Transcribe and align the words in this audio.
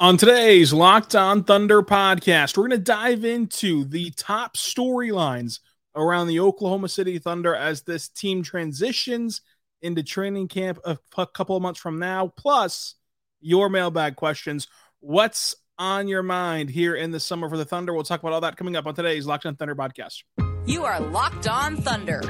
On 0.00 0.16
today's 0.16 0.72
Locked 0.72 1.14
On 1.14 1.44
Thunder 1.44 1.80
podcast, 1.80 2.56
we're 2.56 2.66
going 2.66 2.78
to 2.78 2.84
dive 2.84 3.24
into 3.24 3.84
the 3.84 4.10
top 4.16 4.56
storylines 4.56 5.60
around 5.94 6.26
the 6.26 6.40
Oklahoma 6.40 6.88
City 6.88 7.20
Thunder 7.20 7.54
as 7.54 7.82
this 7.82 8.08
team 8.08 8.42
transitions 8.42 9.40
into 9.82 10.02
training 10.02 10.48
camp 10.48 10.80
a, 10.84 10.98
couple 11.28 11.54
of 11.54 11.62
months 11.62 11.78
from 11.78 12.00
now, 12.00 12.26
plus 12.36 12.96
your 13.40 13.68
mailbag 13.68 14.16
questions. 14.16 14.66
What's 14.98 15.54
on 15.78 16.08
your 16.08 16.24
mind 16.24 16.70
here 16.70 16.96
in 16.96 17.12
the 17.12 17.20
summer 17.20 17.48
for 17.48 17.56
the 17.56 17.64
Thunder? 17.64 17.94
We'll 17.94 18.02
talk 18.02 18.18
about 18.18 18.32
all 18.32 18.40
that 18.40 18.56
coming 18.56 18.74
up 18.74 18.86
on 18.86 18.96
today's 18.96 19.26
Locked 19.26 19.46
On 19.46 19.54
Thunder 19.54 19.76
podcast. 19.76 20.24
You 20.66 20.84
are 20.84 20.98
Locked 20.98 21.46
On 21.46 21.76
Thunder, 21.76 22.20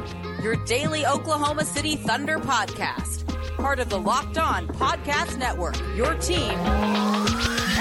your 0.42 0.62
daily 0.66 1.06
Oklahoma 1.06 1.64
City 1.64 1.96
Thunder 1.96 2.38
podcast, 2.38 3.26
part 3.56 3.80
of 3.80 3.88
the 3.88 3.98
Locked 3.98 4.36
On 4.36 4.68
Podcast 4.68 5.38
Network, 5.38 5.78
your 5.96 6.12
team 6.16 6.58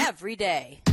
every 0.04 0.35
day. 0.35 0.92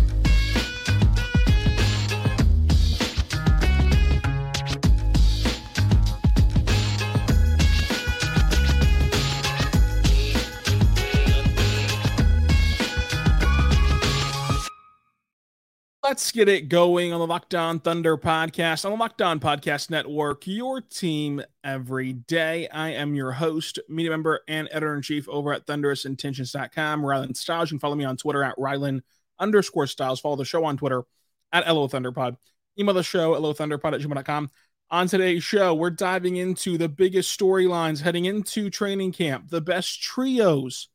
Let's 16.11 16.33
get 16.33 16.49
it 16.49 16.69
going 16.69 17.13
on 17.13 17.21
the 17.21 17.27
Locked 17.29 17.55
On 17.55 17.79
Thunder 17.79 18.17
podcast 18.17 18.85
on 18.85 18.91
the 18.91 18.97
Locked 18.97 19.23
On 19.23 19.39
Podcast 19.39 19.91
Network, 19.91 20.45
your 20.45 20.81
team 20.81 21.41
every 21.63 22.15
day. 22.15 22.67
I 22.67 22.89
am 22.95 23.15
your 23.15 23.31
host, 23.31 23.79
media 23.89 24.11
member, 24.11 24.41
and 24.49 24.69
editor 24.73 24.97
in 24.97 25.03
chief 25.03 25.29
over 25.29 25.53
at 25.53 25.69
thunderousintentions.com, 25.69 27.03
Rylan 27.03 27.37
Stiles. 27.37 27.71
You 27.71 27.77
can 27.77 27.79
follow 27.79 27.95
me 27.95 28.05
on 28.05 28.17
Twitter 28.17 28.43
at 28.43 28.57
Rylan 28.57 29.03
underscore 29.39 29.87
Stiles. 29.87 30.19
Follow 30.19 30.35
the 30.35 30.45
show 30.45 30.65
on 30.65 30.77
Twitter 30.77 31.05
at 31.53 31.73
LO 31.73 31.87
Thunderpod. 31.87 32.37
Email 32.77 32.97
the 32.97 33.05
show 33.05 33.37
at 33.37 33.41
Thunderpod 33.41 33.95
at 33.95 34.01
gmail.com. 34.01 34.51
On 34.91 35.07
today's 35.07 35.45
show, 35.45 35.75
we're 35.75 35.91
diving 35.91 36.35
into 36.35 36.77
the 36.77 36.89
biggest 36.89 37.39
storylines 37.39 38.03
heading 38.03 38.25
into 38.25 38.69
training 38.69 39.13
camp, 39.13 39.49
the 39.49 39.61
best 39.61 40.03
trios 40.03 40.89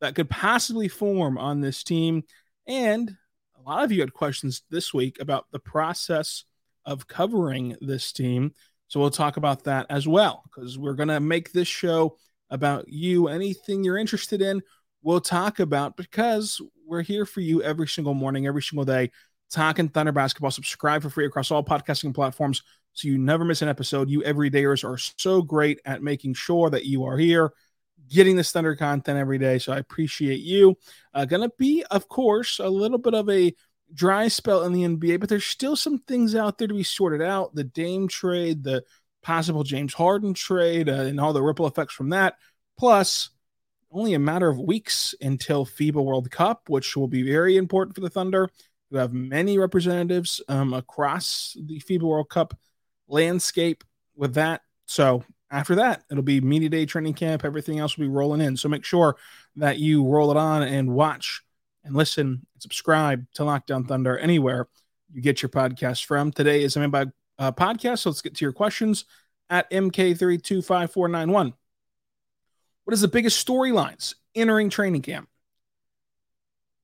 that 0.00 0.16
could 0.16 0.28
possibly 0.28 0.88
form 0.88 1.38
on 1.38 1.60
this 1.60 1.84
team, 1.84 2.24
and 2.66 3.16
lot 3.68 3.84
of 3.84 3.92
you 3.92 4.00
had 4.00 4.12
questions 4.12 4.62
this 4.70 4.94
week 4.94 5.20
about 5.20 5.46
the 5.52 5.58
process 5.58 6.44
of 6.86 7.06
covering 7.06 7.76
this 7.80 8.12
team. 8.12 8.52
So 8.88 8.98
we'll 8.98 9.10
talk 9.10 9.36
about 9.36 9.64
that 9.64 9.86
as 9.90 10.08
well 10.08 10.42
because 10.44 10.78
we're 10.78 10.94
going 10.94 11.10
to 11.10 11.20
make 11.20 11.52
this 11.52 11.68
show 11.68 12.16
about 12.50 12.88
you. 12.88 13.28
Anything 13.28 13.84
you're 13.84 13.98
interested 13.98 14.40
in, 14.40 14.62
we'll 15.02 15.20
talk 15.20 15.60
about 15.60 15.96
because 15.96 16.60
we're 16.86 17.02
here 17.02 17.26
for 17.26 17.40
you 17.40 17.62
every 17.62 17.86
single 17.86 18.14
morning, 18.14 18.46
every 18.46 18.62
single 18.62 18.86
day, 18.86 19.10
talking 19.52 19.90
Thunder 19.90 20.12
basketball. 20.12 20.50
Subscribe 20.50 21.02
for 21.02 21.10
free 21.10 21.26
across 21.26 21.50
all 21.50 21.62
podcasting 21.62 22.14
platforms 22.14 22.62
so 22.94 23.06
you 23.06 23.18
never 23.18 23.44
miss 23.44 23.60
an 23.60 23.68
episode. 23.68 24.08
You 24.08 24.22
everydayers 24.22 24.82
are 24.82 24.96
so 24.96 25.42
great 25.42 25.80
at 25.84 26.02
making 26.02 26.34
sure 26.34 26.70
that 26.70 26.86
you 26.86 27.04
are 27.04 27.18
here 27.18 27.52
getting 28.08 28.36
this 28.36 28.52
Thunder 28.52 28.76
content 28.76 29.18
every 29.18 29.38
day. 29.38 29.58
So 29.58 29.72
I 29.72 29.78
appreciate 29.78 30.40
you. 30.40 30.76
Uh, 31.14 31.24
gonna 31.24 31.50
be, 31.58 31.84
of 31.90 32.08
course, 32.08 32.58
a 32.58 32.68
little 32.68 32.98
bit 32.98 33.14
of 33.14 33.28
a 33.28 33.54
dry 33.92 34.28
spell 34.28 34.64
in 34.64 34.72
the 34.72 34.84
NBA, 34.84 35.20
but 35.20 35.28
there's 35.28 35.46
still 35.46 35.76
some 35.76 35.98
things 35.98 36.34
out 36.34 36.58
there 36.58 36.68
to 36.68 36.74
be 36.74 36.82
sorted 36.82 37.22
out. 37.22 37.54
The 37.54 37.64
Dame 37.64 38.08
trade, 38.08 38.62
the 38.62 38.84
possible 39.22 39.64
James 39.64 39.94
Harden 39.94 40.34
trade, 40.34 40.88
uh, 40.88 40.92
and 40.92 41.20
all 41.20 41.32
the 41.32 41.42
ripple 41.42 41.66
effects 41.66 41.94
from 41.94 42.10
that. 42.10 42.36
Plus, 42.78 43.30
only 43.90 44.14
a 44.14 44.18
matter 44.18 44.48
of 44.48 44.60
weeks 44.60 45.14
until 45.20 45.64
FIBA 45.64 46.04
World 46.04 46.30
Cup, 46.30 46.68
which 46.68 46.96
will 46.96 47.08
be 47.08 47.22
very 47.22 47.56
important 47.56 47.94
for 47.94 48.02
the 48.02 48.10
Thunder. 48.10 48.50
We 48.90 48.98
have 48.98 49.12
many 49.12 49.58
representatives 49.58 50.42
um, 50.48 50.72
across 50.74 51.56
the 51.60 51.80
FIBA 51.80 52.02
World 52.02 52.28
Cup 52.28 52.58
landscape 53.06 53.84
with 54.14 54.34
that. 54.34 54.62
So 54.86 55.24
after 55.50 55.74
that, 55.76 56.04
it'll 56.10 56.22
be 56.22 56.40
media 56.40 56.68
day 56.68 56.86
training 56.86 57.14
camp. 57.14 57.44
Everything 57.44 57.78
else 57.78 57.96
will 57.96 58.04
be 58.04 58.12
rolling 58.12 58.40
in. 58.40 58.56
So 58.56 58.68
make 58.68 58.84
sure 58.84 59.16
that 59.56 59.78
you 59.78 60.04
roll 60.06 60.30
it 60.30 60.36
on 60.36 60.62
and 60.62 60.94
watch 60.94 61.42
and 61.84 61.94
listen 61.94 62.26
and 62.26 62.62
subscribe 62.62 63.26
to 63.34 63.44
Locked 63.44 63.70
On 63.70 63.84
Thunder 63.84 64.18
anywhere 64.18 64.68
you 65.12 65.22
get 65.22 65.42
your 65.42 65.48
podcast 65.48 66.04
from. 66.04 66.32
Today 66.32 66.62
is 66.62 66.76
a 66.76 66.80
mailbag 66.80 67.10
uh, 67.38 67.52
podcast. 67.52 68.00
So 68.00 68.10
let's 68.10 68.20
get 68.20 68.34
to 68.36 68.44
your 68.44 68.52
questions 68.52 69.04
at 69.48 69.70
MK325491. 69.70 71.54
What 72.84 72.94
is 72.94 73.00
the 73.00 73.08
biggest 73.08 73.46
storylines 73.46 74.14
entering 74.34 74.70
training 74.70 75.02
camp? 75.02 75.28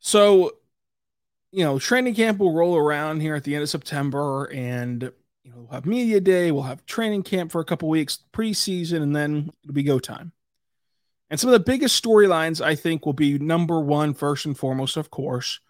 So, 0.00 0.52
you 1.50 1.64
know, 1.64 1.78
training 1.78 2.14
camp 2.14 2.38
will 2.38 2.52
roll 2.52 2.76
around 2.76 3.20
here 3.20 3.34
at 3.34 3.44
the 3.44 3.54
end 3.54 3.62
of 3.62 3.70
September 3.70 4.44
and 4.52 5.12
you 5.44 5.50
know, 5.50 5.58
we'll 5.58 5.74
have 5.74 5.86
media 5.86 6.20
day, 6.20 6.50
we'll 6.50 6.62
have 6.62 6.84
training 6.86 7.22
camp 7.22 7.52
for 7.52 7.60
a 7.60 7.64
couple 7.64 7.88
weeks, 7.88 8.18
preseason, 8.32 9.02
and 9.02 9.14
then 9.14 9.50
it'll 9.62 9.74
be 9.74 9.82
go 9.82 9.98
time. 9.98 10.32
And 11.30 11.38
some 11.38 11.48
of 11.48 11.52
the 11.52 11.70
biggest 11.70 12.02
storylines, 12.02 12.64
I 12.64 12.74
think, 12.74 13.04
will 13.04 13.12
be 13.12 13.38
number 13.38 13.80
one, 13.80 14.14
first 14.14 14.46
and 14.46 14.56
foremost, 14.56 14.96
of 14.96 15.10
course, 15.10 15.60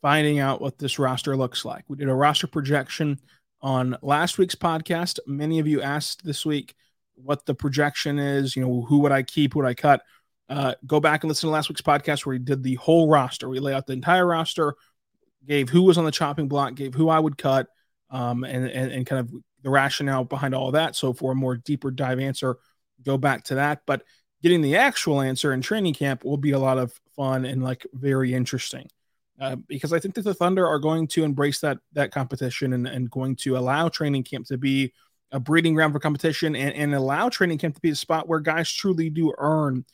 finding 0.00 0.40
out 0.40 0.60
what 0.60 0.78
this 0.78 0.98
roster 0.98 1.36
looks 1.36 1.64
like. 1.64 1.84
We 1.88 1.96
did 1.96 2.08
a 2.08 2.14
roster 2.14 2.46
projection 2.46 3.20
on 3.60 3.96
last 4.02 4.38
week's 4.38 4.54
podcast. 4.56 5.20
Many 5.26 5.60
of 5.60 5.68
you 5.68 5.82
asked 5.82 6.24
this 6.24 6.44
week 6.44 6.74
what 7.14 7.46
the 7.46 7.54
projection 7.54 8.18
is. 8.18 8.56
You 8.56 8.64
know, 8.64 8.82
who 8.82 8.98
would 9.00 9.12
I 9.12 9.22
keep? 9.22 9.52
Who 9.52 9.60
would 9.60 9.68
I 9.68 9.74
cut? 9.74 10.02
Uh, 10.48 10.74
go 10.86 10.98
back 10.98 11.22
and 11.22 11.28
listen 11.28 11.46
to 11.46 11.52
last 11.52 11.68
week's 11.68 11.80
podcast 11.80 12.26
where 12.26 12.34
we 12.34 12.38
did 12.38 12.62
the 12.62 12.74
whole 12.74 13.08
roster. 13.08 13.48
We 13.48 13.60
lay 13.60 13.74
out 13.74 13.86
the 13.86 13.92
entire 13.92 14.26
roster, 14.26 14.74
gave 15.46 15.68
who 15.68 15.82
was 15.82 15.96
on 15.96 16.04
the 16.04 16.10
chopping 16.10 16.48
block, 16.48 16.74
gave 16.74 16.94
who 16.94 17.08
I 17.08 17.18
would 17.18 17.38
cut, 17.38 17.68
um, 18.12 18.44
and, 18.44 18.68
and, 18.68 18.92
and 18.92 19.06
kind 19.06 19.18
of 19.18 19.32
the 19.62 19.70
rationale 19.70 20.22
behind 20.22 20.54
all 20.54 20.68
of 20.68 20.74
that. 20.74 20.94
So 20.94 21.12
for 21.12 21.32
a 21.32 21.34
more 21.34 21.56
deeper 21.56 21.90
dive 21.90 22.20
answer, 22.20 22.58
go 23.02 23.18
back 23.18 23.44
to 23.44 23.56
that. 23.56 23.82
But 23.86 24.04
getting 24.42 24.60
the 24.60 24.76
actual 24.76 25.20
answer 25.20 25.52
in 25.52 25.62
training 25.62 25.94
camp 25.94 26.24
will 26.24 26.36
be 26.36 26.50
a 26.52 26.58
lot 26.58 26.78
of 26.78 26.92
fun 27.16 27.44
and 27.44 27.62
like 27.64 27.86
very 27.92 28.34
interesting. 28.34 28.88
Uh, 29.40 29.56
because 29.66 29.92
I 29.92 29.98
think 29.98 30.14
that 30.14 30.22
the 30.22 30.34
Thunder 30.34 30.66
are 30.66 30.78
going 30.78 31.08
to 31.08 31.24
embrace 31.24 31.60
that 31.60 31.78
that 31.94 32.12
competition 32.12 32.74
and, 32.74 32.86
and 32.86 33.10
going 33.10 33.34
to 33.36 33.56
allow 33.56 33.88
training 33.88 34.22
camp 34.22 34.46
to 34.46 34.58
be 34.58 34.92
a 35.32 35.40
breeding 35.40 35.74
ground 35.74 35.94
for 35.94 35.98
competition 35.98 36.54
and, 36.54 36.74
and 36.74 36.94
allow 36.94 37.28
training 37.28 37.58
camp 37.58 37.74
to 37.74 37.80
be 37.80 37.90
a 37.90 37.96
spot 37.96 38.28
where 38.28 38.40
guys 38.40 38.70
truly 38.70 39.08
do 39.08 39.32
earn 39.38 39.84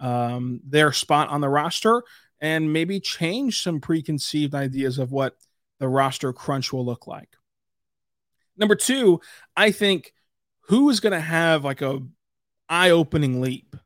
um, 0.00 0.60
their 0.66 0.92
spot 0.92 1.28
on 1.28 1.42
the 1.42 1.48
roster 1.48 2.02
and 2.40 2.72
maybe 2.72 2.98
change 2.98 3.62
some 3.62 3.80
preconceived 3.80 4.54
ideas 4.54 4.98
of 4.98 5.12
what 5.12 5.36
the 5.78 5.88
roster 5.88 6.32
crunch 6.32 6.72
will 6.72 6.84
look 6.84 7.06
like. 7.06 7.28
Number 8.56 8.74
two, 8.74 9.20
I 9.56 9.70
think 9.70 10.12
who 10.68 10.90
is 10.90 11.00
going 11.00 11.12
to 11.12 11.20
have 11.20 11.64
like 11.64 11.82
a 11.82 12.02
eye-opening 12.68 13.40
leap. 13.40 13.76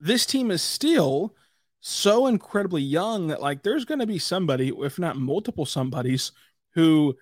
This 0.00 0.24
team 0.26 0.50
is 0.50 0.62
still 0.62 1.34
so 1.80 2.26
incredibly 2.26 2.82
young 2.82 3.28
that 3.28 3.42
like 3.42 3.62
there's 3.62 3.84
going 3.84 4.00
to 4.00 4.06
be 4.06 4.18
somebody, 4.18 4.72
if 4.76 4.98
not 4.98 5.16
multiple 5.16 5.66
somebodies, 5.66 6.32
who 6.74 7.16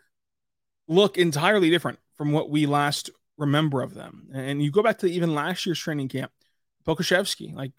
look 0.89 1.17
entirely 1.17 1.71
different 1.71 1.99
from 2.15 2.33
what 2.33 2.51
we 2.51 2.67
last 2.67 3.11
remember 3.39 3.83
of 3.83 3.95
them. 3.95 4.29
And 4.33 4.63
you 4.63 4.71
go 4.71 4.83
back 4.83 4.99
to 4.99 5.07
even 5.07 5.35
last 5.35 5.67
year's 5.67 5.79
training 5.79 6.09
camp, 6.09 6.33
Pokusevski, 6.87 7.55
like 7.55 7.73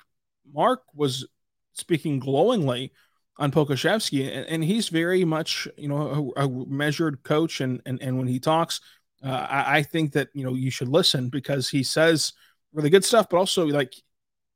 Mark 0.51 0.81
was 0.93 1.27
speaking 1.73 2.19
glowingly 2.19 2.91
on 3.39 3.51
Pokusevski, 3.51 4.35
and, 4.35 4.45
and, 4.47 4.63
he's 4.63 4.89
very 4.89 5.23
much, 5.23 5.67
you 5.77 5.87
know, 5.87 6.33
a, 6.35 6.45
a 6.45 6.65
measured 6.67 7.21
coach. 7.23 7.61
And, 7.61 7.81
and, 7.85 8.01
and 8.01 8.17
when 8.17 8.27
he 8.27 8.39
talks, 8.39 8.81
uh, 9.23 9.29
I, 9.49 9.77
I, 9.77 9.83
think 9.83 10.13
that, 10.13 10.29
you 10.33 10.43
know, 10.43 10.55
you 10.55 10.71
should 10.71 10.87
listen 10.87 11.29
because 11.29 11.69
he 11.69 11.83
says 11.83 12.33
really 12.73 12.89
good 12.89 13.05
stuff, 13.05 13.29
but 13.29 13.37
also 13.37 13.67
like 13.67 13.93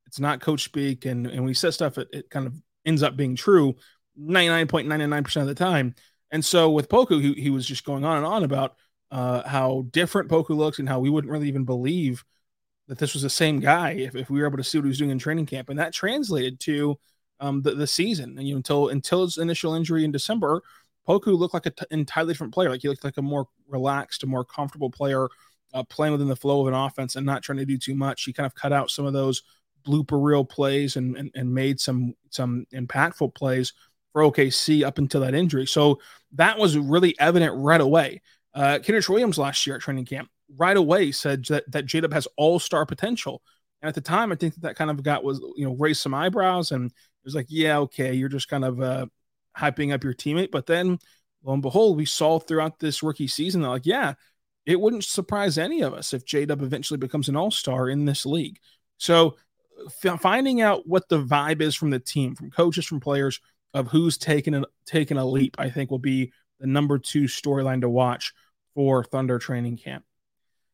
it's 0.07 0.19
not 0.19 0.41
coach 0.41 0.63
speak. 0.63 1.05
And, 1.05 1.27
and 1.27 1.41
when 1.41 1.47
he 1.47 1.53
says 1.53 1.75
stuff, 1.75 1.97
it, 1.97 2.07
it 2.11 2.29
kind 2.29 2.47
of 2.47 2.55
ends 2.85 3.03
up 3.03 3.15
being 3.15 3.35
true 3.35 3.75
99.99% 4.19 5.41
of 5.41 5.47
the 5.47 5.55
time. 5.55 5.95
And 6.31 6.43
so 6.43 6.71
with 6.71 6.89
Poku, 6.89 7.21
he, 7.21 7.33
he 7.33 7.49
was 7.49 7.65
just 7.65 7.85
going 7.85 8.03
on 8.03 8.17
and 8.17 8.25
on 8.25 8.43
about 8.43 8.75
uh, 9.11 9.47
how 9.47 9.85
different 9.91 10.29
Poku 10.29 10.55
looks 10.55 10.79
and 10.79 10.87
how 10.87 10.99
we 10.99 11.09
wouldn't 11.09 11.31
really 11.31 11.47
even 11.47 11.65
believe 11.65 12.23
that 12.87 12.97
this 12.97 13.13
was 13.13 13.23
the 13.23 13.29
same 13.29 13.59
guy 13.59 13.91
if, 13.91 14.15
if 14.15 14.29
we 14.29 14.39
were 14.39 14.47
able 14.47 14.57
to 14.57 14.63
see 14.63 14.77
what 14.77 14.85
he 14.85 14.89
was 14.89 14.97
doing 14.97 15.11
in 15.11 15.19
training 15.19 15.45
camp. 15.45 15.69
And 15.69 15.79
that 15.79 15.93
translated 15.93 16.59
to 16.61 16.99
um, 17.41 17.61
the, 17.61 17.71
the 17.75 17.87
season. 17.87 18.37
And 18.37 18.47
you 18.47 18.53
know, 18.53 18.57
until 18.57 18.87
until 18.89 19.23
his 19.23 19.37
initial 19.37 19.73
injury 19.73 20.05
in 20.05 20.11
December, 20.11 20.61
Poku 21.07 21.37
looked 21.37 21.53
like 21.53 21.65
an 21.65 21.73
t- 21.77 21.85
entirely 21.91 22.33
different 22.33 22.53
player. 22.53 22.69
Like 22.69 22.83
he 22.83 22.87
looked 22.87 23.03
like 23.03 23.17
a 23.17 23.21
more 23.21 23.47
relaxed, 23.67 24.23
a 24.23 24.27
more 24.27 24.45
comfortable 24.45 24.89
player, 24.89 25.27
uh, 25.73 25.83
playing 25.83 26.13
within 26.13 26.27
the 26.27 26.35
flow 26.35 26.61
of 26.61 26.67
an 26.67 26.73
offense 26.73 27.15
and 27.15 27.25
not 27.25 27.43
trying 27.43 27.57
to 27.57 27.65
do 27.65 27.77
too 27.77 27.95
much. 27.95 28.23
He 28.23 28.33
kind 28.33 28.45
of 28.45 28.55
cut 28.55 28.71
out 28.71 28.91
some 28.91 29.05
of 29.05 29.13
those 29.13 29.43
blooper 29.85 30.23
reel 30.23 30.45
plays 30.45 30.95
and, 30.95 31.17
and, 31.17 31.31
and 31.35 31.53
made 31.53 31.79
some 31.79 32.13
some 32.29 32.65
impactful 32.73 33.33
plays 33.33 33.73
for 34.13 34.21
OKC 34.21 34.83
up 34.83 34.97
until 34.97 35.21
that 35.21 35.33
injury. 35.33 35.65
So 35.65 35.99
that 36.33 36.57
was 36.57 36.77
really 36.77 37.17
evident 37.19 37.55
right 37.57 37.81
away. 37.81 38.21
Uh, 38.53 38.79
Kenrich 38.81 39.09
Williams 39.09 39.37
last 39.37 39.65
year 39.65 39.77
at 39.77 39.81
training 39.81 40.05
camp 40.05 40.29
right 40.57 40.77
away 40.77 41.11
said 41.11 41.45
that 41.45 41.69
that 41.71 41.85
J-Dub 41.85 42.13
has 42.13 42.27
all 42.37 42.59
star 42.59 42.85
potential. 42.85 43.41
And 43.81 43.89
at 43.89 43.95
the 43.95 44.01
time, 44.01 44.31
I 44.31 44.35
think 44.35 44.53
that, 44.53 44.61
that 44.61 44.75
kind 44.75 44.91
of 44.91 45.01
got 45.01 45.23
was 45.23 45.39
you 45.55 45.65
know 45.65 45.75
raised 45.75 46.01
some 46.01 46.13
eyebrows 46.13 46.71
and 46.71 46.91
it 47.21 47.25
was 47.25 47.35
like, 47.35 47.47
yeah, 47.49 47.77
okay, 47.79 48.13
you're 48.13 48.29
just 48.29 48.49
kind 48.49 48.65
of 48.65 48.81
uh, 48.81 49.05
hyping 49.57 49.93
up 49.93 50.03
your 50.03 50.13
teammate. 50.13 50.51
But 50.51 50.65
then 50.65 50.97
lo 51.43 51.53
and 51.53 51.61
behold, 51.61 51.97
we 51.97 52.05
saw 52.05 52.39
throughout 52.39 52.79
this 52.79 53.03
rookie 53.03 53.27
season 53.27 53.61
like, 53.61 53.85
yeah, 53.85 54.15
it 54.65 54.79
wouldn't 54.79 55.03
surprise 55.03 55.57
any 55.57 55.81
of 55.81 55.93
us 55.93 56.13
if 56.13 56.25
J 56.25 56.45
Dub 56.45 56.61
eventually 56.61 56.97
becomes 56.97 57.29
an 57.29 57.35
all 57.35 57.51
star 57.51 57.89
in 57.89 58.05
this 58.05 58.25
league. 58.25 58.59
So 58.97 59.35
f- 60.03 60.19
finding 60.19 60.61
out 60.61 60.87
what 60.87 61.09
the 61.09 61.21
vibe 61.21 61.61
is 61.61 61.75
from 61.75 61.91
the 61.91 61.99
team, 61.99 62.35
from 62.35 62.51
coaches, 62.51 62.85
from 62.85 62.99
players, 62.99 63.39
of 63.73 63.87
who's 63.87 64.17
taken 64.17 64.53
a, 64.53 64.63
taken 64.85 65.17
a 65.17 65.25
leap, 65.25 65.55
I 65.57 65.69
think 65.69 65.91
will 65.91 65.99
be 65.99 66.33
the 66.59 66.67
number 66.67 66.99
two 66.99 67.23
storyline 67.23 67.81
to 67.81 67.89
watch 67.89 68.33
for 68.75 69.03
Thunder 69.03 69.39
training 69.39 69.77
camp. 69.77 70.03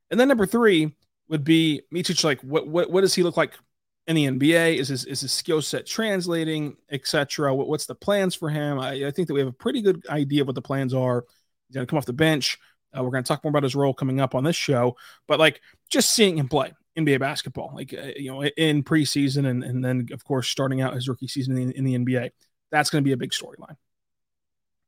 And 0.10 0.20
then 0.20 0.28
number 0.28 0.46
three 0.46 0.96
would 1.30 1.44
be 1.44 1.82
Micic. 1.94 2.24
Like, 2.24 2.42
what 2.42 2.68
what 2.68 2.90
what 2.90 3.02
does 3.02 3.14
he 3.14 3.24
look 3.24 3.38
like 3.38 3.54
in 4.08 4.16
the 4.16 4.28
NBA? 4.28 4.78
Is 4.78 4.88
his 4.88 5.06
is 5.06 5.22
his 5.22 5.32
skill 5.32 5.62
set 5.62 5.86
translating, 5.86 6.78
etc. 6.90 7.54
What, 7.54 7.68
what's 7.68 7.86
the 7.86 7.96
plans 7.96 8.36
for 8.36 8.50
him? 8.50 8.80
I, 8.80 9.08
I, 9.08 9.12
think 9.12 9.28
that 9.28 9.34
we 9.34 9.40
have 9.42 9.50
a 9.50 9.54
pretty 9.54 9.82
good 9.82 10.06
idea 10.10 10.42
of 10.42 10.48
what 10.48 10.56
the 10.56 10.62
plans 10.62 10.94
are. 10.94 11.26
He's 11.68 11.76
going 11.76 11.86
to 11.86 11.90
come 11.90 11.98
off 11.98 12.06
the 12.06 12.14
bench. 12.14 12.58
Uh, 12.98 13.04
we're 13.04 13.12
going 13.12 13.24
to 13.24 13.28
talk 13.28 13.44
more 13.44 13.50
about 13.50 13.64
his 13.64 13.76
role 13.76 13.94
coming 13.94 14.22
up 14.22 14.34
on 14.34 14.44
this 14.44 14.56
show, 14.56 14.96
but 15.28 15.40
like 15.40 15.62
just 15.90 16.12
seeing 16.12 16.38
him 16.38 16.48
play 16.48 16.74
NBA 16.98 17.20
basketball, 17.20 17.72
like 17.76 17.94
uh, 17.94 18.12
you 18.16 18.32
know, 18.32 18.44
in 18.44 18.84
preseason, 18.84 19.48
and 19.48 19.64
and 19.64 19.84
then 19.84 20.08
of 20.14 20.24
course 20.24 20.48
starting 20.48 20.82
out 20.82 20.94
his 20.94 21.08
rookie 21.08 21.28
season 21.28 21.58
in 21.58 21.68
the, 21.68 21.78
in 21.78 21.84
the 21.84 21.98
NBA, 21.98 22.32
that's 22.72 22.90
going 22.90 23.04
to 23.04 23.08
be 23.08 23.12
a 23.12 23.18
big 23.18 23.32
storyline. 23.32 23.76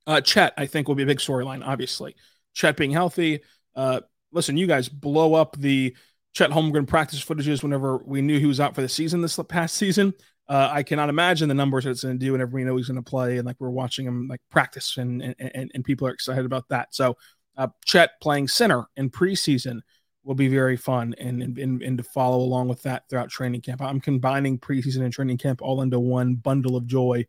Uh, 0.07 0.21
Chet, 0.21 0.53
I 0.57 0.65
think, 0.65 0.87
will 0.87 0.95
be 0.95 1.03
a 1.03 1.07
big 1.07 1.19
storyline. 1.19 1.65
Obviously, 1.65 2.15
Chet 2.53 2.77
being 2.77 2.91
healthy. 2.91 3.41
Uh, 3.75 4.01
listen, 4.31 4.57
you 4.57 4.65
guys 4.65 4.89
blow 4.89 5.35
up 5.35 5.55
the 5.57 5.95
Chet 6.33 6.51
Holmgren 6.51 6.87
practice 6.87 7.23
footages 7.23 7.63
whenever 7.63 7.97
we 7.97 8.21
knew 8.21 8.39
he 8.39 8.45
was 8.45 8.59
out 8.59 8.75
for 8.75 8.81
the 8.81 8.89
season 8.89 9.21
this 9.21 9.39
past 9.49 9.75
season. 9.75 10.13
Uh, 10.47 10.69
I 10.71 10.83
cannot 10.83 11.09
imagine 11.09 11.47
the 11.47 11.55
numbers 11.55 11.83
that 11.83 11.91
it's 11.91 12.03
going 12.03 12.17
to 12.17 12.25
do 12.25 12.31
whenever 12.31 12.51
we 12.51 12.63
know 12.63 12.75
he's 12.75 12.87
going 12.87 13.03
to 13.03 13.07
play 13.07 13.37
and 13.37 13.45
like 13.45 13.57
we're 13.59 13.69
watching 13.69 14.05
him 14.05 14.27
like 14.27 14.41
practice 14.49 14.97
and 14.97 15.21
and, 15.21 15.71
and 15.73 15.83
people 15.83 16.07
are 16.07 16.11
excited 16.11 16.45
about 16.45 16.67
that. 16.69 16.93
So 16.93 17.17
uh, 17.55 17.67
Chet 17.85 18.11
playing 18.21 18.47
center 18.47 18.85
in 18.95 19.09
preseason 19.09 19.81
will 20.23 20.35
be 20.35 20.47
very 20.47 20.75
fun 20.75 21.13
and, 21.19 21.41
and 21.41 21.81
and 21.81 21.97
to 21.97 22.03
follow 22.03 22.37
along 22.37 22.67
with 22.67 22.81
that 22.83 23.03
throughout 23.09 23.29
training 23.29 23.61
camp. 23.61 23.81
I'm 23.81 24.01
combining 24.01 24.57
preseason 24.57 25.03
and 25.03 25.13
training 25.13 25.37
camp 25.37 25.61
all 25.61 25.81
into 25.81 25.99
one 25.99 26.35
bundle 26.35 26.75
of 26.75 26.87
joy 26.87 27.25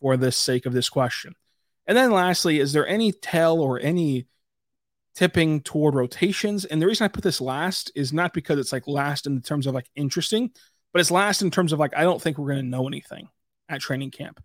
for 0.00 0.16
the 0.16 0.32
sake 0.32 0.66
of 0.66 0.72
this 0.72 0.88
question. 0.88 1.34
And 1.86 1.96
then 1.96 2.10
lastly, 2.10 2.60
is 2.60 2.72
there 2.72 2.86
any 2.86 3.12
tell 3.12 3.60
or 3.60 3.78
any 3.78 4.26
tipping 5.14 5.60
toward 5.60 5.94
rotations. 5.94 6.64
And 6.64 6.80
the 6.80 6.86
reason 6.86 7.04
I 7.04 7.08
put 7.08 7.24
this 7.24 7.40
last 7.40 7.90
is 7.94 8.12
not 8.12 8.32
because 8.32 8.58
it's 8.58 8.72
like 8.72 8.86
last 8.86 9.26
in 9.26 9.40
terms 9.40 9.66
of 9.66 9.74
like 9.74 9.88
interesting, 9.94 10.50
but 10.92 11.00
it's 11.00 11.10
last 11.10 11.42
in 11.42 11.50
terms 11.50 11.72
of 11.72 11.78
like 11.78 11.96
I 11.96 12.02
don't 12.02 12.20
think 12.20 12.38
we're 12.38 12.52
going 12.52 12.64
to 12.64 12.68
know 12.68 12.86
anything 12.86 13.28
at 13.68 13.80
training 13.80 14.10
camp 14.10 14.42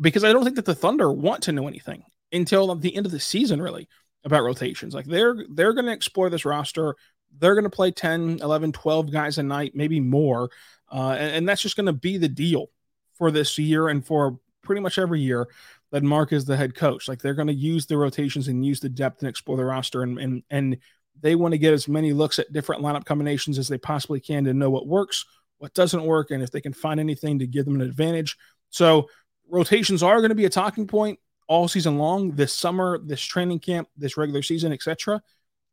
because 0.00 0.24
I 0.24 0.32
don't 0.32 0.44
think 0.44 0.56
that 0.56 0.64
the 0.64 0.74
Thunder 0.74 1.12
want 1.12 1.42
to 1.44 1.52
know 1.52 1.68
anything 1.68 2.02
until 2.32 2.74
the 2.74 2.94
end 2.94 3.06
of 3.06 3.12
the 3.12 3.20
season 3.20 3.62
really 3.62 3.88
about 4.24 4.42
rotations. 4.42 4.94
Like 4.94 5.06
they're 5.06 5.44
they're 5.50 5.74
going 5.74 5.86
to 5.86 5.92
explore 5.92 6.30
this 6.30 6.44
roster. 6.44 6.96
They're 7.38 7.54
going 7.54 7.64
to 7.64 7.70
play 7.70 7.90
10, 7.90 8.40
11, 8.42 8.72
12 8.72 9.12
guys 9.12 9.38
a 9.38 9.42
night, 9.42 9.72
maybe 9.74 10.00
more. 10.00 10.50
Uh, 10.90 11.10
and, 11.18 11.36
and 11.36 11.48
that's 11.48 11.60
just 11.60 11.76
going 11.76 11.86
to 11.86 11.92
be 11.92 12.16
the 12.16 12.28
deal 12.28 12.70
for 13.18 13.30
this 13.30 13.58
year 13.58 13.88
and 13.88 14.04
for 14.04 14.38
pretty 14.62 14.80
much 14.80 14.98
every 14.98 15.20
year 15.20 15.46
that 15.90 16.02
Mark 16.02 16.32
is 16.32 16.44
the 16.44 16.56
head 16.56 16.74
coach. 16.74 17.08
Like 17.08 17.20
they're 17.20 17.34
going 17.34 17.48
to 17.48 17.54
use 17.54 17.86
the 17.86 17.96
rotations 17.96 18.48
and 18.48 18.64
use 18.64 18.80
the 18.80 18.88
depth 18.88 19.22
and 19.22 19.28
explore 19.28 19.56
the 19.56 19.64
roster, 19.64 20.02
and 20.02 20.18
and 20.18 20.42
and 20.50 20.78
they 21.20 21.34
want 21.34 21.52
to 21.52 21.58
get 21.58 21.74
as 21.74 21.88
many 21.88 22.12
looks 22.12 22.38
at 22.38 22.52
different 22.52 22.82
lineup 22.82 23.04
combinations 23.04 23.58
as 23.58 23.68
they 23.68 23.78
possibly 23.78 24.20
can 24.20 24.44
to 24.44 24.54
know 24.54 24.70
what 24.70 24.86
works, 24.86 25.24
what 25.58 25.74
doesn't 25.74 26.04
work, 26.04 26.30
and 26.30 26.42
if 26.42 26.50
they 26.50 26.60
can 26.60 26.72
find 26.72 27.00
anything 27.00 27.38
to 27.38 27.46
give 27.46 27.64
them 27.64 27.74
an 27.74 27.80
advantage. 27.80 28.36
So 28.70 29.08
rotations 29.48 30.02
are 30.02 30.18
going 30.18 30.28
to 30.28 30.34
be 30.34 30.44
a 30.44 30.50
talking 30.50 30.86
point 30.86 31.18
all 31.48 31.66
season 31.66 31.98
long, 31.98 32.32
this 32.32 32.52
summer, 32.52 32.98
this 32.98 33.22
training 33.22 33.58
camp, 33.58 33.88
this 33.96 34.16
regular 34.16 34.42
season, 34.42 34.72
etc. 34.72 35.22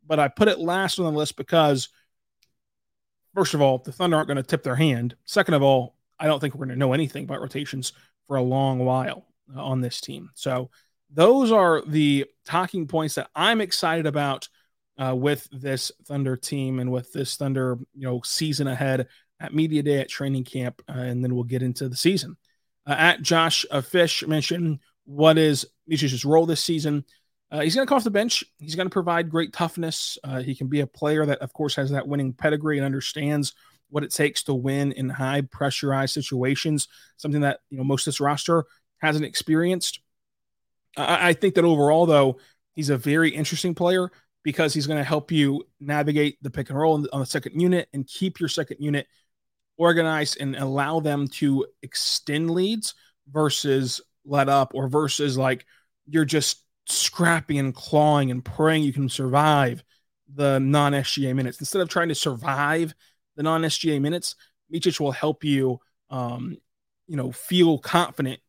But 0.08 0.20
I 0.20 0.30
put 0.30 0.48
it 0.48 0.60
last 0.60 1.00
on 1.00 1.06
the 1.06 1.12
list 1.12 1.36
because, 1.36 1.90
first 3.36 3.54
of 3.54 3.62
all, 3.62 3.80
the 3.80 3.92
Thunder 3.92 4.16
aren't 4.16 4.28
going 4.28 4.38
to 4.38 4.44
tip 4.44 4.64
their 4.64 4.76
hand. 4.76 5.16
Second 5.26 5.54
of 5.54 5.62
all, 5.62 5.96
I 6.18 6.28
don't 6.28 6.40
think 6.40 6.56
we're 6.56 6.66
going 6.66 6.76
to 6.76 6.80
know 6.80 6.94
anything 6.94 7.26
about 7.26 7.42
rotations 7.42 7.92
for 8.28 8.38
a 8.38 8.42
long 8.42 8.80
while 8.80 9.26
on 9.56 9.82
this 9.82 10.02
team. 10.02 10.30
So 10.36 10.70
those 11.12 11.52
are 11.52 11.82
the 11.86 12.26
talking 12.46 12.88
points 12.88 13.16
that 13.16 13.30
I'm 13.36 13.62
excited 13.62 14.06
about 14.06 14.48
uh, 14.98 15.16
with 15.16 15.48
this 15.52 15.92
Thunder 16.06 16.38
team 16.38 16.80
and 16.80 16.92
with 16.92 17.12
this 17.12 17.36
Thunder, 17.36 17.78
you 17.94 18.08
know, 18.08 18.22
season 18.24 18.68
ahead 18.68 19.08
at 19.40 19.54
media 19.54 19.84
day 19.84 20.00
at 20.00 20.10
training 20.10 20.46
camp, 20.46 20.82
uh, 20.90 20.94
and 20.94 21.24
then 21.24 21.36
we'll 21.36 21.44
get 21.44 21.64
into 21.64 21.90
the 21.90 21.96
season. 21.96 22.38
Uh, 22.88 22.96
at 22.98 23.22
Josh 23.22 23.66
uh, 23.72 23.82
Fish 23.82 24.26
mentioned 24.26 24.80
what 25.06 25.38
is 25.38 25.68
Micic's 25.88 26.26
role 26.26 26.46
this 26.46 26.64
season. 26.64 27.04
Uh, 27.52 27.62
he's 27.62 27.76
going 27.76 27.86
to 27.86 27.90
come 27.90 27.98
off 27.98 28.04
the 28.04 28.12
bench. 28.12 28.44
He's 28.58 28.76
going 28.76 28.88
to 28.88 28.94
provide 28.94 29.30
great 29.30 29.54
toughness. 29.54 30.18
Uh, 30.24 30.42
he 30.42 30.56
can 30.56 30.68
be 30.68 30.82
a 30.82 30.88
player 30.88 31.26
that, 31.26 31.40
of 31.40 31.54
course, 31.54 31.76
has 31.76 31.92
that 31.92 32.08
winning 32.08 32.34
pedigree 32.34 32.78
and 32.78 32.86
understands 32.86 33.54
what 33.90 34.04
it 34.04 34.12
takes 34.12 34.44
to 34.44 34.54
win 34.54 34.92
in 34.94 35.10
high 35.10 35.42
pressurized 35.42 36.14
situations. 36.14 36.88
Something 37.18 37.42
that 37.42 37.60
you 37.70 37.78
know 37.78 37.84
most 37.84 38.08
of 38.08 38.14
this 38.14 38.20
roster 38.20 38.66
hasn't 39.06 39.26
experienced. 39.26 40.00
I, 40.98 41.30
I 41.30 41.34
think 41.34 41.56
that 41.56 41.66
overall, 41.66 42.06
though, 42.06 42.40
he's 42.74 42.90
a 42.90 42.98
very 42.98 43.30
interesting 43.30 43.76
player 43.76 44.12
because 44.44 44.74
he's 44.74 44.88
going 44.88 45.00
to 45.00 45.04
help 45.04 45.32
you 45.32 45.66
navigate 45.80 46.38
the 46.42 46.52
pick 46.52 46.70
and 46.70 46.78
roll 46.78 47.06
on 47.12 47.20
the 47.20 47.26
second 47.26 47.60
unit 47.60 47.90
and 47.94 48.08
keep 48.08 48.40
your 48.40 48.50
second 48.50 48.78
unit 48.80 49.08
organized 49.78 50.38
and 50.40 50.56
allow 50.56 51.00
them 51.00 51.28
to 51.28 51.66
extend 51.82 52.52
leads 52.52 52.94
versus 53.32 54.02
let 54.24 54.48
up 54.48 54.72
or 54.74 54.88
versus 54.88 55.38
like 55.38 55.66
you're 56.08 56.26
just 56.26 56.64
scrapping 56.88 57.58
and 57.58 57.74
clawing 57.74 58.32
and 58.32 58.46
praying 58.46 58.84
you 58.84 58.94
can 58.94 59.10
survive 59.10 59.84
the 60.34 60.60
non 60.60 60.94
SGA 60.94 61.36
minutes. 61.36 61.60
Instead 61.60 61.82
of 61.82 61.90
trying 61.90 62.10
to 62.10 62.16
survive 62.16 62.94
the 63.36 63.44
non 63.44 63.62
SGA 63.64 64.00
minutes, 64.00 64.36
Micic 64.72 65.00
will 65.00 65.12
help 65.12 65.44
you, 65.44 65.80
um, 66.10 66.58
you 67.08 67.16
know, 67.16 67.32
feel 67.32 67.78
confident 67.78 68.40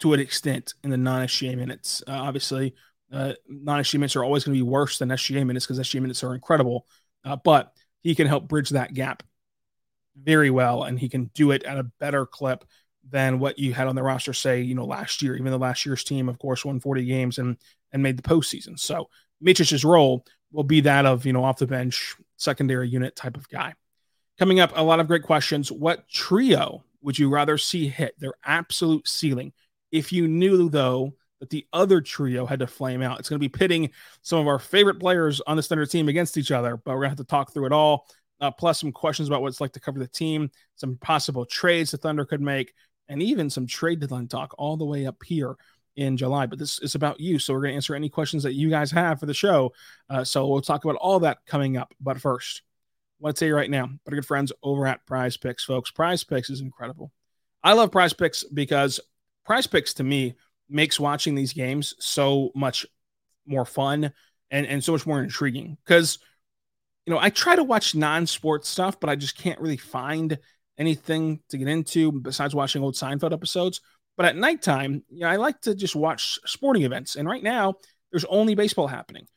to 0.00 0.12
an 0.12 0.20
extent 0.20 0.74
in 0.84 0.90
the 0.90 0.96
non 0.96 1.26
SGA 1.26 1.56
minutes. 1.56 2.02
Uh, 2.06 2.12
obviously, 2.12 2.74
uh, 3.12 3.32
non 3.48 3.80
SGA 3.82 3.94
minutes 3.94 4.16
are 4.16 4.24
always 4.24 4.44
going 4.44 4.56
to 4.56 4.64
be 4.64 4.68
worse 4.68 4.98
than 4.98 5.08
SGA 5.08 5.46
minutes 5.46 5.66
because 5.66 5.78
SGA 5.78 6.00
minutes 6.00 6.22
are 6.22 6.34
incredible, 6.34 6.86
uh, 7.24 7.36
but 7.36 7.72
he 8.02 8.14
can 8.14 8.26
help 8.26 8.48
bridge 8.48 8.70
that 8.70 8.94
gap 8.94 9.22
very 10.16 10.50
well, 10.50 10.84
and 10.84 10.98
he 10.98 11.08
can 11.08 11.30
do 11.34 11.50
it 11.50 11.62
at 11.64 11.78
a 11.78 11.84
better 12.00 12.26
clip 12.26 12.64
than 13.10 13.38
what 13.38 13.58
you 13.58 13.72
had 13.72 13.86
on 13.86 13.94
the 13.94 14.02
roster, 14.02 14.32
say, 14.32 14.60
you 14.60 14.74
know, 14.74 14.84
last 14.84 15.22
year. 15.22 15.34
Even 15.34 15.50
the 15.50 15.58
last 15.58 15.86
year's 15.86 16.04
team, 16.04 16.28
of 16.28 16.38
course, 16.38 16.64
won 16.64 16.80
40 16.80 17.04
games 17.04 17.38
and 17.38 17.56
and 17.92 18.02
made 18.02 18.18
the 18.18 18.22
postseason. 18.22 18.78
So 18.78 19.08
Micic's 19.40 19.84
role 19.84 20.24
will 20.52 20.64
be 20.64 20.80
that 20.82 21.06
of 21.06 21.26
you 21.26 21.32
know 21.32 21.44
off 21.44 21.58
the 21.58 21.66
bench 21.66 22.16
secondary 22.36 22.88
unit 22.88 23.16
type 23.16 23.36
of 23.36 23.48
guy. 23.48 23.74
Coming 24.38 24.60
up, 24.60 24.72
a 24.76 24.82
lot 24.82 25.00
of 25.00 25.08
great 25.08 25.24
questions. 25.24 25.72
What 25.72 26.08
trio 26.08 26.84
would 27.02 27.18
you 27.18 27.28
rather 27.28 27.58
see 27.58 27.88
hit 27.88 28.14
their 28.18 28.34
absolute 28.44 29.08
ceiling? 29.08 29.52
If 29.90 30.12
you 30.12 30.28
knew, 30.28 30.68
though, 30.68 31.14
that 31.40 31.50
the 31.50 31.66
other 31.72 32.00
trio 32.00 32.46
had 32.46 32.58
to 32.60 32.66
flame 32.66 33.02
out, 33.02 33.18
it's 33.18 33.28
going 33.28 33.38
to 33.40 33.48
be 33.48 33.48
pitting 33.48 33.90
some 34.22 34.38
of 34.40 34.46
our 34.46 34.58
favorite 34.58 34.98
players 34.98 35.40
on 35.42 35.56
the 35.56 35.62
Thunder 35.62 35.86
team 35.86 36.08
against 36.08 36.36
each 36.36 36.50
other, 36.50 36.76
but 36.76 36.92
we're 36.92 37.02
going 37.02 37.06
to 37.06 37.10
have 37.10 37.18
to 37.18 37.24
talk 37.24 37.52
through 37.52 37.66
it 37.66 37.72
all. 37.72 38.06
Uh, 38.40 38.50
plus, 38.50 38.80
some 38.80 38.92
questions 38.92 39.28
about 39.28 39.42
what 39.42 39.48
it's 39.48 39.60
like 39.60 39.72
to 39.72 39.80
cover 39.80 39.98
the 39.98 40.06
team, 40.06 40.50
some 40.76 40.96
possible 40.96 41.44
trades 41.44 41.90
the 41.90 41.96
Thunder 41.96 42.24
could 42.24 42.40
make, 42.40 42.72
and 43.08 43.22
even 43.22 43.50
some 43.50 43.66
trade 43.66 44.00
deadline 44.00 44.28
talk 44.28 44.54
all 44.58 44.76
the 44.76 44.84
way 44.84 45.06
up 45.06 45.16
here 45.24 45.56
in 45.96 46.16
July. 46.16 46.46
But 46.46 46.58
this 46.58 46.78
is 46.80 46.94
about 46.94 47.18
you. 47.18 47.38
So 47.38 47.52
we're 47.52 47.62
going 47.62 47.72
to 47.72 47.76
answer 47.76 47.94
any 47.94 48.08
questions 48.08 48.44
that 48.44 48.54
you 48.54 48.70
guys 48.70 48.90
have 48.92 49.18
for 49.18 49.26
the 49.26 49.34
show. 49.34 49.72
Uh, 50.08 50.22
so 50.22 50.46
we'll 50.46 50.60
talk 50.60 50.84
about 50.84 50.96
all 50.96 51.20
that 51.20 51.38
coming 51.46 51.76
up. 51.76 51.92
But 52.00 52.20
first, 52.20 52.62
tell 53.34 53.48
you 53.48 53.56
right 53.56 53.70
now, 53.70 53.90
our 54.06 54.14
good 54.14 54.26
friends 54.26 54.52
over 54.62 54.86
at 54.86 55.04
Prize 55.06 55.36
Picks, 55.36 55.64
folks. 55.64 55.90
Prize 55.90 56.22
Picks 56.22 56.50
is 56.50 56.60
incredible. 56.60 57.12
I 57.64 57.72
love 57.72 57.90
Prize 57.90 58.12
Picks 58.12 58.44
because 58.44 59.00
Prize 59.48 59.66
Picks 59.66 59.94
to 59.94 60.04
me 60.04 60.34
makes 60.68 61.00
watching 61.00 61.34
these 61.34 61.54
games 61.54 61.94
so 61.98 62.50
much 62.54 62.84
more 63.46 63.64
fun 63.64 64.12
and, 64.50 64.66
and 64.66 64.84
so 64.84 64.92
much 64.92 65.06
more 65.06 65.22
intriguing 65.22 65.78
because 65.82 66.18
you 67.06 67.14
know 67.14 67.18
I 67.18 67.30
try 67.30 67.56
to 67.56 67.64
watch 67.64 67.94
non-sports 67.94 68.68
stuff, 68.68 69.00
but 69.00 69.08
I 69.08 69.16
just 69.16 69.38
can't 69.38 69.58
really 69.58 69.78
find 69.78 70.38
anything 70.76 71.40
to 71.48 71.56
get 71.56 71.66
into 71.66 72.12
besides 72.12 72.54
watching 72.54 72.82
old 72.82 72.94
Seinfeld 72.94 73.32
episodes. 73.32 73.80
But 74.18 74.26
at 74.26 74.36
nighttime, 74.36 75.02
you 75.08 75.20
know, 75.20 75.28
I 75.28 75.36
like 75.36 75.62
to 75.62 75.74
just 75.74 75.96
watch 75.96 76.38
sporting 76.44 76.82
events. 76.82 77.16
And 77.16 77.26
right 77.26 77.42
now, 77.42 77.76
there's 78.10 78.26
only 78.26 78.54
baseball 78.54 78.86
happening. 78.86 79.28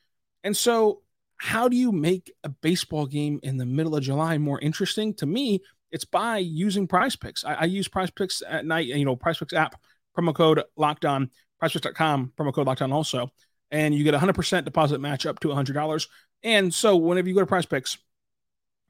And 0.43 0.57
so, 0.57 1.03
how 1.37 1.69
do 1.69 1.77
you 1.77 1.93
make 1.93 2.33
a 2.43 2.49
baseball 2.49 3.05
game 3.05 3.39
in 3.43 3.55
the 3.55 3.65
middle 3.65 3.95
of 3.95 4.03
July 4.03 4.37
more 4.37 4.59
interesting? 4.59 5.13
To 5.15 5.25
me, 5.25 5.61
it's 5.89 6.03
by 6.03 6.39
using 6.39 6.85
prize 6.85 7.15
picks. 7.15 7.45
I, 7.45 7.53
I 7.53 7.63
use 7.65 7.87
prize 7.87 8.11
picks 8.11 8.43
at 8.45 8.65
night, 8.65 8.87
you 8.87 9.05
know, 9.05 9.15
prize 9.15 9.37
picks 9.37 9.53
app 9.53 9.79
promo 10.17 10.33
code 10.33 10.63
locked 10.75 11.05
on, 11.05 11.29
prizepicks.com, 11.61 12.33
promo 12.37 12.53
code 12.53 12.67
locked 12.67 12.81
on 12.81 12.91
also. 12.91 13.31
And 13.71 13.95
you 13.95 14.03
get 14.03 14.13
a 14.13 14.19
100% 14.19 14.65
deposit 14.65 14.99
match 14.99 15.25
up 15.25 15.39
to 15.39 15.47
$100. 15.47 16.07
And 16.43 16.73
so 16.73 16.97
whenever 16.97 17.29
you 17.29 17.35
go 17.35 17.41
to 17.41 17.45
prize 17.45 17.65
picks, 17.65 17.97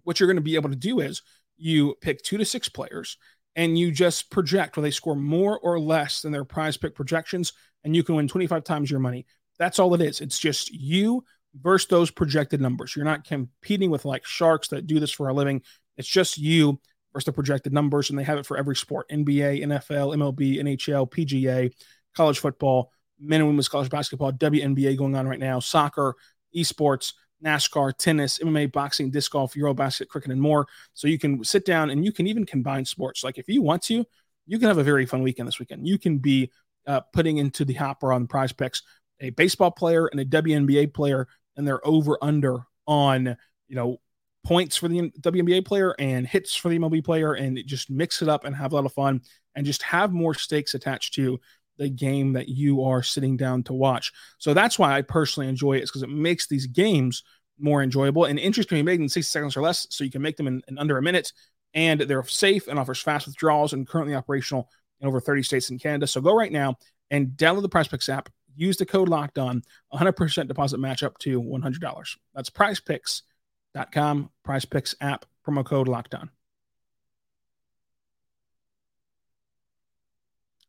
what 0.03 0.19
you're 0.19 0.27
going 0.27 0.37
to 0.37 0.41
be 0.41 0.55
able 0.55 0.69
to 0.69 0.75
do 0.75 0.99
is 0.99 1.21
you 1.57 1.95
pick 2.01 2.23
two 2.23 2.37
to 2.37 2.45
six 2.45 2.67
players 2.67 3.17
and 3.55 3.77
you 3.77 3.91
just 3.91 4.31
project 4.31 4.77
where 4.77 4.81
they 4.81 4.91
score 4.91 5.15
more 5.15 5.59
or 5.59 5.79
less 5.79 6.21
than 6.21 6.31
their 6.31 6.45
prize 6.45 6.77
pick 6.77 6.95
projections, 6.95 7.53
and 7.83 7.95
you 7.95 8.03
can 8.03 8.15
win 8.15 8.27
25 8.27 8.63
times 8.63 8.89
your 8.89 8.99
money. 8.99 9.25
That's 9.59 9.79
all 9.79 9.93
it 9.93 10.01
is. 10.01 10.21
It's 10.21 10.39
just 10.39 10.71
you 10.71 11.23
versus 11.61 11.87
those 11.87 12.11
projected 12.11 12.61
numbers. 12.61 12.95
You're 12.95 13.05
not 13.05 13.25
competing 13.25 13.89
with 13.89 14.05
like 14.05 14.25
sharks 14.25 14.69
that 14.69 14.87
do 14.87 14.99
this 14.99 15.11
for 15.11 15.27
a 15.27 15.33
living. 15.33 15.61
It's 15.97 16.07
just 16.07 16.37
you 16.37 16.79
versus 17.13 17.25
the 17.25 17.33
projected 17.33 17.73
numbers, 17.73 18.09
and 18.09 18.17
they 18.17 18.23
have 18.23 18.37
it 18.37 18.45
for 18.45 18.57
every 18.57 18.75
sport 18.75 19.09
NBA, 19.09 19.63
NFL, 19.63 20.15
MLB, 20.15 20.59
NHL, 20.59 21.09
PGA, 21.09 21.73
college 22.15 22.39
football, 22.39 22.91
men 23.19 23.41
and 23.41 23.47
women's 23.47 23.67
college 23.67 23.89
basketball, 23.89 24.31
WNBA 24.31 24.97
going 24.97 25.15
on 25.15 25.27
right 25.27 25.39
now, 25.39 25.59
soccer, 25.59 26.15
esports, 26.55 27.13
NASCAR, 27.43 27.95
tennis, 27.97 28.39
MMA, 28.39 28.71
boxing, 28.71 29.09
disc 29.09 29.31
golf, 29.31 29.53
Eurobasket, 29.53 30.07
cricket, 30.07 30.31
and 30.31 30.41
more. 30.41 30.67
So 30.93 31.07
you 31.07 31.17
can 31.17 31.43
sit 31.43 31.65
down 31.65 31.89
and 31.89 32.05
you 32.05 32.11
can 32.11 32.27
even 32.27 32.45
combine 32.45 32.85
sports. 32.85 33.23
Like 33.23 33.37
if 33.37 33.47
you 33.47 33.61
want 33.61 33.81
to, 33.83 34.05
you 34.45 34.59
can 34.59 34.67
have 34.67 34.77
a 34.77 34.83
very 34.83 35.05
fun 35.05 35.23
weekend 35.23 35.47
this 35.47 35.59
weekend. 35.59 35.87
You 35.87 35.97
can 35.97 36.17
be 36.17 36.51
uh, 36.87 37.01
putting 37.13 37.37
into 37.37 37.65
the 37.65 37.73
hopper 37.73 38.13
on 38.13 38.23
the 38.23 38.27
prize 38.27 38.51
picks 38.51 38.83
a 39.19 39.29
baseball 39.29 39.71
player 39.71 40.07
and 40.07 40.19
a 40.19 40.25
WNBA 40.25 40.93
player, 40.93 41.27
and 41.55 41.67
they're 41.67 41.85
over 41.85 42.17
under 42.21 42.63
on, 42.87 43.37
you 43.67 43.75
know, 43.75 43.97
points 44.43 44.75
for 44.75 44.87
the 44.87 45.11
WNBA 45.19 45.65
player 45.65 45.95
and 45.99 46.25
hits 46.25 46.55
for 46.55 46.69
the 46.69 46.79
MLB 46.79 47.03
player, 47.03 47.33
and 47.33 47.59
just 47.65 47.89
mix 47.89 48.21
it 48.21 48.29
up 48.29 48.45
and 48.45 48.55
have 48.55 48.71
a 48.71 48.75
lot 48.75 48.85
of 48.85 48.93
fun 48.93 49.21
and 49.55 49.65
just 49.65 49.83
have 49.83 50.11
more 50.11 50.33
stakes 50.33 50.73
attached 50.73 51.13
to 51.15 51.39
the 51.77 51.89
game 51.89 52.33
that 52.33 52.49
you 52.49 52.83
are 52.83 53.03
sitting 53.03 53.37
down 53.37 53.63
to 53.63 53.73
watch. 53.73 54.11
So 54.37 54.53
that's 54.53 54.77
why 54.77 54.97
I 54.97 55.01
personally 55.01 55.49
enjoy 55.49 55.73
it, 55.73 55.83
is 55.83 55.89
because 55.89 56.03
it 56.03 56.09
makes 56.09 56.47
these 56.47 56.67
games 56.67 57.23
more 57.59 57.83
enjoyable 57.83 58.25
and 58.25 58.39
interesting. 58.39 58.77
can 58.77 58.85
be 58.85 58.91
made 58.91 58.99
in 58.99 59.09
60 59.09 59.29
seconds 59.29 59.55
or 59.55 59.61
less, 59.61 59.87
so 59.89 60.03
you 60.03 60.11
can 60.11 60.21
make 60.21 60.37
them 60.37 60.47
in, 60.47 60.61
in 60.67 60.77
under 60.77 60.97
a 60.97 61.01
minute. 61.01 61.31
And 61.73 62.01
they're 62.01 62.23
safe 62.25 62.67
and 62.67 62.77
offers 62.77 63.01
fast 63.01 63.27
withdrawals 63.27 63.73
and 63.73 63.87
currently 63.87 64.15
operational 64.15 64.69
in 64.99 65.07
over 65.07 65.21
30 65.21 65.43
states 65.43 65.69
in 65.69 65.79
Canada. 65.79 66.07
So 66.07 66.19
go 66.21 66.35
right 66.35 66.51
now 66.51 66.75
and 67.09 67.29
download 67.29 67.61
the 67.61 67.69
PrizePicks 67.69 68.09
app. 68.09 68.29
Use 68.55 68.77
the 68.77 68.85
code 68.85 69.07
Locked 69.07 69.37
On. 69.37 69.61
100% 69.93 70.47
deposit 70.47 70.79
match 70.79 71.03
up 71.03 71.17
to 71.19 71.41
$100. 71.41 72.17
That's 72.35 72.49
PrizePicks.com. 73.75 74.29
PrizePicks 74.45 74.95
app 75.01 75.25
promo 75.47 75.65
code 75.65 75.87
Locked 75.87 76.15
On. 76.15 76.29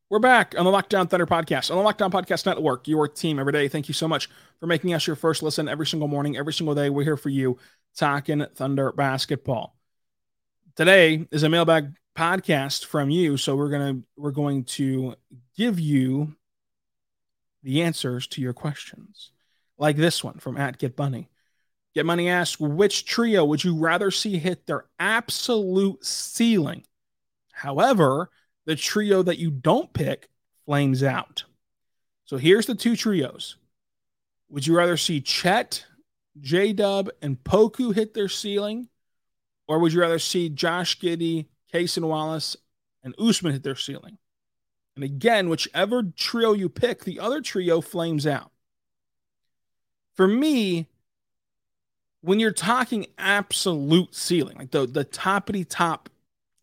We're 0.09 0.18
back 0.18 0.54
on 0.59 0.64
the 0.66 0.71
Locked 0.71 0.94
On 0.94 1.06
Thunder 1.09 1.25
podcast, 1.25 1.71
on 1.71 1.78
the 1.78 1.82
Locked 1.82 2.02
On 2.02 2.12
Podcast 2.12 2.44
Network, 2.44 2.87
your 2.87 3.09
team 3.09 3.38
every 3.38 3.52
day. 3.52 3.68
Thank 3.68 3.88
you 3.88 3.94
so 3.94 4.06
much 4.06 4.28
for 4.61 4.66
making 4.66 4.92
us 4.92 5.06
your 5.06 5.16
first 5.16 5.42
listen 5.42 5.68
every 5.68 5.87
single 5.87 6.09
morning, 6.09 6.37
every 6.37 6.52
single 6.52 6.75
day. 6.75 6.90
We're 6.90 7.04
here 7.04 7.16
for 7.16 7.30
you, 7.30 7.59
talking 7.97 8.44
Thunder 8.54 8.92
basketball. 8.92 9.75
Today 10.76 11.26
is 11.30 11.44
a 11.44 11.49
mailbag 11.49 11.94
podcast 12.14 12.85
from 12.85 13.09
you, 13.09 13.38
so 13.38 13.56
we're 13.56 13.71
gonna 13.71 14.00
we're 14.18 14.32
going 14.32 14.64
to 14.64 15.14
give 15.56 15.80
you 15.80 16.37
the 17.62 17.80
answers 17.80 18.26
to 18.26 18.42
your 18.42 18.52
questions, 18.52 19.30
like 19.78 19.97
this 19.97 20.23
one 20.23 20.38
from 20.38 20.59
at 20.59 20.76
Get 20.76 20.99
Money. 20.99 21.30
Get 21.95 22.07
Money 22.07 22.29
asks, 22.29 22.59
which 22.59 23.05
trio 23.05 23.45
would 23.45 23.65
you 23.65 23.77
rather 23.77 24.11
see 24.11 24.39
hit 24.39 24.67
their 24.67 24.87
absolute 24.99 26.05
ceiling? 26.05 26.85
However, 27.53 28.31
the 28.65 28.77
trio 28.77 29.23
that 29.23 29.39
you 29.39 29.51
don't 29.51 29.93
pick 29.93 30.29
flames 30.65 31.03
out. 31.03 31.45
So 32.25 32.39
here's 32.39 32.67
the 32.67 32.75
two 32.75 32.97
trios. 32.97 33.57
Would 34.49 34.67
you 34.67 34.77
rather 34.77 34.97
see 34.97 35.21
Chet, 35.21 35.85
J 36.41 36.73
Dub, 36.73 37.11
and 37.21 37.43
Poku 37.43 37.95
hit 37.95 38.15
their 38.15 38.29
ceiling? 38.29 38.89
Or 39.69 39.79
would 39.79 39.93
you 39.93 40.01
rather 40.01 40.19
see 40.19 40.49
Josh 40.49 40.99
Giddey, 40.99 41.47
Cason 41.73 42.05
Wallace, 42.05 42.57
and 43.03 43.17
Ousmane 43.17 43.53
hit 43.53 43.63
their 43.63 43.77
ceiling? 43.77 44.19
And 44.95 45.05
again, 45.05 45.49
whichever 45.49 46.03
trio 46.03 46.53
you 46.53 46.69
pick, 46.69 47.05
the 47.05 47.21
other 47.21 47.41
trio 47.41 47.81
flames 47.81 48.27
out. 48.27 48.51
For 50.15 50.29
me, 50.29 50.89
when 52.23 52.41
you're 52.41 52.52
talking 52.52 53.07
absolute 53.19 54.14
ceiling, 54.14 54.57
like 54.57 54.71
the, 54.71 54.87
the 54.87 55.05
toppity 55.05 55.67
top, 55.69 56.09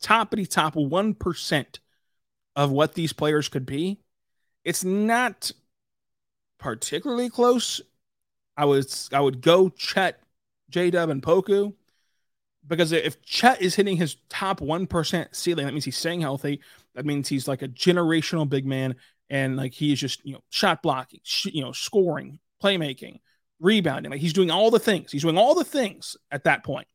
toppity 0.02 0.48
top 0.48 0.76
1% 0.76 1.80
of 2.56 2.72
what 2.72 2.94
these 2.94 3.14
players 3.14 3.50
could 3.50 3.66
be, 3.66 4.00
it's 4.64 4.84
not 4.84 5.52
particularly 6.58 7.30
close. 7.30 7.82
I 8.58 8.66
would 8.66 8.94
I 9.14 9.22
would 9.22 9.42
go 9.42 9.70
Chet, 9.70 10.22
J 10.70 10.92
Dub, 10.92 11.10
and 11.10 11.22
Poku 11.22 11.74
because 12.68 12.92
if 12.92 13.22
Chet 13.24 13.62
is 13.62 13.76
hitting 13.76 13.98
his 13.98 14.18
top 14.30 14.62
one 14.62 14.88
percent 14.88 15.36
ceiling, 15.36 15.66
that 15.66 15.72
means 15.74 15.86
he's 15.86 15.98
staying 15.98 16.22
healthy. 16.22 16.62
That 16.96 17.06
means 17.06 17.28
he's 17.28 17.48
like 17.48 17.62
a 17.62 17.68
generational 17.68 18.48
big 18.48 18.66
man, 18.66 18.96
and 19.30 19.58
like 19.58 19.74
he 19.74 19.92
is 19.92 20.00
just 20.00 20.26
you 20.26 20.34
know 20.34 20.44
shot 20.50 20.82
blocking, 20.84 21.22
sh- 21.24 21.48
you 21.54 21.64
know 21.64 21.72
scoring, 21.72 22.40
playmaking, 22.64 23.20
rebounding. 23.60 24.12
Like 24.12 24.22
he's 24.22 24.34
doing 24.34 24.52
all 24.52 24.72
the 24.72 24.80
things. 24.80 25.12
He's 25.12 25.24
doing 25.24 25.38
all 25.38 25.56
the 25.56 25.64
things 25.64 26.18
at 26.32 26.46
that 26.46 26.64
point. 26.64 26.88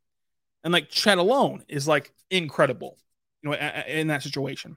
And 0.63 0.73
like 0.73 0.89
Chet 0.89 1.19
alone 1.19 1.65
is 1.69 1.87
like 1.87 2.13
incredible, 2.31 2.99
you 3.43 3.51
know, 3.51 3.57
in 3.87 4.09
that 4.09 4.23
situation. 4.23 4.77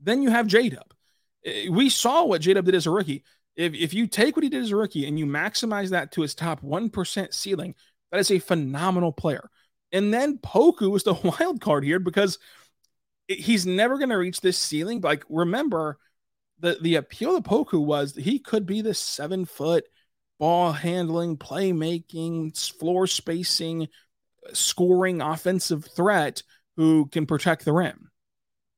Then 0.00 0.22
you 0.22 0.30
have 0.30 0.46
J 0.46 0.68
Dub. 0.68 0.92
We 1.70 1.88
saw 1.88 2.24
what 2.24 2.40
J 2.40 2.54
Dub 2.54 2.64
did 2.64 2.74
as 2.74 2.86
a 2.86 2.90
rookie. 2.90 3.22
If, 3.54 3.72
if 3.74 3.94
you 3.94 4.06
take 4.06 4.36
what 4.36 4.42
he 4.42 4.50
did 4.50 4.62
as 4.62 4.72
a 4.72 4.76
rookie 4.76 5.06
and 5.06 5.18
you 5.18 5.24
maximize 5.24 5.90
that 5.90 6.12
to 6.12 6.22
his 6.22 6.34
top 6.34 6.60
1% 6.60 7.32
ceiling, 7.32 7.74
that 8.10 8.20
is 8.20 8.30
a 8.30 8.38
phenomenal 8.38 9.12
player. 9.12 9.48
And 9.92 10.12
then 10.12 10.38
Poku 10.38 10.94
is 10.96 11.04
the 11.04 11.14
wild 11.40 11.60
card 11.60 11.84
here 11.84 11.98
because 11.98 12.38
he's 13.28 13.66
never 13.66 13.98
going 13.98 14.10
to 14.10 14.18
reach 14.18 14.40
this 14.40 14.58
ceiling. 14.58 15.00
Like, 15.00 15.24
remember, 15.28 15.98
the, 16.58 16.78
the 16.80 16.96
appeal 16.96 17.40
to 17.40 17.48
Poku 17.48 17.82
was 17.82 18.14
he 18.14 18.38
could 18.38 18.66
be 18.66 18.80
this 18.80 18.98
seven 18.98 19.44
foot 19.44 19.84
ball 20.38 20.72
handling, 20.72 21.36
playmaking, 21.36 22.56
floor 22.78 23.06
spacing, 23.06 23.88
scoring 24.52 25.20
offensive 25.20 25.86
threat 25.96 26.42
who 26.76 27.06
can 27.06 27.26
protect 27.26 27.64
the 27.64 27.72
rim. 27.72 28.10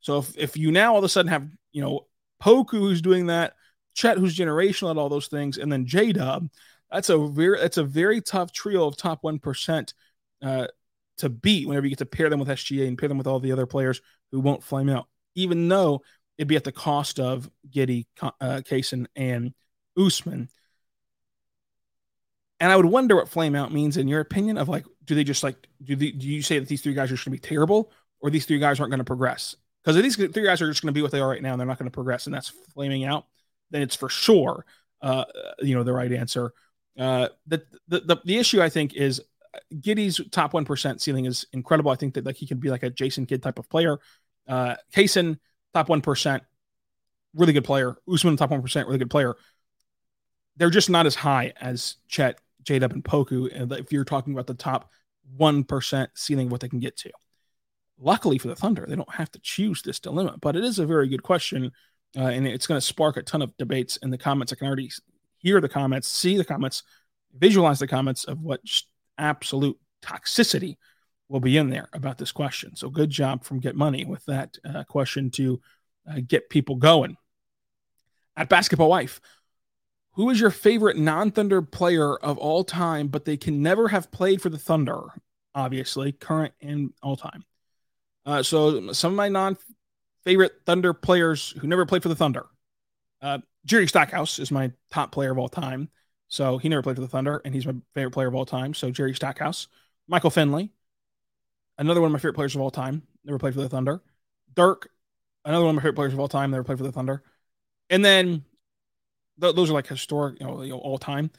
So 0.00 0.18
if, 0.18 0.38
if 0.38 0.56
you 0.56 0.70
now 0.70 0.92
all 0.92 0.98
of 0.98 1.04
a 1.04 1.08
sudden 1.08 1.30
have, 1.30 1.48
you 1.72 1.82
know, 1.82 2.06
Poku 2.42 2.78
who's 2.78 3.02
doing 3.02 3.26
that, 3.26 3.54
Chet 3.94 4.18
who's 4.18 4.36
generational 4.36 4.90
at 4.90 4.98
all 4.98 5.08
those 5.08 5.26
things, 5.26 5.58
and 5.58 5.72
then 5.72 5.86
J 5.86 6.12
Dub, 6.12 6.48
that's 6.90 7.10
a 7.10 7.18
very 7.18 7.58
that's 7.58 7.78
a 7.78 7.84
very 7.84 8.20
tough 8.20 8.52
trio 8.52 8.86
of 8.86 8.96
top 8.96 9.18
one 9.22 9.40
percent 9.40 9.92
uh, 10.40 10.68
to 11.18 11.28
beat 11.28 11.66
whenever 11.66 11.84
you 11.84 11.90
get 11.90 11.98
to 11.98 12.06
pair 12.06 12.30
them 12.30 12.38
with 12.38 12.48
SGA 12.48 12.86
and 12.86 12.96
pair 12.96 13.08
them 13.08 13.18
with 13.18 13.26
all 13.26 13.40
the 13.40 13.52
other 13.52 13.66
players 13.66 14.00
who 14.30 14.40
won't 14.40 14.62
flame 14.62 14.88
out, 14.88 15.08
even 15.34 15.68
though 15.68 16.02
it'd 16.38 16.48
be 16.48 16.56
at 16.56 16.64
the 16.64 16.72
cost 16.72 17.18
of 17.18 17.50
Giddey, 17.68 18.06
uh, 18.22 18.62
Cason, 18.64 19.06
and 19.16 19.52
Ousmane. 19.98 20.48
And 22.60 22.72
I 22.72 22.76
would 22.76 22.86
wonder 22.86 23.16
what 23.16 23.28
flame 23.28 23.54
out 23.54 23.72
means 23.72 23.96
in 23.96 24.08
your 24.08 24.20
opinion 24.20 24.58
of 24.58 24.68
like, 24.68 24.84
do 25.04 25.14
they 25.14 25.24
just 25.24 25.42
like, 25.42 25.68
do, 25.82 25.94
they, 25.94 26.10
do 26.10 26.26
you 26.26 26.42
say 26.42 26.58
that 26.58 26.68
these 26.68 26.82
three 26.82 26.94
guys 26.94 27.10
are 27.10 27.14
just 27.14 27.24
going 27.24 27.36
to 27.36 27.40
be 27.40 27.48
terrible 27.48 27.92
or 28.20 28.30
these 28.30 28.46
three 28.46 28.58
guys 28.58 28.80
aren't 28.80 28.90
going 28.90 28.98
to 28.98 29.04
progress? 29.04 29.56
Because 29.82 29.96
if 29.96 30.02
these 30.02 30.16
three 30.16 30.44
guys 30.44 30.60
are 30.60 30.68
just 30.68 30.82
going 30.82 30.92
to 30.92 30.98
be 30.98 31.02
what 31.02 31.12
they 31.12 31.20
are 31.20 31.28
right 31.28 31.40
now 31.40 31.52
and 31.52 31.60
they're 31.60 31.66
not 31.66 31.78
going 31.78 31.90
to 31.90 31.94
progress, 31.94 32.26
and 32.26 32.34
that's 32.34 32.48
flaming 32.74 33.04
out, 33.04 33.26
then 33.70 33.80
it's 33.80 33.94
for 33.94 34.08
sure, 34.08 34.66
uh, 35.02 35.24
you 35.60 35.74
know, 35.74 35.84
the 35.84 35.92
right 35.92 36.12
answer. 36.12 36.52
Uh, 36.98 37.28
the, 37.46 37.62
the, 37.86 38.00
the 38.00 38.16
the 38.24 38.38
issue 38.38 38.60
I 38.60 38.68
think 38.68 38.94
is 38.94 39.22
Giddey's 39.72 40.20
top 40.30 40.52
one 40.52 40.64
percent 40.64 41.00
ceiling 41.00 41.26
is 41.26 41.46
incredible. 41.52 41.90
I 41.92 41.94
think 41.94 42.14
that 42.14 42.26
like 42.26 42.36
he 42.36 42.46
could 42.46 42.60
be 42.60 42.70
like 42.70 42.82
a 42.82 42.90
Jason 42.90 43.24
Kidd 43.24 43.42
type 43.42 43.58
of 43.58 43.68
player. 43.70 43.98
Uh, 44.48 44.74
Cason 44.92 45.38
top 45.72 45.88
one 45.88 46.00
percent, 46.00 46.42
really 47.34 47.52
good 47.52 47.64
player. 47.64 47.96
Ousmane 48.08 48.36
top 48.36 48.50
one 48.50 48.62
percent, 48.62 48.88
really 48.88 48.98
good 48.98 49.10
player. 49.10 49.36
They're 50.56 50.70
just 50.70 50.90
not 50.90 51.06
as 51.06 51.14
high 51.14 51.52
as 51.60 51.96
Chet, 52.08 52.40
J 52.68 52.78
Dub, 52.78 52.92
and 52.92 53.02
Poku. 53.02 53.50
and 53.54 53.72
If 53.72 53.92
you're 53.92 54.04
talking 54.04 54.34
about 54.34 54.46
the 54.46 54.52
top 54.52 54.90
one 55.36 55.64
percent 55.64 56.10
ceiling, 56.14 56.50
what 56.50 56.60
they 56.60 56.68
can 56.68 56.80
get 56.80 56.98
to. 56.98 57.10
Luckily 57.98 58.36
for 58.36 58.48
the 58.48 58.54
Thunder, 58.54 58.84
they 58.86 58.94
don't 58.94 59.14
have 59.14 59.30
to 59.32 59.40
choose 59.40 59.80
this 59.80 59.98
dilemma, 59.98 60.36
but 60.40 60.54
it 60.54 60.64
is 60.64 60.78
a 60.78 60.86
very 60.86 61.08
good 61.08 61.22
question. 61.22 61.72
Uh, 62.16 62.24
and 62.24 62.46
it's 62.46 62.66
going 62.66 62.80
to 62.80 62.86
spark 62.86 63.16
a 63.16 63.22
ton 63.22 63.42
of 63.42 63.56
debates 63.56 63.96
in 63.98 64.10
the 64.10 64.18
comments. 64.18 64.52
I 64.52 64.56
can 64.56 64.66
already 64.66 64.90
hear 65.38 65.60
the 65.60 65.68
comments, 65.68 66.08
see 66.08 66.36
the 66.36 66.44
comments, 66.44 66.82
visualize 67.36 67.78
the 67.78 67.88
comments 67.88 68.24
of 68.24 68.40
what 68.40 68.60
absolute 69.16 69.78
toxicity 70.02 70.76
will 71.28 71.40
be 71.40 71.56
in 71.56 71.70
there 71.70 71.88
about 71.92 72.18
this 72.18 72.32
question. 72.32 72.76
So 72.76 72.90
good 72.90 73.10
job 73.10 73.44
from 73.44 73.60
Get 73.60 73.76
Money 73.76 74.04
with 74.04 74.24
that 74.26 74.56
uh, 74.64 74.84
question 74.84 75.30
to 75.32 75.60
uh, 76.10 76.20
get 76.26 76.50
people 76.50 76.76
going. 76.76 77.16
At 78.36 78.48
Basketball 78.48 78.88
Wife, 78.88 79.20
who 80.18 80.30
is 80.30 80.40
your 80.40 80.50
favorite 80.50 80.96
non 80.96 81.30
Thunder 81.30 81.62
player 81.62 82.16
of 82.16 82.38
all 82.38 82.64
time, 82.64 83.06
but 83.06 83.24
they 83.24 83.36
can 83.36 83.62
never 83.62 83.86
have 83.86 84.10
played 84.10 84.42
for 84.42 84.48
the 84.48 84.58
Thunder? 84.58 85.00
Obviously, 85.54 86.10
current 86.10 86.52
and 86.60 86.92
all 87.04 87.16
time. 87.16 87.44
Uh, 88.26 88.42
so 88.42 88.92
some 88.92 89.12
of 89.12 89.16
my 89.16 89.28
non 89.28 89.56
favorite 90.24 90.54
Thunder 90.66 90.92
players 90.92 91.54
who 91.60 91.68
never 91.68 91.86
played 91.86 92.02
for 92.02 92.08
the 92.08 92.16
Thunder. 92.16 92.46
Uh, 93.22 93.38
Jerry 93.64 93.86
Stackhouse 93.86 94.40
is 94.40 94.50
my 94.50 94.72
top 94.90 95.12
player 95.12 95.30
of 95.30 95.38
all 95.38 95.48
time. 95.48 95.88
So 96.26 96.58
he 96.58 96.68
never 96.68 96.82
played 96.82 96.96
for 96.96 97.02
the 97.02 97.08
Thunder, 97.08 97.40
and 97.44 97.54
he's 97.54 97.64
my 97.64 97.76
favorite 97.94 98.10
player 98.10 98.26
of 98.26 98.34
all 98.34 98.44
time. 98.44 98.74
So 98.74 98.90
Jerry 98.90 99.14
Stackhouse, 99.14 99.68
Michael 100.08 100.30
Finley, 100.30 100.72
another 101.78 102.00
one 102.00 102.08
of 102.08 102.12
my 102.12 102.18
favorite 102.18 102.34
players 102.34 102.56
of 102.56 102.60
all 102.60 102.72
time, 102.72 103.02
never 103.24 103.38
played 103.38 103.54
for 103.54 103.60
the 103.60 103.68
Thunder. 103.68 104.02
Dirk, 104.52 104.90
another 105.44 105.64
one 105.64 105.70
of 105.70 105.76
my 105.76 105.82
favorite 105.82 105.94
players 105.94 106.12
of 106.12 106.18
all 106.18 106.28
time, 106.28 106.50
never 106.50 106.64
played 106.64 106.78
for 106.78 106.84
the 106.84 106.92
Thunder. 106.92 107.22
And 107.88 108.04
then 108.04 108.44
th- 109.40 109.54
those 109.54 109.70
are 109.70 109.74
like 109.74 109.86
historic, 109.86 110.40
you 110.40 110.46
know, 110.46 110.62
you 110.62 110.70
know, 110.70 110.78
all 110.78 110.98
time. 110.98 111.30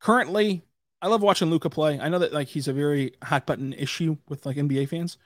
Currently, 0.00 0.62
I 1.02 1.08
love 1.08 1.22
watching 1.22 1.50
Luka 1.50 1.70
play. 1.70 1.98
I 2.00 2.08
know 2.08 2.18
that 2.18 2.32
like 2.32 2.48
he's 2.48 2.68
a 2.68 2.72
very 2.72 3.14
hot 3.22 3.46
button 3.46 3.72
issue 3.72 4.16
with 4.28 4.46
like 4.46 4.56
NBA 4.56 4.88
fans, 4.88 5.18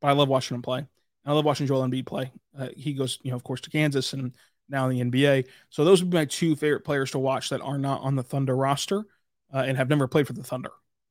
but 0.00 0.08
I 0.08 0.12
love 0.12 0.28
watching 0.28 0.54
him 0.54 0.62
play. 0.62 0.78
And 0.78 0.88
I 1.26 1.32
love 1.32 1.44
watching 1.44 1.66
Joel 1.66 1.86
Embiid 1.86 2.06
play. 2.06 2.30
Uh, 2.58 2.68
he 2.76 2.92
goes, 2.92 3.18
you 3.22 3.30
know, 3.30 3.36
of 3.36 3.44
course, 3.44 3.60
to 3.62 3.70
Kansas 3.70 4.12
and 4.12 4.34
now 4.68 4.88
in 4.88 5.10
the 5.10 5.18
NBA. 5.18 5.46
So 5.70 5.84
those 5.84 6.02
would 6.02 6.10
be 6.10 6.16
my 6.16 6.24
two 6.24 6.56
favorite 6.56 6.84
players 6.84 7.10
to 7.12 7.18
watch 7.18 7.50
that 7.50 7.60
are 7.60 7.78
not 7.78 8.02
on 8.02 8.16
the 8.16 8.22
Thunder 8.22 8.56
roster 8.56 9.04
uh, 9.52 9.64
and 9.66 9.76
have 9.76 9.88
never 9.88 10.06
played 10.06 10.26
for 10.26 10.32
the 10.32 10.42
Thunder 10.42 10.70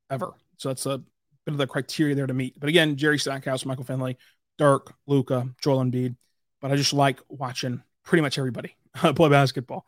ever. 0.09 0.33
So 0.57 0.69
that's 0.69 0.85
a 0.85 0.99
bit 1.45 1.51
of 1.51 1.57
the 1.57 1.67
criteria 1.67 2.15
there 2.15 2.27
to 2.27 2.33
meet. 2.33 2.59
But 2.59 2.69
again, 2.69 2.95
Jerry 2.95 3.19
Stackhouse, 3.19 3.65
Michael 3.65 3.83
Finley, 3.83 4.17
Dirk, 4.57 4.93
Luka, 5.07 5.49
Joel 5.61 5.83
Embiid. 5.83 6.15
But 6.61 6.71
I 6.71 6.75
just 6.75 6.93
like 6.93 7.19
watching 7.27 7.83
pretty 8.03 8.21
much 8.21 8.37
everybody 8.37 8.75
play 9.15 9.29
basketball. 9.29 9.85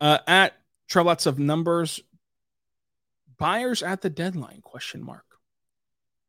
Uh, 0.00 0.18
at 0.26 0.54
Trelets 0.90 1.26
of 1.26 1.38
numbers, 1.38 2.00
buyers 3.38 3.82
at 3.82 4.02
the 4.02 4.10
deadline? 4.10 4.60
Question 4.62 5.04
mark. 5.04 5.24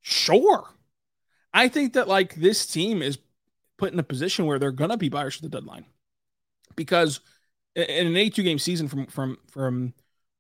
Sure, 0.02 0.70
I 1.54 1.68
think 1.68 1.94
that 1.94 2.08
like 2.08 2.36
this 2.36 2.66
team 2.66 3.02
is 3.02 3.18
put 3.78 3.92
in 3.92 4.00
a 4.00 4.04
position 4.04 4.46
where 4.46 4.60
they're 4.60 4.72
gonna 4.72 4.98
be 4.98 5.10
buyers 5.10 5.38
at 5.38 5.42
the 5.42 5.50
deadline 5.50 5.86
because 6.76 7.20
in 7.76 8.08
an 8.08 8.16
82 8.16 8.44
game 8.44 8.60
season 8.60 8.88
from 8.88 9.08
from 9.08 9.38
from 9.50 9.94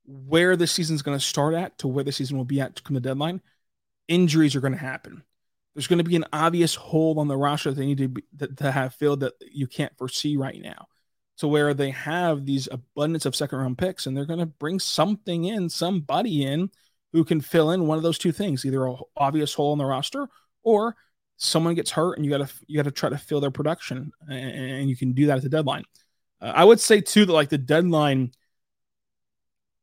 where 0.05 0.55
the 0.55 0.67
season's 0.67 1.01
going 1.01 1.17
to 1.17 1.23
start 1.23 1.53
at 1.53 1.77
to 1.79 1.87
where 1.87 2.03
the 2.03 2.11
season 2.11 2.37
will 2.37 2.45
be 2.45 2.61
at 2.61 2.75
to 2.75 2.83
come 2.83 2.93
the 2.93 3.01
deadline, 3.01 3.41
injuries 4.07 4.55
are 4.55 4.61
going 4.61 4.73
to 4.73 4.79
happen. 4.79 5.23
There's 5.73 5.87
going 5.87 5.97
to 5.97 6.03
be 6.03 6.15
an 6.15 6.25
obvious 6.31 6.75
hole 6.75 7.19
on 7.19 7.27
the 7.27 7.35
roster 7.35 7.71
that 7.71 7.75
they 7.75 7.85
need 7.85 7.97
to, 7.97 8.07
be, 8.07 8.23
to 8.57 8.71
have 8.71 8.93
filled 8.93 9.21
that 9.21 9.33
you 9.51 9.67
can't 9.67 9.97
foresee 9.97 10.37
right 10.37 10.61
now. 10.61 10.87
To 11.39 11.49
where 11.49 11.73
they 11.73 11.91
have 11.91 12.45
these 12.45 12.69
abundance 12.71 13.25
of 13.25 13.35
second 13.35 13.59
round 13.59 13.77
picks 13.77 14.05
and 14.05 14.15
they're 14.15 14.25
going 14.25 14.39
to 14.39 14.45
bring 14.45 14.79
something 14.79 15.43
in, 15.45 15.67
somebody 15.67 16.45
in 16.45 16.69
who 17.11 17.25
can 17.25 17.41
fill 17.41 17.71
in 17.71 17.87
one 17.87 17.97
of 17.97 18.03
those 18.03 18.17
two 18.17 18.31
things, 18.31 18.65
either 18.65 18.85
a 18.85 18.95
obvious 19.17 19.53
hole 19.53 19.73
in 19.73 19.79
the 19.79 19.85
roster 19.85 20.29
or 20.63 20.95
someone 21.37 21.75
gets 21.75 21.91
hurt 21.91 22.17
and 22.17 22.25
you 22.25 22.31
got 22.31 22.47
to 22.47 22.53
you 22.67 22.77
got 22.77 22.83
to 22.83 22.91
try 22.91 23.09
to 23.09 23.17
fill 23.17 23.39
their 23.39 23.51
production 23.51 24.11
and, 24.27 24.71
and, 24.71 24.89
you 24.89 24.95
can 24.95 25.13
do 25.13 25.27
that 25.27 25.37
at 25.37 25.43
the 25.43 25.49
deadline. 25.49 25.83
Uh, 26.41 26.53
I 26.55 26.63
would 26.63 26.79
say 26.79 27.01
too 27.01 27.25
that 27.25 27.33
like 27.33 27.49
the 27.49 27.57
deadline 27.57 28.31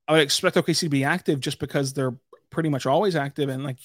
I 0.08 0.12
would 0.12 0.22
expect 0.22 0.56
OKC 0.56 0.80
to 0.80 0.88
be 0.88 1.04
active 1.04 1.40
just 1.40 1.58
because 1.58 1.92
they're 1.92 2.16
pretty 2.50 2.68
much 2.68 2.86
always 2.86 3.16
active 3.16 3.48
and 3.48 3.64
like 3.64 3.78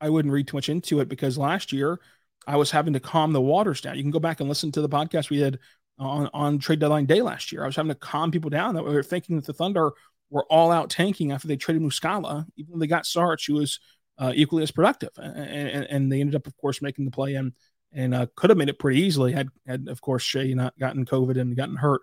I 0.00 0.10
wouldn't 0.10 0.32
read 0.32 0.48
too 0.48 0.56
much 0.56 0.68
into 0.68 1.00
it 1.00 1.08
because 1.08 1.38
last 1.38 1.72
year 1.72 2.00
I 2.46 2.56
was 2.56 2.70
having 2.70 2.92
to 2.92 3.00
calm 3.00 3.32
the 3.32 3.40
waters 3.40 3.80
down. 3.80 3.96
You 3.96 4.02
can 4.02 4.10
go 4.10 4.20
back 4.20 4.40
and 4.40 4.48
listen 4.48 4.70
to 4.72 4.80
the 4.80 4.88
podcast 4.88 5.30
we 5.30 5.38
did 5.38 5.58
on, 5.98 6.28
on 6.32 6.58
trade 6.58 6.78
deadline 6.78 7.06
day 7.06 7.22
last 7.22 7.52
year. 7.52 7.62
I 7.62 7.66
was 7.66 7.76
having 7.76 7.90
to 7.90 7.94
calm 7.94 8.30
people 8.30 8.50
down 8.50 8.74
that 8.74 8.84
we 8.84 8.94
were 8.94 9.02
thinking 9.02 9.36
that 9.36 9.46
the 9.46 9.52
Thunder 9.52 9.92
were 10.30 10.44
all 10.50 10.70
out 10.70 10.90
tanking 10.90 11.32
after 11.32 11.48
they 11.48 11.56
traded 11.56 11.82
Muscala. 11.82 12.46
Even 12.56 12.72
though 12.72 12.78
they 12.78 12.86
got 12.86 13.06
Sarge, 13.06 13.46
who 13.46 13.54
was 13.54 13.80
uh, 14.18 14.32
equally 14.34 14.62
as 14.62 14.70
productive. 14.70 15.10
And, 15.16 15.36
and, 15.36 15.86
and, 15.88 16.12
they 16.12 16.20
ended 16.20 16.36
up, 16.36 16.46
of 16.46 16.56
course, 16.56 16.80
making 16.80 17.04
the 17.04 17.10
play 17.10 17.34
in 17.34 17.52
and 17.92 18.14
uh, 18.14 18.26
could 18.34 18.50
have 18.50 18.58
made 18.58 18.68
it 18.68 18.78
pretty 18.78 19.00
easily 19.00 19.32
had, 19.32 19.48
had 19.66 19.88
of 19.88 20.00
course, 20.00 20.22
Shai 20.22 20.52
not 20.52 20.78
gotten 20.78 21.04
COVID 21.04 21.40
and 21.40 21.56
gotten 21.56 21.76
hurt 21.76 22.02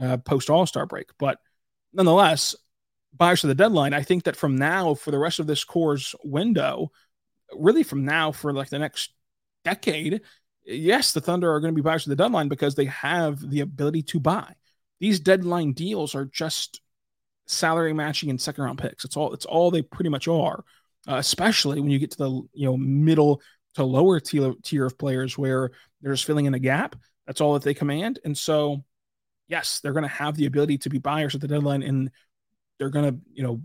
uh, 0.00 0.16
post 0.18 0.50
All 0.50 0.66
Star 0.66 0.86
break. 0.86 1.10
But 1.18 1.38
nonetheless, 1.92 2.54
buyers 3.16 3.42
to 3.42 3.46
the 3.46 3.54
deadline, 3.54 3.94
I 3.94 4.02
think 4.02 4.24
that 4.24 4.36
from 4.36 4.56
now 4.56 4.94
for 4.94 5.10
the 5.10 5.18
rest 5.18 5.38
of 5.38 5.46
this 5.46 5.64
core's 5.64 6.14
window, 6.24 6.90
really 7.52 7.82
from 7.82 8.04
now 8.04 8.32
for 8.32 8.52
like 8.52 8.70
the 8.70 8.78
next 8.78 9.12
decade, 9.64 10.22
yes, 10.64 11.12
the 11.12 11.20
Thunder 11.20 11.52
are 11.52 11.60
going 11.60 11.72
to 11.72 11.76
be 11.76 11.84
buyers 11.84 12.04
to 12.04 12.10
the 12.10 12.16
deadline 12.16 12.48
because 12.48 12.74
they 12.74 12.86
have 12.86 13.48
the 13.48 13.60
ability 13.60 14.02
to 14.02 14.20
buy. 14.20 14.54
These 15.00 15.20
deadline 15.20 15.72
deals 15.72 16.14
are 16.14 16.24
just 16.24 16.80
salary 17.46 17.92
matching 17.92 18.30
and 18.30 18.40
second 18.40 18.64
round 18.64 18.78
picks. 18.78 19.04
It's 19.04 19.16
all 19.16 19.32
it's 19.32 19.44
all 19.46 19.70
they 19.70 19.82
pretty 19.82 20.10
much 20.10 20.28
are. 20.28 20.64
Uh, 21.06 21.16
especially 21.16 21.80
when 21.80 21.90
you 21.90 21.98
get 21.98 22.12
to 22.12 22.18
the 22.18 22.30
you 22.54 22.66
know 22.66 22.76
middle 22.76 23.42
to 23.74 23.84
lower 23.84 24.20
tier, 24.20 24.54
tier 24.62 24.86
of 24.86 24.96
players 24.96 25.36
where 25.36 25.70
they're 26.00 26.14
just 26.14 26.24
filling 26.24 26.46
in 26.46 26.54
a 26.54 26.58
gap. 26.58 26.96
That's 27.26 27.40
all 27.40 27.54
that 27.54 27.62
they 27.62 27.74
command. 27.74 28.20
And 28.24 28.36
so, 28.36 28.84
yes, 29.48 29.80
they're 29.80 29.92
going 29.92 30.04
to 30.04 30.08
have 30.08 30.36
the 30.36 30.46
ability 30.46 30.78
to 30.78 30.90
be 30.90 30.98
buyers 30.98 31.34
at 31.34 31.40
the 31.40 31.48
deadline, 31.48 31.82
and 31.82 32.10
they're 32.78 32.90
going 32.90 33.12
to 33.12 33.20
you 33.32 33.42
know 33.42 33.62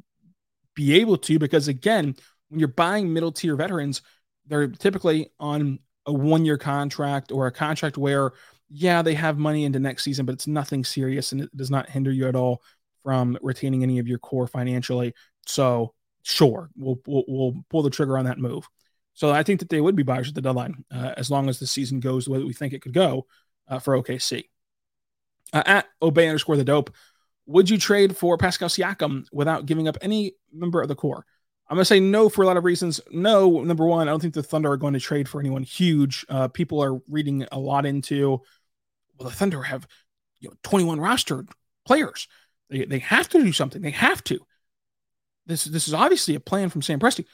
be 0.76 1.00
able 1.00 1.18
to 1.18 1.40
because 1.40 1.68
again, 1.68 2.16
when 2.50 2.60
you're 2.60 2.68
buying 2.68 3.14
middle 3.14 3.32
tier 3.32 3.56
veterans, 3.56 4.02
they're 4.48 4.68
typically 4.68 5.32
on 5.40 5.80
a 6.10 6.14
one 6.14 6.46
year 6.46 6.58
contract 6.58 7.32
or 7.32 7.48
a 7.48 7.52
contract 7.52 7.98
where, 7.98 8.32
yeah, 8.70 9.02
they 9.02 9.14
have 9.14 9.38
money 9.38 9.64
into 9.64 9.80
next 9.80 10.04
season, 10.04 10.26
but 10.26 10.34
it's 10.34 10.48
nothing 10.48 10.84
serious 10.84 11.32
and 11.32 11.42
it 11.42 11.56
does 11.56 11.72
not 11.72 11.90
hinder 11.90 12.12
you 12.12 12.28
at 12.28 12.36
all 12.36 12.62
from 13.04 13.38
retaining 13.42 13.84
any 13.84 14.00
of 14.00 14.08
your 14.08 14.20
core 14.20 14.48
financially. 14.48 15.14
So, 15.46 15.94
sure, 16.24 16.70
we'll, 16.76 17.00
we'll, 17.08 17.24
we'll 17.28 17.64
pull 17.70 17.82
the 17.82 17.90
trigger 17.90 18.18
on 18.18 18.26
that 18.26 18.38
move. 18.38 18.68
So, 19.14 19.32
I 19.32 19.44
think 19.44 19.60
that 19.60 19.70
they 19.70 19.82
would 19.82 19.96
be 19.96 20.04
buyers 20.04 20.30
at 20.30 20.36
the 20.36 20.42
deadline 20.42 20.84
uh, 20.92 21.14
as 21.18 21.32
long 21.32 21.50
as 21.50 21.60
the 21.60 21.68
season 21.68 22.00
goes 22.00 22.26
the 22.26 22.32
way 22.32 22.40
that 22.40 22.48
we 22.48 22.54
think 22.54 22.74
it 22.74 22.82
could 22.82 22.94
go 22.94 23.26
uh, 23.68 23.80
for 23.80 23.98
OKC. 23.98 24.46
Uh, 25.54 25.64
at 25.66 25.86
obey 26.02 26.28
underscore 26.28 26.58
the 26.58 26.64
dope, 26.64 26.94
would 27.46 27.70
you 27.70 27.78
trade 27.78 28.16
for 28.16 28.38
Pascal 28.38 28.70
Siakam 28.70 29.26
without 29.32 29.66
giving 29.66 29.88
up 29.88 29.98
any 30.02 30.34
member 30.54 30.82
of 30.82 30.88
the 30.88 30.96
core? 30.96 31.26
I'm 31.70 31.76
going 31.76 31.82
to 31.82 31.86
say 31.86 32.00
no 32.00 32.30
for 32.30 32.42
a 32.42 32.48
lot 32.48 32.58
of 32.58 32.64
reasons. 32.64 33.00
No, 33.12 33.62
number 33.62 33.86
one, 33.86 34.08
I 34.08 34.12
don't 34.12 34.20
think 34.20 34.34
the 34.34 34.42
Thunder 34.42 34.72
are 34.72 34.78
going 34.78 34.96
to 34.96 35.00
trade 35.00 35.30
for 35.30 35.40
anyone 35.40 35.62
huge. 35.62 36.26
Uh, 36.28 36.48
people 36.48 36.82
are 36.82 37.00
reading 37.08 37.46
a 37.52 37.60
lot 37.60 37.86
into, 37.86 38.42
well, 39.18 39.30
the 39.30 39.36
Thunder 39.36 39.62
have 39.62 39.88
you 40.40 40.50
know 40.50 40.56
21 40.64 41.00
rostered 41.00 41.48
players. 41.86 42.28
They, 42.70 42.86
they 42.86 43.00
have 43.00 43.30
to 43.30 43.44
do 43.44 43.54
something. 43.54 43.82
They 43.82 43.92
have 43.92 44.24
to. 44.26 44.40
This 45.46 45.64
this 45.66 45.88
is 45.88 45.94
obviously 45.94 46.36
a 46.36 46.40
plan 46.40 46.70
from 46.70 46.82
Sam 46.82 47.00
Presti. 47.00 47.26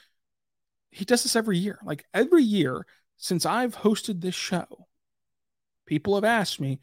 He 0.91 1.05
does 1.05 1.23
this 1.23 1.35
every 1.35 1.57
year. 1.57 1.79
Like 1.83 2.05
every 2.13 2.43
year 2.43 2.85
since 3.17 3.45
I've 3.45 3.75
hosted 3.75 4.21
this 4.21 4.35
show, 4.35 4.87
people 5.85 6.15
have 6.15 6.23
asked 6.23 6.59
me 6.59 6.79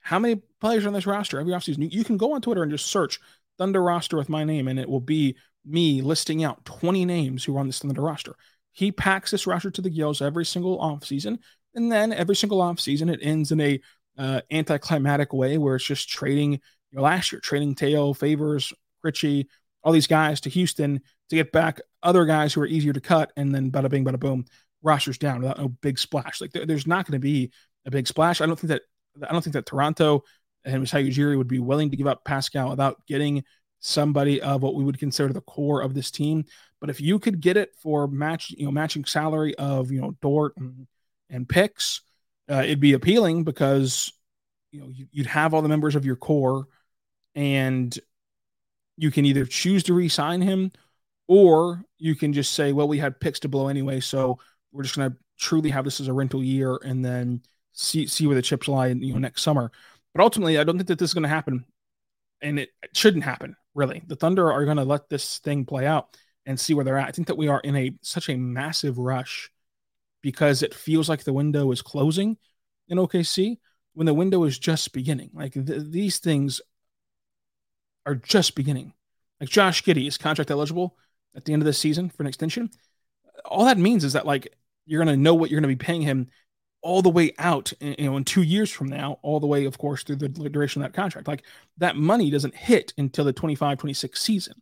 how 0.00 0.18
many 0.18 0.42
players 0.60 0.84
on 0.84 0.92
this 0.92 1.06
roster 1.06 1.40
every 1.40 1.52
offseason. 1.52 1.90
You 1.90 2.04
can 2.04 2.18
go 2.18 2.34
on 2.34 2.42
Twitter 2.42 2.62
and 2.62 2.70
just 2.70 2.86
search 2.86 3.20
Thunder 3.58 3.82
roster 3.82 4.16
with 4.16 4.28
my 4.28 4.44
name, 4.44 4.68
and 4.68 4.78
it 4.78 4.88
will 4.88 5.00
be 5.00 5.36
me 5.64 6.02
listing 6.02 6.44
out 6.44 6.64
20 6.64 7.04
names 7.04 7.44
who 7.44 7.56
are 7.56 7.60
on 7.60 7.66
this 7.66 7.78
Thunder 7.78 8.02
roster. 8.02 8.34
He 8.72 8.92
packs 8.92 9.30
this 9.30 9.46
roster 9.46 9.70
to 9.70 9.82
the 9.82 9.90
gills 9.90 10.20
every 10.20 10.44
single 10.44 10.78
offseason. 10.78 11.38
And 11.74 11.90
then 11.90 12.12
every 12.12 12.36
single 12.36 12.58
offseason, 12.58 13.12
it 13.12 13.20
ends 13.22 13.52
in 13.52 13.60
a 13.60 13.80
uh, 14.18 14.40
anticlimactic 14.50 15.32
way 15.32 15.58
where 15.58 15.76
it's 15.76 15.84
just 15.84 16.08
trading, 16.08 16.52
you 16.52 16.60
know, 16.92 17.02
last 17.02 17.32
year, 17.32 17.40
trading 17.40 17.74
Teo, 17.74 18.12
Favors, 18.12 18.72
Ritchie, 19.02 19.48
all 19.82 19.92
these 19.92 20.06
guys 20.06 20.40
to 20.42 20.50
Houston 20.50 21.00
to 21.30 21.36
get 21.36 21.52
back 21.52 21.80
other 22.02 22.24
guys 22.24 22.52
who 22.52 22.60
are 22.60 22.66
easier 22.66 22.92
to 22.92 23.00
cut. 23.00 23.32
And 23.36 23.54
then 23.54 23.70
bada 23.70 23.88
bing, 23.88 24.04
bada 24.04 24.18
boom, 24.18 24.44
rosters 24.82 25.18
down 25.18 25.40
without 25.40 25.58
no 25.58 25.68
big 25.68 25.98
splash. 25.98 26.40
Like 26.40 26.52
there, 26.52 26.66
there's 26.66 26.86
not 26.86 27.06
going 27.06 27.12
to 27.12 27.18
be 27.18 27.50
a 27.86 27.90
big 27.90 28.06
splash. 28.06 28.40
I 28.40 28.46
don't 28.46 28.58
think 28.58 28.68
that, 28.68 28.82
I 29.28 29.32
don't 29.32 29.42
think 29.42 29.54
that 29.54 29.66
Toronto 29.66 30.24
and 30.64 30.80
Masai 30.80 31.10
Ujiri 31.10 31.36
would 31.36 31.48
be 31.48 31.58
willing 31.58 31.90
to 31.90 31.96
give 31.96 32.06
up 32.06 32.24
Pascal 32.24 32.70
without 32.70 33.04
getting 33.06 33.44
somebody 33.80 34.40
of 34.40 34.62
what 34.62 34.74
we 34.74 34.84
would 34.84 34.98
consider 34.98 35.32
the 35.32 35.42
core 35.42 35.82
of 35.82 35.94
this 35.94 36.10
team. 36.10 36.44
But 36.80 36.90
if 36.90 37.00
you 37.00 37.18
could 37.18 37.40
get 37.40 37.56
it 37.56 37.74
for 37.82 38.06
match, 38.06 38.50
you 38.50 38.64
know, 38.64 38.72
matching 38.72 39.04
salary 39.04 39.54
of 39.56 39.90
you 39.90 40.00
know 40.00 40.16
Dort 40.22 40.56
and, 40.56 40.86
and 41.30 41.48
picks, 41.48 42.00
uh, 42.50 42.62
it'd 42.64 42.80
be 42.80 42.94
appealing 42.94 43.44
because 43.44 44.12
you 44.70 44.80
know 44.80 44.88
you'd 44.90 45.26
have 45.26 45.54
all 45.54 45.62
the 45.62 45.68
members 45.68 45.96
of 45.96 46.04
your 46.04 46.16
core, 46.16 46.66
and 47.34 47.98
you 48.96 49.10
can 49.10 49.24
either 49.24 49.44
choose 49.44 49.82
to 49.84 49.94
re-sign 49.94 50.40
him, 50.40 50.72
or 51.26 51.82
you 51.98 52.14
can 52.14 52.32
just 52.32 52.52
say, 52.52 52.72
well, 52.72 52.88
we 52.88 52.98
had 52.98 53.20
picks 53.20 53.40
to 53.40 53.48
blow 53.48 53.68
anyway, 53.68 54.00
so 54.00 54.38
we're 54.72 54.82
just 54.82 54.96
going 54.96 55.10
to 55.10 55.16
truly 55.38 55.70
have 55.70 55.84
this 55.84 56.00
as 56.00 56.08
a 56.08 56.12
rental 56.12 56.42
year 56.42 56.78
and 56.84 57.04
then 57.04 57.42
see 57.72 58.06
see 58.06 58.26
where 58.26 58.36
the 58.36 58.42
chips 58.42 58.68
lie, 58.68 58.88
you 58.88 59.12
know, 59.12 59.18
next 59.18 59.42
summer. 59.42 59.70
But 60.14 60.22
ultimately, 60.22 60.58
I 60.58 60.64
don't 60.64 60.76
think 60.76 60.88
that 60.88 60.98
this 60.98 61.10
is 61.10 61.14
going 61.14 61.24
to 61.24 61.28
happen, 61.28 61.64
and 62.40 62.58
it, 62.60 62.70
it 62.82 62.96
shouldn't 62.96 63.24
happen 63.24 63.56
really. 63.74 64.02
The 64.06 64.16
Thunder 64.16 64.50
are 64.52 64.64
going 64.64 64.76
to 64.76 64.84
let 64.84 65.08
this 65.08 65.38
thing 65.38 65.64
play 65.64 65.86
out 65.86 66.16
and 66.46 66.58
see 66.58 66.74
where 66.74 66.84
they're 66.84 66.98
at. 66.98 67.08
I 67.08 67.12
think 67.12 67.28
that 67.28 67.36
we 67.36 67.48
are 67.48 67.60
in 67.60 67.76
a 67.76 67.92
such 68.02 68.28
a 68.28 68.36
massive 68.36 68.98
rush 68.98 69.50
because 70.22 70.62
it 70.62 70.74
feels 70.74 71.08
like 71.08 71.24
the 71.24 71.32
window 71.32 71.70
is 71.72 71.82
closing 71.82 72.36
in 72.88 72.98
OKC 72.98 73.58
when 73.94 74.06
the 74.06 74.14
window 74.14 74.44
is 74.44 74.58
just 74.58 74.92
beginning. 74.92 75.30
Like 75.34 75.54
th- 75.54 75.90
these 75.90 76.18
things 76.18 76.60
are 78.06 78.14
just 78.14 78.54
beginning. 78.54 78.92
Like 79.40 79.50
Josh 79.50 79.82
Giddey 79.82 80.06
is 80.06 80.18
contract 80.18 80.50
eligible 80.50 80.96
at 81.34 81.44
the 81.44 81.52
end 81.52 81.62
of 81.62 81.66
the 81.66 81.72
season 81.72 82.10
for 82.10 82.22
an 82.22 82.26
extension. 82.26 82.70
All 83.44 83.64
that 83.64 83.78
means 83.78 84.04
is 84.04 84.12
that 84.12 84.26
like 84.26 84.54
you're 84.86 85.02
going 85.04 85.14
to 85.14 85.22
know 85.22 85.34
what 85.34 85.50
you're 85.50 85.60
going 85.60 85.70
to 85.70 85.76
be 85.76 85.84
paying 85.84 86.02
him 86.02 86.28
all 86.84 87.00
the 87.00 87.08
way 87.08 87.32
out, 87.38 87.72
you 87.80 88.04
know, 88.04 88.18
in 88.18 88.24
two 88.24 88.42
years 88.42 88.70
from 88.70 88.88
now, 88.88 89.18
all 89.22 89.40
the 89.40 89.46
way, 89.46 89.64
of 89.64 89.78
course, 89.78 90.02
through 90.02 90.16
the 90.16 90.28
duration 90.28 90.82
of 90.82 90.86
that 90.86 90.94
contract. 90.94 91.26
Like 91.26 91.42
that 91.78 91.96
money 91.96 92.30
doesn't 92.30 92.54
hit 92.54 92.92
until 92.98 93.24
the 93.24 93.32
25, 93.32 93.78
26 93.78 94.20
season. 94.20 94.54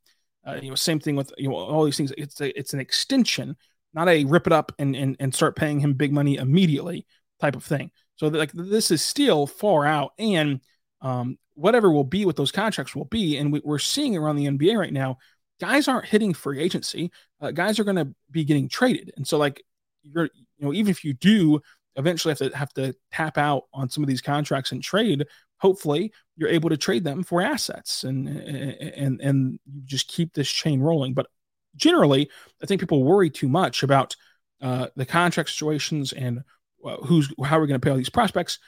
Uh, 0.46 0.58
you 0.62 0.70
know, 0.70 0.76
same 0.76 1.00
thing 1.00 1.16
with 1.16 1.32
you 1.36 1.48
know 1.48 1.56
all 1.56 1.84
these 1.84 1.96
things. 1.96 2.12
It's 2.16 2.40
a, 2.40 2.56
it's 2.56 2.74
an 2.74 2.80
extension, 2.80 3.56
not 3.92 4.08
a 4.08 4.24
rip 4.24 4.46
it 4.46 4.52
up 4.52 4.72
and, 4.78 4.94
and 4.94 5.16
and 5.18 5.34
start 5.34 5.56
paying 5.56 5.80
him 5.80 5.94
big 5.94 6.12
money 6.12 6.36
immediately 6.36 7.06
type 7.40 7.56
of 7.56 7.64
thing. 7.64 7.90
So 8.14 8.28
like 8.28 8.52
this 8.52 8.92
is 8.92 9.02
still 9.02 9.48
far 9.48 9.84
out, 9.84 10.12
and 10.16 10.60
um, 11.00 11.38
whatever 11.54 11.90
will 11.90 12.04
be 12.04 12.24
what 12.24 12.36
those 12.36 12.52
contracts 12.52 12.94
will 12.94 13.04
be, 13.06 13.36
and 13.36 13.52
we, 13.52 13.60
are 13.66 13.78
seeing 13.80 14.16
around 14.16 14.36
the 14.36 14.46
NBA 14.46 14.78
right 14.78 14.92
now, 14.92 15.18
guys 15.60 15.88
aren't 15.88 16.06
hitting 16.06 16.34
free 16.34 16.60
agency. 16.60 17.10
Uh, 17.40 17.50
guys 17.50 17.80
are 17.80 17.84
going 17.84 17.96
to 17.96 18.14
be 18.30 18.44
getting 18.44 18.68
traded, 18.68 19.12
and 19.16 19.26
so 19.26 19.38
like 19.38 19.64
you're 20.04 20.30
you 20.58 20.66
know 20.66 20.72
even 20.72 20.90
if 20.90 21.04
you 21.04 21.14
do 21.14 21.60
eventually 21.96 22.32
have 22.32 22.38
to 22.38 22.56
have 22.56 22.72
to 22.74 22.94
tap 23.10 23.38
out 23.38 23.64
on 23.72 23.88
some 23.88 24.02
of 24.02 24.08
these 24.08 24.22
contracts 24.22 24.72
and 24.72 24.82
trade 24.82 25.26
hopefully 25.58 26.12
you're 26.36 26.48
able 26.48 26.68
to 26.68 26.76
trade 26.76 27.04
them 27.04 27.22
for 27.22 27.40
assets 27.40 28.04
and 28.04 28.28
and 28.28 29.20
and 29.20 29.58
just 29.84 30.08
keep 30.08 30.34
this 30.34 30.48
chain 30.48 30.80
rolling. 30.80 31.14
But 31.14 31.26
generally 31.74 32.28
i 32.62 32.66
think 32.66 32.82
people 32.82 33.02
worry 33.02 33.30
too 33.30 33.48
much 33.48 33.82
about 33.82 34.14
uh, 34.62 34.86
the 34.94 35.04
contract 35.04 35.50
situations 35.50 36.12
and 36.12 36.42
uh, 36.84 36.96
who's 36.98 37.32
how 37.44 37.58
we're 37.58 37.66
going 37.66 37.80
to 37.80 37.84
pay 37.84 37.90
all 37.90 37.96
these 37.96 38.08
prospects. 38.08 38.58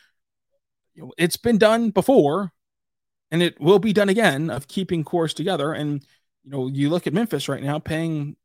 You 0.94 1.02
know, 1.02 1.12
it's 1.16 1.36
been 1.36 1.58
done 1.58 1.90
before 1.90 2.52
and 3.30 3.42
it 3.42 3.60
will 3.60 3.78
be 3.78 3.92
done 3.92 4.08
again 4.08 4.50
of 4.50 4.68
keeping 4.68 5.04
cores 5.04 5.34
together. 5.34 5.72
And 5.72 6.04
you 6.42 6.50
know 6.50 6.66
you 6.66 6.90
look 6.90 7.06
at 7.06 7.12
memphis 7.12 7.48
right 7.48 7.62
now 7.62 7.78
paying 7.78 8.36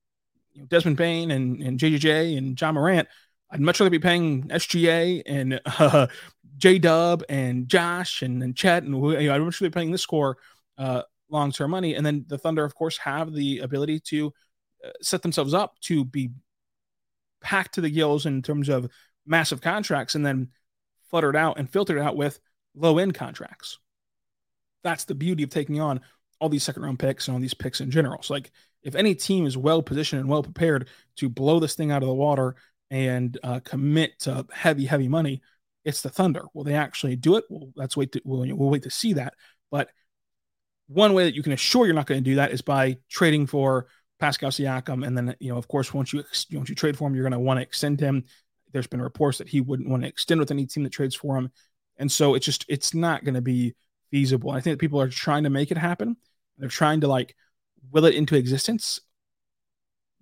you 0.53 0.61
know, 0.61 0.67
desmond 0.67 0.97
bane 0.97 1.31
and, 1.31 1.61
and 1.61 1.79
jjj 1.79 2.37
and 2.37 2.59
ja 2.59 2.71
morant 2.71 3.07
I'd 3.51 3.61
much 3.61 3.79
rather 3.79 3.89
be 3.89 3.99
paying 3.99 4.43
SGA 4.49 5.23
and 5.25 5.59
uh, 5.65 6.07
J 6.57 6.77
Dub 6.77 7.23
and 7.29 7.67
Josh 7.67 8.21
and, 8.21 8.43
and 8.43 8.55
Chet 8.55 8.83
and 8.83 8.93
you 8.95 9.27
know, 9.27 9.35
I'd 9.35 9.41
much 9.41 9.61
rather 9.61 9.69
be 9.69 9.73
paying 9.73 9.91
this 9.91 10.01
score 10.01 10.37
uh, 10.77 11.03
long 11.29 11.51
term 11.51 11.71
money. 11.71 11.95
And 11.95 12.05
then 12.05 12.25
the 12.27 12.37
Thunder, 12.37 12.63
of 12.63 12.75
course, 12.75 12.97
have 12.97 13.33
the 13.33 13.59
ability 13.59 13.99
to 14.01 14.33
uh, 14.85 14.89
set 15.01 15.21
themselves 15.21 15.53
up 15.53 15.79
to 15.81 16.05
be 16.05 16.31
packed 17.41 17.75
to 17.75 17.81
the 17.81 17.89
gills 17.89 18.25
in 18.25 18.41
terms 18.41 18.69
of 18.69 18.89
massive 19.25 19.61
contracts 19.61 20.15
and 20.15 20.25
then 20.25 20.49
fluttered 21.09 21.35
out 21.35 21.57
and 21.57 21.69
filtered 21.69 21.99
out 21.99 22.15
with 22.15 22.39
low 22.75 22.97
end 22.97 23.13
contracts. 23.13 23.79
That's 24.83 25.05
the 25.05 25.15
beauty 25.15 25.43
of 25.43 25.49
taking 25.49 25.79
on 25.79 26.01
all 26.39 26.49
these 26.49 26.63
second 26.63 26.83
round 26.83 26.99
picks 26.99 27.27
and 27.27 27.35
all 27.35 27.41
these 27.41 27.53
picks 27.53 27.81
in 27.81 27.91
general. 27.91 28.21
So, 28.21 28.33
like, 28.33 28.51
if 28.81 28.95
any 28.95 29.13
team 29.13 29.45
is 29.45 29.57
well 29.57 29.81
positioned 29.81 30.21
and 30.21 30.29
well 30.29 30.43
prepared 30.43 30.87
to 31.17 31.29
blow 31.29 31.59
this 31.59 31.75
thing 31.75 31.91
out 31.91 32.01
of 32.01 32.07
the 32.07 32.13
water 32.13 32.55
and 32.89 33.37
uh, 33.43 33.59
commit 33.59 34.19
to 34.19 34.45
heavy, 34.51 34.85
heavy 34.85 35.07
money, 35.07 35.41
it's 35.85 36.01
the 36.01 36.09
Thunder. 36.09 36.45
Will 36.53 36.63
they 36.63 36.73
actually 36.73 37.15
do 37.15 37.35
it? 37.37 37.45
Well, 37.49 37.71
let's 37.75 37.95
wait. 37.95 38.11
To, 38.13 38.21
we'll, 38.25 38.45
we'll 38.55 38.69
wait 38.69 38.83
to 38.83 38.91
see 38.91 39.13
that. 39.13 39.33
But 39.71 39.89
one 40.87 41.13
way 41.13 41.23
that 41.23 41.35
you 41.35 41.43
can 41.43 41.53
assure 41.53 41.85
you're 41.85 41.95
not 41.95 42.07
going 42.07 42.23
to 42.23 42.29
do 42.29 42.35
that 42.35 42.51
is 42.51 42.61
by 42.61 42.97
trading 43.09 43.47
for 43.47 43.87
Pascal 44.19 44.49
Siakam, 44.49 45.05
and 45.05 45.17
then 45.17 45.35
you 45.39 45.51
know, 45.51 45.57
of 45.57 45.67
course, 45.67 45.93
once 45.93 46.11
you 46.11 46.23
once 46.51 46.69
you 46.69 46.75
trade 46.75 46.97
for 46.97 47.07
him, 47.07 47.15
you're 47.15 47.23
going 47.23 47.31
to 47.31 47.39
want 47.39 47.59
to 47.59 47.63
extend 47.63 47.99
him. 47.99 48.25
There's 48.71 48.87
been 48.87 49.01
reports 49.01 49.37
that 49.37 49.47
he 49.47 49.61
wouldn't 49.61 49.89
want 49.89 50.03
to 50.03 50.09
extend 50.09 50.39
with 50.39 50.51
any 50.51 50.65
team 50.65 50.83
that 50.83 50.91
trades 50.91 51.15
for 51.15 51.37
him, 51.37 51.51
and 51.97 52.11
so 52.11 52.35
it's 52.35 52.45
just 52.45 52.65
it's 52.67 52.93
not 52.93 53.23
going 53.23 53.35
to 53.35 53.41
be 53.41 53.75
feasible. 54.11 54.51
I 54.51 54.59
think 54.59 54.79
people 54.79 54.99
are 54.99 55.07
trying 55.07 55.43
to 55.43 55.49
make 55.49 55.71
it 55.71 55.77
happen. 55.77 56.17
They're 56.57 56.69
trying 56.69 57.01
to 57.01 57.07
like 57.07 57.35
will 57.91 58.05
it 58.05 58.15
into 58.15 58.35
existence 58.35 58.99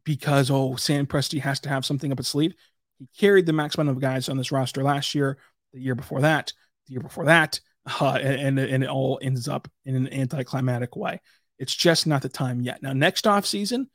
because 0.08 0.50
oh 0.50 0.78
Sam 0.78 1.06
Presti 1.06 1.42
has 1.42 1.60
to 1.60 1.70
have 1.70 1.86
something 1.86 2.14
up 2.14 2.18
his 2.18 2.30
sleeve. 2.30 2.54
He 2.98 3.10
carried 3.20 3.46
the 3.46 3.52
maximum 3.52 3.90
of 3.90 4.00
guys 4.00 4.30
on 4.30 4.38
this 4.38 4.54
roster 4.54 4.82
last 4.82 5.14
year, 5.14 5.38
the 5.74 5.82
year 5.82 5.96
before 5.96 6.22
that, 6.22 6.54
the 6.88 6.94
year 6.94 7.02
before 7.02 7.26
that, 7.26 7.60
uh, 8.00 8.18
and, 8.22 8.58
and 8.58 8.84
it 8.86 8.90
all 8.90 9.20
ends 9.22 9.50
up 9.50 9.68
in 9.84 9.96
an 9.96 10.12
anticlimactic 10.14 10.96
way. 10.96 11.20
It's 11.60 11.76
just 11.76 12.08
not 12.08 12.22
the 12.22 12.30
time 12.30 12.62
yet. 12.62 12.82
Now, 12.82 12.94
next 12.94 13.28
off 13.28 13.46
season, 13.46 13.90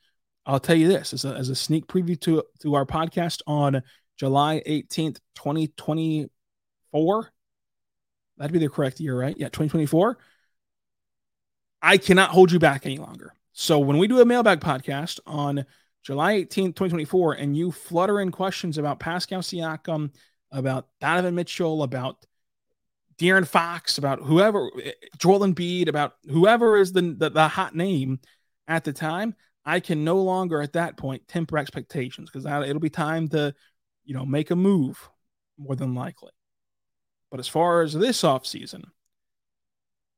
I'll 0.45 0.59
tell 0.59 0.75
you 0.75 0.87
this 0.87 1.13
as 1.13 1.25
a, 1.25 1.29
as 1.29 1.49
a 1.49 1.55
sneak 1.55 1.87
preview 1.87 2.19
to 2.21 2.43
to 2.61 2.75
our 2.75 2.85
podcast 2.85 3.41
on 3.47 3.81
July 4.15 4.61
18th, 4.67 5.17
2024. 5.33 7.31
That'd 8.37 8.53
be 8.53 8.59
the 8.59 8.69
correct 8.69 8.99
year, 8.99 9.19
right? 9.19 9.35
Yeah, 9.35 9.47
2024. 9.47 10.19
I 11.81 11.97
cannot 11.97 12.29
hold 12.29 12.51
you 12.51 12.59
back 12.59 12.85
any 12.85 12.99
longer. 12.99 13.33
So 13.53 13.79
when 13.79 13.97
we 13.97 14.07
do 14.07 14.21
a 14.21 14.25
mailbag 14.25 14.59
podcast 14.59 15.19
on 15.25 15.65
July 16.03 16.35
18th, 16.35 16.75
2024, 16.75 17.33
and 17.33 17.55
you 17.55 17.71
flutter 17.71 18.19
in 18.19 18.31
questions 18.31 18.77
about 18.77 18.99
Pascal 18.99 19.41
Siakam, 19.41 20.13
about 20.51 20.87
Donovan 20.99 21.35
Mitchell, 21.35 21.83
about 21.83 22.25
De'Aaron 23.17 23.47
Fox, 23.47 23.97
about 23.97 24.19
whoever, 24.19 24.69
Joel 25.17 25.39
Embiid, 25.39 25.87
about 25.87 26.15
whoever 26.29 26.77
is 26.77 26.91
the, 26.91 27.15
the, 27.17 27.29
the 27.29 27.47
hot 27.47 27.75
name 27.75 28.19
at 28.67 28.83
the 28.83 28.93
time, 28.93 29.35
I 29.65 29.79
can 29.79 30.03
no 30.03 30.17
longer 30.17 30.61
at 30.61 30.73
that 30.73 30.97
point 30.97 31.27
temper 31.27 31.57
expectations 31.57 32.29
because 32.29 32.45
it'll 32.45 32.81
be 32.81 32.89
time 32.89 33.29
to, 33.29 33.53
you 34.03 34.13
know, 34.13 34.25
make 34.25 34.51
a 34.51 34.55
move 34.55 35.09
more 35.57 35.75
than 35.75 35.95
likely. 35.95 36.31
But 37.31 37.39
as 37.39 37.47
far 37.47 37.81
as 37.81 37.93
this 37.93 38.21
offseason, 38.23 38.83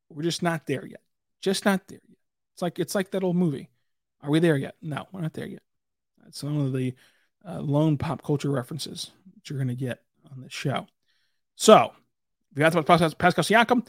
we're 0.10 0.24
just 0.24 0.44
not 0.44 0.66
there 0.66 0.86
yet. 0.86 1.02
Just 1.42 1.66
not 1.66 1.88
there 1.88 2.02
yet. 2.08 2.18
It's 2.54 2.62
like 2.62 2.80
it's 2.80 2.96
like 2.96 3.12
that 3.12 3.24
old 3.24 3.36
movie. 3.36 3.70
Are 4.22 4.30
we 4.30 4.40
there 4.40 4.58
yet? 4.58 4.76
No, 4.82 5.06
we're 5.12 5.22
not 5.22 5.34
there 5.34 5.48
yet. 5.48 5.62
Some 6.32 6.60
of 6.60 6.74
the 6.74 6.94
uh, 7.48 7.60
lone 7.60 7.98
pop 7.98 8.24
culture 8.24 8.50
references 8.50 9.12
that 9.34 9.50
you're 9.50 9.60
going 9.60 9.68
to 9.68 9.76
get 9.76 10.02
on 10.32 10.42
this 10.42 10.54
show. 10.54 10.88
So, 11.56 11.94
we 12.56 12.62
got 12.62 12.76
about 12.76 13.18
Pascal 13.18 13.44
Siakam. 13.44 13.88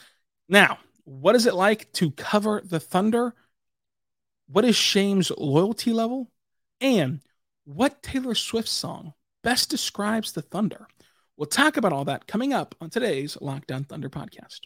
Now, 0.48 0.78
what 1.04 1.34
is 1.34 1.46
it 1.46 1.54
like 1.54 1.90
to 1.92 2.10
cover 2.10 2.60
the 2.64 2.80
Thunder? 2.80 3.34
What 4.48 4.64
is 4.64 4.76
Shai's 4.76 5.30
loyalty 5.36 5.92
level? 5.92 6.30
And 6.80 7.20
what 7.64 8.02
Taylor 8.02 8.34
Swift 8.34 8.68
song 8.68 9.14
best 9.42 9.70
describes 9.70 10.32
the 10.32 10.42
Thunder? 10.42 10.86
We'll 11.36 11.46
talk 11.46 11.76
about 11.76 11.92
all 11.92 12.04
that 12.06 12.26
coming 12.26 12.52
up 12.52 12.74
on 12.80 12.90
today's 12.90 13.36
Locked 13.40 13.70
On 13.70 13.84
Thunder 13.84 14.08
podcast. 14.08 14.60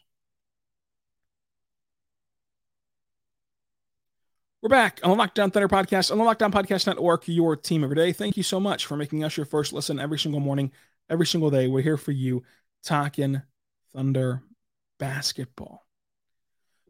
We're 4.63 4.69
back 4.69 5.01
on 5.03 5.09
the 5.09 5.17
Locked 5.17 5.39
On 5.39 5.51
Thunder 5.51 5.69
podcast 5.69 6.13
on 6.13 6.19
the 6.19 6.25
Locked 6.25 6.43
On 6.43 6.53
Podcast 6.53 6.87
Network, 6.87 7.27
your 7.27 7.57
team 7.57 7.83
every 7.83 7.97
day. 7.97 8.13
Thank 8.13 8.37
you 8.37 8.43
so 8.43 8.61
much 8.61 8.85
for 8.85 8.95
making 8.95 9.25
us 9.25 9.35
your 9.35 9.47
first 9.47 9.73
listen 9.73 9.99
every 9.99 10.19
single 10.19 10.39
morning, 10.39 10.71
every 11.09 11.27
single 11.27 11.49
day. 11.49 11.67
We're 11.67 11.81
here 11.81 11.97
for 11.97 12.13
you 12.13 12.43
talking 12.85 13.41
Thunder 13.95 14.43
basketball. 14.99 15.87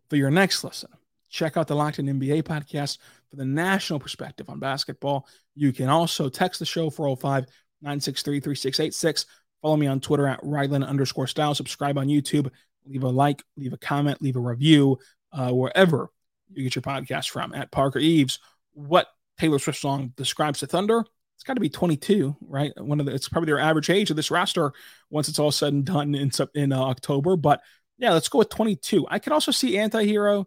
For 0.08 0.16
your 0.16 0.32
next 0.32 0.64
listen, 0.64 0.90
check 1.28 1.56
out 1.56 1.68
the 1.68 1.76
Locked 1.76 2.00
On 2.00 2.06
NBA 2.06 2.42
podcast 2.42 2.98
for 3.30 3.36
the 3.36 3.44
national 3.44 4.00
perspective 4.00 4.50
on 4.50 4.58
basketball. 4.58 5.28
You 5.54 5.72
can 5.72 5.88
also 5.88 6.28
text 6.28 6.58
the 6.58 6.66
show 6.66 6.90
405 6.90 7.44
963 7.82 8.40
3686. 8.40 9.26
Follow 9.62 9.76
me 9.76 9.86
on 9.86 10.00
Twitter 10.00 10.26
at 10.26 10.42
Rylan 10.42 10.84
underscore 10.84 11.28
style. 11.28 11.54
Subscribe 11.54 11.98
on 11.98 12.08
YouTube. 12.08 12.50
Leave 12.84 13.04
a 13.04 13.08
like, 13.08 13.44
leave 13.56 13.72
a 13.72 13.78
comment, 13.78 14.20
leave 14.20 14.34
a 14.34 14.40
review 14.40 14.98
uh, 15.32 15.52
wherever 15.52 16.10
you 16.52 16.62
get 16.62 16.74
your 16.74 16.82
podcast 16.82 17.30
from 17.30 17.54
at 17.54 17.70
Parker 17.70 17.98
Eves. 17.98 18.38
What 18.72 19.08
Taylor 19.38 19.58
Swift 19.58 19.80
song 19.80 20.12
describes 20.16 20.60
the 20.60 20.66
Thunder? 20.66 21.04
It's 21.36 21.44
got 21.44 21.54
to 21.54 21.60
be 21.60 21.70
22, 21.70 22.36
right? 22.42 22.72
One 22.76 23.00
of 23.00 23.06
the 23.06 23.14
it's 23.14 23.28
probably 23.28 23.46
their 23.46 23.58
average 23.58 23.88
age 23.88 24.10
of 24.10 24.16
this 24.16 24.30
roster 24.30 24.72
once 25.08 25.28
it's 25.28 25.38
all 25.38 25.50
said 25.50 25.72
and 25.72 25.84
done 25.84 26.14
in 26.14 26.30
in 26.54 26.72
uh, 26.72 26.78
October. 26.78 27.36
But 27.36 27.62
yeah, 27.98 28.12
let's 28.12 28.28
go 28.28 28.38
with 28.38 28.50
22. 28.50 29.06
I 29.08 29.18
could 29.18 29.32
also 29.32 29.50
see 29.50 29.78
anti-hero 29.78 30.46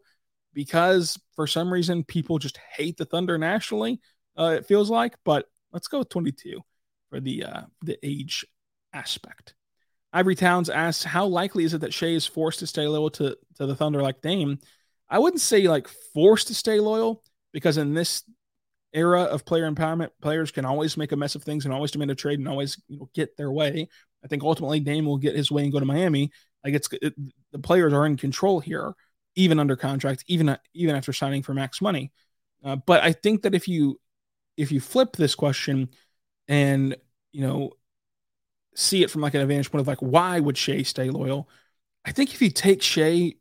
because 0.54 1.20
for 1.36 1.48
some 1.48 1.74
reason 1.74 2.04
people 2.04 2.38
just 2.38 2.58
hate 2.58 2.98
the 2.98 3.06
Thunder 3.06 3.38
nationally. 3.38 4.00
Uh, 4.38 4.56
it 4.58 4.66
feels 4.66 4.89
like, 4.89 5.16
but 5.26 5.48
let's 5.72 5.88
go 5.88 6.00
with 6.00 6.10
22 6.10 6.62
for 7.10 7.20
the 7.20 7.44
uh, 7.46 7.62
the 7.82 7.98
age 8.04 8.46
aspect. 8.94 9.56
Ivory 10.13 10.36
Towns 10.36 10.70
asks, 10.70 11.04
how 11.04 11.26
likely 11.26 11.63
is 11.63 11.74
it 11.74 11.82
that 11.82 11.94
Shai 11.94 12.08
is 12.08 12.28
forced 12.28 12.60
to 12.60 12.68
stay 12.68 12.88
loyal 12.88 13.10
to, 13.12 13.36
to 13.56 13.66
the 13.66 13.76
Thunder 13.76 14.02
like 14.04 14.22
Dame? 14.22 14.60
I 15.13 15.19
wouldn't 15.19 15.41
say 15.41 15.67
like 15.67 15.88
forced 15.88 16.47
to 16.47 16.56
stay 16.56 16.80
loyal 16.80 17.21
because 17.52 17.78
in 17.78 17.93
this 17.93 18.23
era 18.93 19.21
of 19.21 19.45
player 19.45 19.69
empowerment, 19.69 20.10
players 20.23 20.49
can 20.49 20.65
always 20.65 20.97
make 20.97 21.12
a 21.12 21.15
mess 21.15 21.36
of 21.36 21.43
things 21.43 21.65
and 21.65 21.73
always 21.73 21.91
demand 21.91 22.10
a 22.10 22.15
trade 22.15 22.39
and 22.39 22.47
always 22.47 22.82
you 22.88 22.97
know, 22.97 23.10
get 23.13 23.38
their 23.38 23.52
way. 23.52 23.88
I 24.26 24.28
think 24.28 24.41
ultimately 24.41 24.80
Dame 24.80 25.06
will 25.06 25.19
get 25.19 25.36
his 25.36 25.52
way 25.52 25.62
and 25.62 25.71
go 25.71 25.80
to 25.80 25.86
Miami. 25.86 26.32
Like 26.63 26.73
it's 26.73 26.89
it, 26.93 27.13
the 27.52 27.60
players 27.60 27.93
are 27.93 28.08
in 28.08 28.17
control 28.17 28.60
here, 28.60 28.95
even 29.36 29.60
under 29.60 29.76
contract, 29.76 30.23
even 30.26 30.58
even 30.73 30.95
after 30.95 31.13
signing 31.13 31.43
for 31.43 31.54
max 31.54 31.80
money. 31.80 32.12
Uh, 32.63 32.78
but 32.78 33.04
I 33.04 33.12
think 33.12 33.43
that 33.43 33.54
if 33.54 33.67
you 33.67 33.99
if 34.58 34.71
you 34.71 34.80
flip 34.80 35.15
this 35.15 35.36
question 35.36 35.89
and 36.47 36.97
you 37.32 37.41
know 37.41 37.73
see 38.73 39.04
it 39.04 39.12
from 39.12 39.21
like 39.21 39.36
an 39.36 39.41
advantage 39.41 39.69
point 39.69 39.82
of 39.82 39.88
like 39.88 39.99
why 39.99 40.39
would 40.39 40.58
Shai 40.58 40.82
stay 40.82 41.12
loyal? 41.12 41.47
I 42.04 42.13
think 42.13 42.34
if 42.34 42.41
you 42.41 42.49
take 42.49 42.82
Shai 42.82 43.34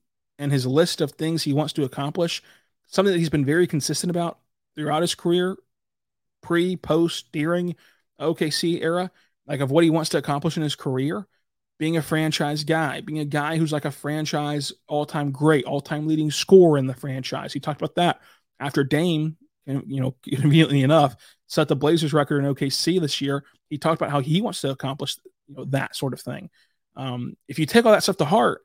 and 0.42 0.50
his 0.50 0.66
list 0.66 1.00
of 1.00 1.12
things 1.12 1.44
he 1.44 1.52
wants 1.52 1.72
to 1.74 1.84
accomplish, 1.84 2.42
something 2.88 3.12
that 3.12 3.18
he's 3.18 3.30
been 3.30 3.44
very 3.44 3.68
consistent 3.68 4.10
about 4.10 4.40
throughout 4.74 5.02
his 5.02 5.14
career, 5.14 5.56
pre, 6.40 6.76
post, 6.76 7.30
during 7.30 7.76
OKC 8.20 8.82
era, 8.82 9.12
like 9.46 9.60
of 9.60 9.70
what 9.70 9.84
he 9.84 9.90
wants 9.90 10.10
to 10.10 10.18
accomplish 10.18 10.56
in 10.56 10.64
his 10.64 10.74
career, 10.74 11.28
being 11.78 11.96
a 11.96 12.02
franchise 12.02 12.64
guy, 12.64 13.00
being 13.00 13.20
a 13.20 13.24
guy 13.24 13.56
who's 13.56 13.72
like 13.72 13.84
a 13.84 13.92
franchise 13.92 14.72
all-time 14.88 15.30
great, 15.30 15.64
all-time 15.64 16.08
leading 16.08 16.32
scorer 16.32 16.76
in 16.76 16.88
the 16.88 16.94
franchise. 16.94 17.52
He 17.52 17.60
talked 17.60 17.80
about 17.80 17.94
that 17.94 18.20
after 18.58 18.82
Dame, 18.82 19.36
you 19.64 20.00
know, 20.00 20.16
conveniently 20.28 20.82
enough, 20.82 21.14
set 21.46 21.68
the 21.68 21.76
Blazers 21.76 22.12
record 22.12 22.44
in 22.44 22.52
OKC 22.52 23.00
this 23.00 23.20
year. 23.20 23.44
He 23.70 23.78
talked 23.78 24.02
about 24.02 24.10
how 24.10 24.20
he 24.20 24.40
wants 24.40 24.60
to 24.62 24.70
accomplish, 24.70 25.18
you 25.46 25.54
know, 25.54 25.64
that 25.66 25.94
sort 25.94 26.14
of 26.14 26.20
thing. 26.20 26.50
Um, 26.96 27.36
if 27.46 27.60
you 27.60 27.66
take 27.66 27.86
all 27.86 27.92
that 27.92 28.02
stuff 28.02 28.16
to 28.16 28.24
heart, 28.24 28.62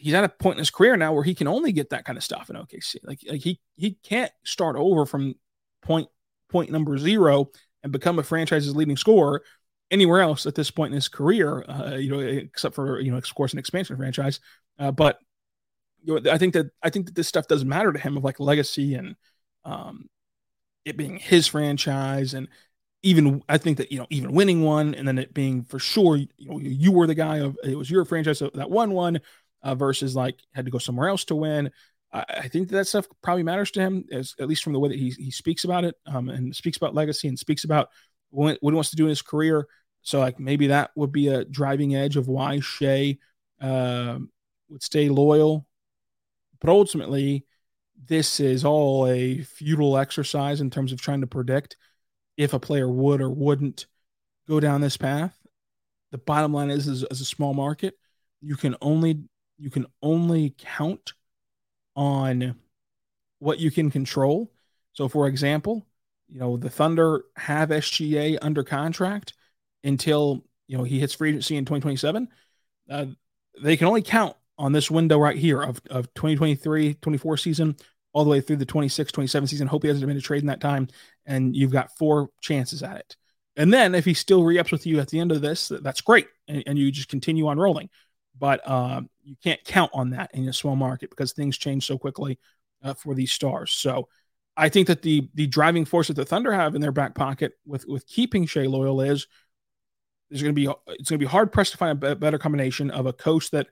he's 0.00 0.14
at 0.14 0.24
a 0.24 0.28
point 0.28 0.56
in 0.56 0.60
his 0.60 0.70
career 0.70 0.96
now 0.96 1.12
where 1.12 1.24
he 1.24 1.34
can 1.34 1.46
only 1.46 1.72
get 1.72 1.90
that 1.90 2.04
kind 2.04 2.16
of 2.16 2.24
stuff 2.24 2.50
in 2.50 2.56
OKC. 2.56 2.96
Like, 3.02 3.20
like 3.28 3.40
he 3.40 3.60
he 3.76 3.96
can't 4.02 4.32
start 4.44 4.76
over 4.76 5.06
from 5.06 5.34
point 5.82 6.08
point 6.48 6.70
number 6.70 6.98
zero 6.98 7.50
and 7.82 7.92
become 7.92 8.18
a 8.18 8.22
franchise's 8.22 8.74
leading 8.74 8.96
scorer 8.96 9.42
anywhere 9.90 10.20
else 10.20 10.46
at 10.46 10.54
this 10.54 10.70
point 10.70 10.92
in 10.92 10.96
his 10.96 11.08
career. 11.08 11.64
Uh, 11.68 11.96
you 11.96 12.10
know, 12.10 12.20
except 12.20 12.74
for 12.74 13.00
you 13.00 13.10
know, 13.10 13.18
of 13.18 13.34
course, 13.34 13.52
an 13.52 13.58
expansion 13.58 13.96
franchise. 13.96 14.40
Uh, 14.78 14.90
but 14.90 15.18
you 16.02 16.18
know, 16.18 16.32
I 16.32 16.38
think 16.38 16.54
that 16.54 16.70
I 16.82 16.90
think 16.90 17.06
that 17.06 17.14
this 17.14 17.28
stuff 17.28 17.46
doesn't 17.46 17.68
matter 17.68 17.92
to 17.92 17.98
him 17.98 18.16
of 18.16 18.24
like 18.24 18.40
legacy 18.40 18.94
and 18.94 19.16
um, 19.64 20.08
it 20.84 20.96
being 20.96 21.18
his 21.18 21.46
franchise 21.46 22.34
and 22.34 22.48
even 23.02 23.42
I 23.48 23.58
think 23.58 23.78
that 23.78 23.92
you 23.92 23.98
know 23.98 24.06
even 24.10 24.32
winning 24.32 24.62
one 24.62 24.94
and 24.94 25.06
then 25.06 25.18
it 25.18 25.32
being 25.32 25.64
for 25.64 25.78
sure 25.78 26.16
you 26.16 26.28
know 26.38 26.58
you 26.58 26.92
were 26.92 27.06
the 27.06 27.14
guy 27.14 27.38
of 27.38 27.56
it 27.64 27.76
was 27.76 27.90
your 27.90 28.04
franchise 28.04 28.40
that 28.40 28.70
won 28.70 28.92
one 28.92 29.20
uh, 29.62 29.74
versus 29.74 30.16
like 30.16 30.38
had 30.52 30.64
to 30.64 30.70
go 30.70 30.78
somewhere 30.78 31.08
else 31.08 31.24
to 31.26 31.34
win. 31.34 31.70
I, 32.12 32.24
I 32.28 32.48
think 32.48 32.68
that, 32.70 32.86
stuff 32.86 33.06
probably 33.22 33.42
matters 33.42 33.70
to 33.72 33.80
him, 33.80 34.04
as, 34.10 34.34
at 34.38 34.48
least 34.48 34.62
from 34.62 34.72
the 34.72 34.80
way 34.80 34.88
that 34.88 34.98
he 34.98 35.10
he 35.10 35.30
speaks 35.30 35.64
about 35.64 35.84
it 35.84 35.96
um, 36.06 36.28
and 36.28 36.54
speaks 36.54 36.76
about 36.76 36.94
legacy 36.94 37.28
and 37.28 37.38
speaks 37.38 37.64
about 37.64 37.88
what, 38.30 38.58
what 38.60 38.72
he 38.72 38.74
wants 38.74 38.90
to 38.90 38.96
do 38.96 39.04
in 39.04 39.10
his 39.10 39.22
career. 39.22 39.66
So 40.02 40.18
like 40.18 40.40
maybe 40.40 40.68
that 40.68 40.90
would 40.94 41.12
be 41.12 41.28
a 41.28 41.44
driving 41.44 41.94
edge 41.94 42.16
of 42.16 42.28
why 42.28 42.60
Shai 42.60 43.18
uh, 43.60 44.18
would 44.68 44.82
stay 44.82 45.08
loyal. 45.08 45.66
But 46.60 46.70
ultimately, 46.70 47.46
this 48.06 48.40
is 48.40 48.64
all 48.64 49.06
a 49.06 49.42
futile 49.42 49.98
exercise 49.98 50.60
in 50.60 50.70
terms 50.70 50.92
of 50.92 51.00
trying 51.00 51.20
to 51.20 51.26
predict 51.26 51.76
if 52.36 52.52
a 52.54 52.60
player 52.60 52.88
would 52.88 53.20
or 53.20 53.30
wouldn't 53.30 53.86
go 54.48 54.60
down 54.60 54.80
this 54.80 54.96
path. 54.96 55.36
The 56.10 56.18
bottom 56.18 56.52
line 56.52 56.70
is, 56.70 56.88
is 56.88 57.04
as 57.04 57.20
a 57.20 57.24
small 57.24 57.54
market, 57.54 57.94
you 58.40 58.56
can 58.56 58.76
only 58.80 59.22
you 59.60 59.70
can 59.70 59.86
only 60.02 60.54
count 60.58 61.12
on 61.94 62.56
what 63.38 63.58
you 63.58 63.70
can 63.70 63.90
control. 63.90 64.50
So, 64.92 65.08
for 65.08 65.28
example, 65.28 65.86
you 66.28 66.40
know 66.40 66.56
the 66.56 66.70
Thunder 66.70 67.24
have 67.36 67.70
SGA 67.70 68.38
under 68.40 68.64
contract 68.64 69.34
until 69.84 70.44
you 70.66 70.78
know 70.78 70.84
he 70.84 71.00
hits 71.00 71.14
free 71.14 71.30
agency 71.30 71.56
in 71.56 71.64
2027. 71.64 72.28
Uh, 72.88 73.06
they 73.62 73.76
can 73.76 73.86
only 73.86 74.02
count 74.02 74.36
on 74.58 74.72
this 74.72 74.90
window 74.90 75.18
right 75.18 75.36
here 75.36 75.62
of, 75.62 75.80
of 75.90 76.12
2023 76.14 76.94
24 76.94 77.36
season 77.36 77.76
all 78.12 78.24
the 78.24 78.30
way 78.30 78.40
through 78.40 78.56
the 78.56 78.66
26 78.66 79.12
27 79.12 79.46
season. 79.46 79.66
Hope 79.66 79.82
he 79.82 79.88
hasn't 79.88 80.06
been 80.06 80.16
a 80.16 80.20
trade 80.20 80.42
in 80.42 80.48
that 80.48 80.60
time. 80.60 80.88
And 81.26 81.56
you've 81.56 81.72
got 81.72 81.96
four 81.96 82.30
chances 82.40 82.82
at 82.82 82.96
it. 82.96 83.16
And 83.56 83.72
then 83.72 83.94
if 83.94 84.04
he 84.04 84.14
still 84.14 84.44
re 84.44 84.58
ups 84.58 84.72
with 84.72 84.86
you 84.86 85.00
at 85.00 85.08
the 85.08 85.20
end 85.20 85.32
of 85.32 85.40
this, 85.40 85.70
that's 85.82 86.00
great. 86.00 86.28
And, 86.48 86.62
and 86.66 86.78
you 86.78 86.90
just 86.90 87.08
continue 87.08 87.46
on 87.48 87.58
rolling. 87.58 87.90
But 88.38 88.60
uh, 88.64 89.02
you 89.30 89.36
can't 89.42 89.62
count 89.64 89.90
on 89.94 90.10
that 90.10 90.30
in 90.34 90.48
a 90.48 90.52
small 90.52 90.76
market 90.76 91.08
because 91.08 91.32
things 91.32 91.56
change 91.56 91.86
so 91.86 91.96
quickly 91.96 92.38
uh, 92.82 92.94
for 92.94 93.14
these 93.14 93.30
stars. 93.30 93.70
So 93.70 94.08
I 94.56 94.68
think 94.68 94.88
that 94.88 95.02
the 95.02 95.28
the 95.34 95.46
driving 95.46 95.84
force 95.84 96.08
that 96.08 96.14
the 96.14 96.24
Thunder 96.24 96.52
have 96.52 96.74
in 96.74 96.80
their 96.80 96.92
back 96.92 97.14
pocket 97.14 97.52
with 97.64 97.86
with 97.86 98.06
keeping 98.06 98.44
Shai 98.44 98.64
loyal 98.64 99.00
is 99.00 99.28
there's 100.28 100.42
going 100.42 100.54
to 100.54 100.60
be 100.60 100.66
it's 100.88 101.08
going 101.08 101.18
to 101.18 101.24
be 101.24 101.30
hard 101.30 101.52
pressed 101.52 101.72
to 101.72 101.78
find 101.78 102.02
a 102.02 102.16
better 102.16 102.38
combination 102.38 102.90
of 102.90 103.06
a 103.06 103.12
coach 103.12 103.50
that 103.52 103.68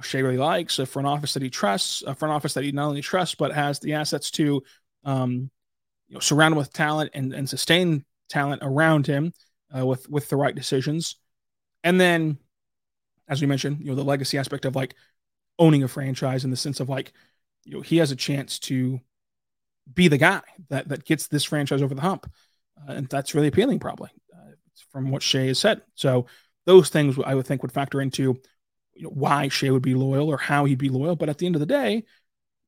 Shai 0.00 0.20
really 0.20 0.38
likes, 0.38 0.78
a 0.78 0.86
front 0.86 1.08
office 1.08 1.34
that 1.34 1.42
he 1.42 1.50
trusts, 1.50 2.02
a 2.06 2.14
front 2.14 2.32
office 2.32 2.54
that 2.54 2.64
he 2.64 2.72
not 2.72 2.86
only 2.86 3.02
trusts 3.02 3.34
but 3.34 3.52
has 3.52 3.80
the 3.80 3.94
assets 3.94 4.30
to, 4.32 4.62
um, 5.04 5.50
you 6.08 6.14
know, 6.14 6.20
surround 6.20 6.52
him 6.52 6.58
with 6.58 6.72
talent 6.72 7.10
and, 7.14 7.32
and 7.32 7.48
sustain 7.48 8.04
talent 8.28 8.62
around 8.64 9.06
him 9.06 9.32
uh, 9.76 9.84
with 9.84 10.08
with 10.08 10.28
the 10.28 10.36
right 10.36 10.54
decisions, 10.54 11.16
and 11.84 12.00
then, 12.00 12.38
as 13.28 13.40
we 13.40 13.46
mentioned, 13.46 13.78
you 13.80 13.86
know, 13.86 13.94
the 13.94 14.04
legacy 14.04 14.38
aspect 14.38 14.64
of 14.64 14.76
like 14.76 14.94
owning 15.58 15.82
a 15.82 15.88
franchise 15.88 16.44
in 16.44 16.50
the 16.50 16.56
sense 16.56 16.80
of 16.80 16.88
like, 16.88 17.12
you 17.64 17.74
know, 17.74 17.80
he 17.80 17.98
has 17.98 18.10
a 18.10 18.16
chance 18.16 18.58
to 18.58 19.00
be 19.92 20.08
the 20.08 20.18
guy 20.18 20.42
that 20.68 20.88
that 20.88 21.04
gets 21.04 21.26
this 21.26 21.44
franchise 21.44 21.82
over 21.82 21.94
the 21.94 22.00
hump, 22.00 22.30
uh, 22.88 22.92
and 22.92 23.08
that's 23.08 23.34
really 23.34 23.48
appealing, 23.48 23.78
probably, 23.78 24.10
uh, 24.34 24.52
from 24.90 25.10
what 25.10 25.22
Shai 25.22 25.46
has 25.46 25.58
said. 25.58 25.82
So 25.94 26.26
those 26.66 26.88
things 26.88 27.16
I 27.24 27.34
would 27.34 27.46
think 27.46 27.62
would 27.62 27.72
factor 27.72 28.00
into 28.00 28.40
you 28.94 29.04
know, 29.04 29.10
why 29.10 29.48
Shai 29.48 29.70
would 29.70 29.82
be 29.82 29.94
loyal 29.94 30.28
or 30.28 30.38
how 30.38 30.64
he'd 30.64 30.78
be 30.78 30.88
loyal. 30.88 31.16
But 31.16 31.28
at 31.28 31.38
the 31.38 31.46
end 31.46 31.56
of 31.56 31.60
the 31.60 31.66
day, 31.66 32.04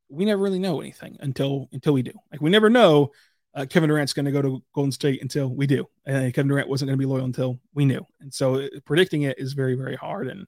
we 0.09 0.25
never 0.25 0.43
really 0.43 0.59
know 0.59 0.81
anything 0.81 1.17
until 1.21 1.69
until 1.73 1.93
we 1.93 2.03
do. 2.03 2.13
Like 2.31 2.41
we 2.41 2.51
never 2.51 2.71
know 2.71 3.13
uh, 3.55 3.67
Kevin 3.69 3.89
Durant's 3.89 4.13
going 4.13 4.25
to 4.25 4.33
go 4.33 4.43
to 4.43 4.63
Golden 4.75 4.93
State 4.93 5.23
until 5.23 5.49
we 5.49 5.67
do. 5.67 5.87
And 6.05 6.35
Kevin 6.35 6.49
Durant 6.49 6.69
wasn't 6.69 6.89
going 6.89 6.99
to 6.99 7.03
be 7.03 7.11
loyal 7.11 7.25
until 7.25 7.61
we 7.75 7.85
knew. 7.85 8.05
And 8.21 8.33
so 8.33 8.57
uh, 8.57 8.69
predicting 8.85 9.23
it 9.23 9.39
is 9.39 9.53
very 9.53 9.75
very 9.75 9.97
hard 9.97 10.29
and 10.29 10.47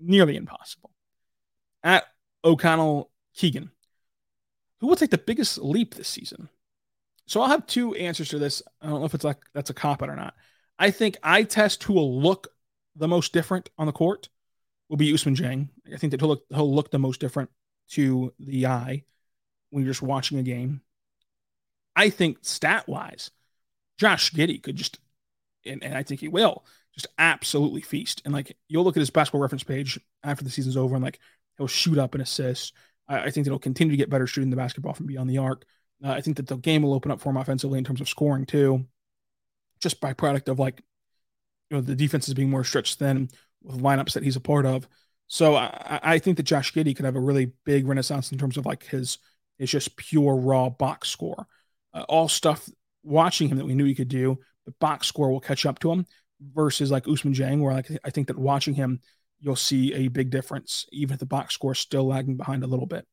nearly 0.00 0.36
impossible. 0.36 0.90
At 1.82 2.04
O'Connell 2.44 3.10
Keegan, 3.34 3.70
who 4.78 4.86
will 4.86 4.96
take 4.96 5.10
the 5.10 5.18
biggest 5.18 5.58
leap 5.58 5.94
this 5.94 6.08
season? 6.08 6.48
So 7.26 7.40
I'll 7.40 7.48
have 7.48 7.66
two 7.66 7.94
answers 7.94 8.28
to 8.30 8.38
this. 8.38 8.62
I 8.80 8.88
don't 8.88 9.00
know 9.00 9.06
if 9.06 9.14
it's 9.14 9.24
like 9.24 9.38
that's 9.54 9.70
a 9.70 9.74
cop 9.74 10.02
out 10.02 10.10
or 10.10 10.16
not. 10.16 10.34
I 10.78 10.90
think 10.90 11.16
I 11.22 11.44
test 11.44 11.82
who 11.84 11.94
will 11.94 12.20
look 12.20 12.48
the 12.96 13.08
most 13.08 13.32
different 13.32 13.70
on 13.78 13.86
the 13.86 13.92
court 13.92 14.28
will 14.88 14.96
be 14.96 15.12
Ousmane 15.12 15.36
Dieng. 15.36 15.68
I 15.92 15.96
think 15.96 16.10
that 16.10 16.20
he'll 16.20 16.28
look, 16.28 16.44
he'll 16.50 16.74
look 16.74 16.90
the 16.90 16.98
most 16.98 17.20
different 17.20 17.50
to 17.90 18.34
the 18.38 18.66
eye 18.66 19.04
when 19.70 19.82
you're 19.82 19.92
just 19.92 20.02
watching 20.02 20.38
a 20.38 20.42
game. 20.42 20.82
I 21.94 22.10
think 22.10 22.38
stat 22.42 22.88
wise, 22.88 23.30
Josh 23.98 24.32
Giddey 24.32 24.62
could 24.62 24.76
just, 24.76 24.98
and, 25.64 25.82
and 25.82 25.94
I 25.94 26.02
think 26.02 26.20
he 26.20 26.28
will, 26.28 26.64
just 26.94 27.06
absolutely 27.18 27.80
feast. 27.80 28.22
And 28.24 28.34
like 28.34 28.56
you'll 28.68 28.84
look 28.84 28.96
at 28.96 29.00
his 29.00 29.10
basketball 29.10 29.40
reference 29.40 29.64
page 29.64 29.98
after 30.22 30.44
the 30.44 30.50
season's 30.50 30.76
over 30.76 30.94
and 30.94 31.04
like 31.04 31.18
he'll 31.56 31.66
shoot 31.66 31.98
up 31.98 32.14
and 32.14 32.22
assist. 32.22 32.74
I, 33.08 33.20
I 33.20 33.30
think 33.30 33.44
that 33.44 33.50
he'll 33.50 33.58
continue 33.58 33.92
to 33.92 33.96
get 33.96 34.10
better 34.10 34.26
shooting 34.26 34.50
the 34.50 34.56
basketball 34.56 34.94
from 34.94 35.06
beyond 35.06 35.28
the 35.30 35.38
arc. 35.38 35.64
Uh, 36.04 36.10
I 36.10 36.20
think 36.20 36.36
that 36.38 36.46
the 36.46 36.56
game 36.56 36.82
will 36.82 36.94
open 36.94 37.10
up 37.10 37.20
for 37.20 37.30
him 37.30 37.36
offensively 37.36 37.78
in 37.78 37.84
terms 37.84 38.00
of 38.00 38.08
scoring 38.08 38.46
too, 38.46 38.86
just 39.80 40.00
by 40.00 40.12
product 40.12 40.48
of 40.48 40.58
like, 40.58 40.82
you 41.70 41.76
know, 41.76 41.80
the 41.80 41.94
defense 41.94 42.28
is 42.28 42.34
being 42.34 42.50
more 42.50 42.64
stretched 42.64 42.98
thin 42.98 43.30
with 43.62 43.80
lineups 43.80 44.14
that 44.14 44.24
he's 44.24 44.36
a 44.36 44.40
part 44.40 44.66
of. 44.66 44.88
So 45.28 45.54
I, 45.54 46.00
I 46.02 46.18
think 46.18 46.36
that 46.36 46.42
Josh 46.42 46.74
Giddey 46.74 46.94
could 46.94 47.06
have 47.06 47.16
a 47.16 47.20
really 47.20 47.52
big 47.64 47.86
renaissance 47.86 48.32
in 48.32 48.38
terms 48.38 48.56
of 48.56 48.66
like 48.66 48.84
his 48.84 49.18
his 49.58 49.70
just 49.70 49.96
pure 49.96 50.34
raw 50.36 50.68
box 50.68 51.08
score, 51.08 51.46
uh, 51.94 52.04
all 52.08 52.28
stuff 52.28 52.68
watching 53.02 53.48
him 53.48 53.58
that 53.58 53.66
we 53.66 53.74
knew 53.74 53.84
he 53.84 53.94
could 53.94 54.08
do. 54.08 54.38
The 54.66 54.74
box 54.80 55.06
score 55.06 55.30
will 55.30 55.40
catch 55.40 55.66
up 55.66 55.78
to 55.80 55.90
him 55.90 56.06
versus 56.54 56.90
like 56.90 57.04
Ousmane 57.04 57.34
Dieng, 57.34 57.60
where 57.60 57.72
like 57.72 57.88
I 58.04 58.10
think 58.10 58.28
that 58.28 58.38
watching 58.38 58.74
him, 58.74 59.00
you'll 59.40 59.56
see 59.56 59.92
a 59.94 60.08
big 60.08 60.30
difference, 60.30 60.86
even 60.92 61.14
if 61.14 61.20
the 61.20 61.26
box 61.26 61.54
score 61.54 61.72
is 61.72 61.78
still 61.78 62.06
lagging 62.06 62.36
behind 62.36 62.62
a 62.62 62.68
little 62.68 62.86
bit. 62.86 63.06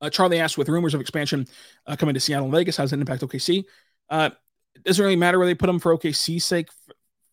Uh, 0.00 0.10
Charlie 0.10 0.40
asked, 0.40 0.56
with 0.56 0.68
rumors 0.68 0.94
of 0.94 1.00
expansion 1.00 1.46
uh, 1.86 1.96
coming 1.96 2.14
to 2.14 2.20
Seattle 2.20 2.46
and 2.46 2.54
Vegas, 2.54 2.76
how 2.76 2.84
does 2.84 2.92
it 2.92 3.00
impact 3.00 3.22
OKC? 3.22 3.64
Uh, 4.08 4.30
it 4.74 4.84
doesn't 4.84 5.02
really 5.02 5.16
matter 5.16 5.38
where 5.38 5.46
they 5.46 5.54
put 5.54 5.66
them 5.66 5.78
for 5.78 5.96
OKC's 5.96 6.44
sake 6.44 6.68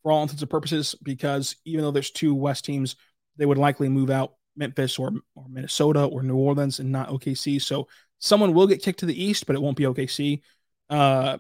for 0.04 0.12
all 0.12 0.22
intents 0.22 0.42
and 0.42 0.52
purposes 0.52 0.96
because 1.04 1.56
even 1.66 1.84
though 1.84 1.92
there's 1.92 2.12
two 2.12 2.34
West 2.36 2.66
teams, 2.66 2.96
they 3.38 3.46
would 3.46 3.58
likely 3.58 3.90
move 3.90 4.10
out 4.10 4.34
Memphis 4.58 5.00
or, 5.00 5.12
or 5.36 5.46
Minnesota 5.50 6.04
or 6.04 6.24
New 6.24 6.36
Orleans 6.36 6.80
and 6.80 6.92
not 6.92 7.10
OKC. 7.10 7.62
So 7.62 7.88
someone 8.20 8.54
will 8.54 8.68
get 8.68 8.82
kicked 8.82 9.00
to 9.00 9.06
the 9.06 9.24
East, 9.24 9.46
but 9.46 9.56
it 9.56 9.62
won't 9.62 9.78
be 9.78 9.84
OKC. 9.84 10.42
Uh, 10.90 11.38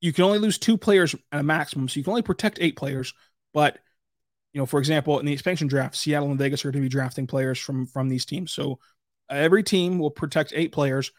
you 0.00 0.12
can 0.12 0.24
only 0.24 0.38
lose 0.38 0.58
two 0.58 0.76
players 0.76 1.14
at 1.32 1.40
a 1.40 1.42
maximum, 1.42 1.88
so 1.88 1.98
you 1.98 2.04
can 2.04 2.12
only 2.12 2.22
protect 2.22 2.58
eight 2.60 2.76
players. 2.76 3.14
But 3.52 3.78
you 4.52 4.60
know, 4.60 4.66
for 4.66 4.78
example, 4.78 5.18
in 5.18 5.26
the 5.26 5.32
expansion 5.32 5.68
draft, 5.68 5.96
Seattle 5.96 6.30
and 6.30 6.38
Vegas 6.38 6.64
are 6.64 6.70
going 6.70 6.82
to 6.82 6.86
be 6.86 6.88
drafting 6.88 7.26
players 7.26 7.58
from 7.58 7.86
from 7.86 8.08
these 8.08 8.24
teams. 8.24 8.52
So 8.52 8.78
every 9.28 9.62
team 9.62 9.98
will 9.98 10.10
protect 10.10 10.52
eight 10.54 10.72
players. 10.72 11.12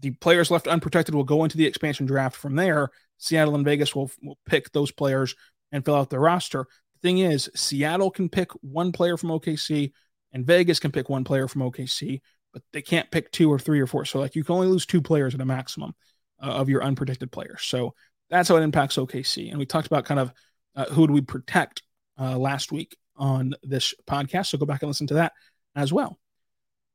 The 0.00 0.12
players 0.12 0.50
left 0.50 0.68
unprotected 0.68 1.14
will 1.14 1.24
go 1.24 1.44
into 1.44 1.56
the 1.56 1.66
expansion 1.66 2.06
draft. 2.06 2.36
From 2.36 2.54
there, 2.54 2.90
Seattle 3.18 3.56
and 3.56 3.64
Vegas 3.64 3.94
will, 3.94 4.10
will 4.22 4.38
pick 4.46 4.70
those 4.70 4.92
players 4.92 5.34
and 5.72 5.84
fill 5.84 5.96
out 5.96 6.08
their 6.08 6.20
roster. 6.20 6.66
The 6.94 7.08
thing 7.08 7.18
is, 7.18 7.50
Seattle 7.54 8.10
can 8.10 8.28
pick 8.28 8.52
one 8.62 8.92
player 8.92 9.16
from 9.16 9.30
OKC 9.30 9.92
and 10.32 10.46
Vegas 10.46 10.78
can 10.78 10.92
pick 10.92 11.08
one 11.08 11.24
player 11.24 11.48
from 11.48 11.62
OKC, 11.62 12.20
but 12.52 12.62
they 12.72 12.82
can't 12.82 13.10
pick 13.10 13.30
two 13.30 13.50
or 13.50 13.58
three 13.58 13.80
or 13.80 13.86
four. 13.86 14.04
So, 14.04 14.18
like, 14.18 14.34
you 14.34 14.44
can 14.44 14.54
only 14.54 14.68
lose 14.68 14.86
two 14.86 15.02
players 15.02 15.34
at 15.34 15.40
a 15.40 15.44
maximum 15.44 15.94
uh, 16.42 16.50
of 16.50 16.68
your 16.68 16.82
unprotected 16.82 17.32
players. 17.32 17.62
So, 17.62 17.94
that's 18.30 18.48
how 18.48 18.56
it 18.56 18.62
impacts 18.62 18.96
OKC. 18.96 19.50
And 19.50 19.58
we 19.58 19.66
talked 19.66 19.86
about 19.86 20.04
kind 20.04 20.20
of 20.20 20.32
uh, 20.76 20.86
who 20.86 21.06
do 21.06 21.12
we 21.12 21.22
protect 21.22 21.82
uh, 22.20 22.38
last 22.38 22.72
week 22.72 22.96
on 23.16 23.54
this 23.62 23.94
podcast. 24.06 24.46
So, 24.46 24.58
go 24.58 24.66
back 24.66 24.82
and 24.82 24.88
listen 24.88 25.06
to 25.08 25.14
that 25.14 25.32
as 25.74 25.92
well. 25.92 26.18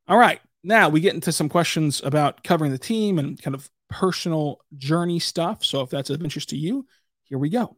All 0.08 0.17
right. 0.17 0.39
Now 0.63 0.89
we 0.89 1.02
get 1.02 1.13
into 1.13 1.32
some 1.32 1.50
questions 1.50 2.02
about 2.04 2.43
covering 2.43 2.72
the 2.72 2.78
team 2.78 3.19
and 3.19 3.41
kind 3.41 3.56
of 3.56 3.69
personal 3.89 4.60
journey 4.78 5.19
stuff. 5.19 5.65
So, 5.65 5.82
if 5.82 5.89
that's 5.89 6.10
of 6.10 6.22
interest 6.24 6.50
to 6.50 6.58
you, 6.58 6.86
here 7.24 7.38
we 7.38 7.50
go 7.50 7.78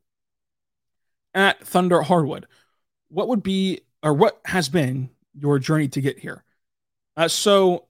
at 1.35 1.59
Thunder 1.67 2.01
Hardwood, 2.01 2.47
what 3.09 3.27
would 3.27 3.43
be 3.43 3.81
or 4.01 4.13
what 4.13 4.39
has 4.45 4.69
been 4.69 5.09
your 5.37 5.59
journey 5.59 5.87
to 5.89 6.01
get 6.01 6.19
here? 6.19 6.43
Uh, 7.17 7.27
so 7.27 7.87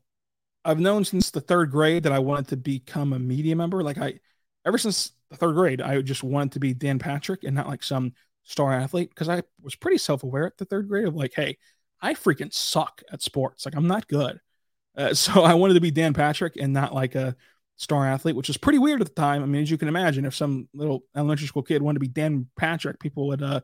I've 0.63 0.79
known 0.79 1.05
since 1.05 1.31
the 1.31 1.41
third 1.41 1.71
grade 1.71 2.03
that 2.03 2.11
I 2.11 2.19
wanted 2.19 2.47
to 2.49 2.57
become 2.57 3.13
a 3.13 3.19
media 3.19 3.55
member. 3.55 3.83
Like 3.83 3.97
I, 3.97 4.19
ever 4.65 4.77
since 4.77 5.11
the 5.29 5.37
third 5.37 5.53
grade, 5.53 5.81
I 5.81 6.01
just 6.01 6.23
wanted 6.23 6.53
to 6.53 6.59
be 6.59 6.73
Dan 6.73 6.99
Patrick 6.99 7.43
and 7.43 7.55
not 7.55 7.67
like 7.67 7.83
some 7.83 8.13
star 8.43 8.73
athlete 8.73 9.09
because 9.09 9.29
I 9.29 9.43
was 9.61 9.75
pretty 9.75 9.97
self 9.97 10.23
aware 10.23 10.47
at 10.47 10.57
the 10.57 10.65
third 10.65 10.87
grade 10.87 11.07
of 11.07 11.15
like, 11.15 11.33
hey, 11.35 11.57
I 12.01 12.13
freaking 12.13 12.53
suck 12.53 13.01
at 13.11 13.21
sports. 13.21 13.65
Like 13.65 13.75
I'm 13.75 13.87
not 13.87 14.07
good. 14.07 14.39
Uh, 14.97 15.13
so 15.13 15.43
I 15.43 15.53
wanted 15.53 15.75
to 15.75 15.81
be 15.81 15.91
Dan 15.91 16.13
Patrick 16.13 16.55
and 16.55 16.73
not 16.73 16.93
like 16.93 17.15
a 17.15 17.35
star 17.77 18.07
athlete, 18.07 18.35
which 18.35 18.47
was 18.47 18.57
pretty 18.57 18.79
weird 18.79 19.01
at 19.01 19.07
the 19.07 19.13
time. 19.13 19.43
I 19.43 19.45
mean, 19.45 19.61
as 19.61 19.69
you 19.69 19.77
can 19.77 19.87
imagine, 19.87 20.25
if 20.25 20.35
some 20.35 20.67
little 20.73 21.03
elementary 21.15 21.47
school 21.47 21.63
kid 21.63 21.81
wanted 21.81 21.95
to 21.95 21.99
be 21.99 22.07
Dan 22.07 22.47
Patrick, 22.57 22.99
people 22.99 23.27
would 23.27 23.43
uh, 23.43 23.61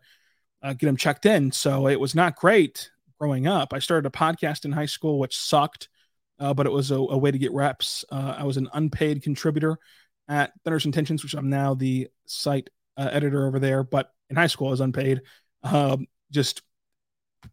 uh, 0.61 0.73
get 0.73 0.89
him 0.89 0.97
checked 0.97 1.25
in. 1.25 1.51
So 1.51 1.87
it 1.87 1.99
was 1.99 2.13
not 2.13 2.35
great 2.35 2.91
growing 3.21 3.45
up. 3.45 3.71
I 3.71 3.77
started 3.77 4.07
a 4.07 4.17
podcast 4.17 4.65
in 4.65 4.71
high 4.71 4.87
school, 4.87 5.19
which 5.19 5.37
sucked, 5.37 5.89
uh, 6.39 6.55
but 6.55 6.65
it 6.65 6.71
was 6.71 6.89
a, 6.89 6.95
a, 6.95 7.15
way 7.15 7.29
to 7.29 7.37
get 7.37 7.51
reps. 7.51 8.03
Uh, 8.11 8.35
I 8.39 8.45
was 8.45 8.57
an 8.57 8.67
unpaid 8.73 9.21
contributor 9.21 9.77
at 10.27 10.53
Thunderous 10.63 10.85
Intentions, 10.85 11.21
which 11.21 11.35
I'm 11.35 11.51
now 11.51 11.75
the 11.75 12.07
site 12.25 12.71
uh, 12.97 13.09
editor 13.11 13.45
over 13.45 13.59
there. 13.59 13.83
But 13.83 14.11
in 14.31 14.37
high 14.37 14.47
school, 14.47 14.69
I 14.69 14.71
was 14.71 14.81
unpaid. 14.81 15.21
Um, 15.61 16.07
just 16.31 16.63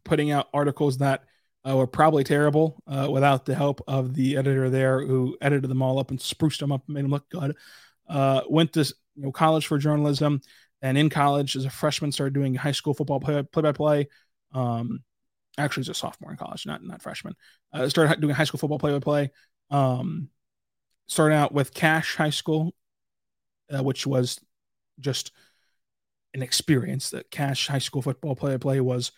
putting 0.03 0.31
out 0.31 0.47
articles 0.55 0.97
that 0.97 1.25
uh, 1.69 1.77
were 1.77 1.85
probably 1.85 2.23
terrible 2.23 2.81
uh, 2.87 3.07
without 3.11 3.45
the 3.45 3.53
help 3.53 3.79
of 3.87 4.15
the 4.15 4.37
editor 4.37 4.71
there 4.71 5.05
who 5.05 5.37
edited 5.39 5.69
them 5.69 5.83
all 5.83 5.99
up 5.99 6.09
and 6.09 6.19
spruced 6.19 6.61
them 6.61 6.71
up 6.71 6.81
and 6.87 6.95
made 6.95 7.03
them 7.03 7.11
look 7.11 7.29
good. 7.29 7.55
Uh, 8.07 8.41
went 8.49 8.73
to 8.73 8.91
you 9.15 9.23
know 9.23 9.31
college 9.31 9.67
for 9.67 9.77
journalism, 9.77 10.41
and 10.81 10.97
in 10.97 11.11
college 11.11 11.55
as 11.55 11.65
a 11.65 11.69
freshman 11.69 12.11
started 12.11 12.33
doing 12.33 12.55
high 12.55 12.71
school 12.71 12.95
football 12.95 13.19
play 13.19 13.43
by 13.53 13.71
play. 13.71 14.07
Um, 14.51 15.03
actually, 15.59 15.81
was 15.81 15.89
a 15.89 15.93
sophomore 15.93 16.31
in 16.31 16.37
college, 16.37 16.65
not 16.65 16.83
not 16.83 17.01
freshman. 17.01 17.35
Uh, 17.73 17.87
started 17.89 18.21
doing 18.21 18.35
high 18.35 18.43
school 18.43 18.59
football 18.59 18.79
play 18.79 18.91
by 18.91 18.99
play. 18.99 19.31
Um, 19.69 20.29
started 21.07 21.35
out 21.35 21.53
with 21.53 21.73
Cache 21.73 22.15
High 22.15 22.29
School, 22.29 22.73
uh, 23.73 23.83
which 23.83 24.07
was 24.07 24.39
just 24.99 25.31
an 26.33 26.41
experience. 26.41 27.11
That 27.11 27.31
Cache 27.31 27.67
High 27.67 27.79
School 27.79 28.01
football 28.01 28.35
play 28.35 28.51
by 28.51 28.57
play 28.57 28.79
was 28.81 29.11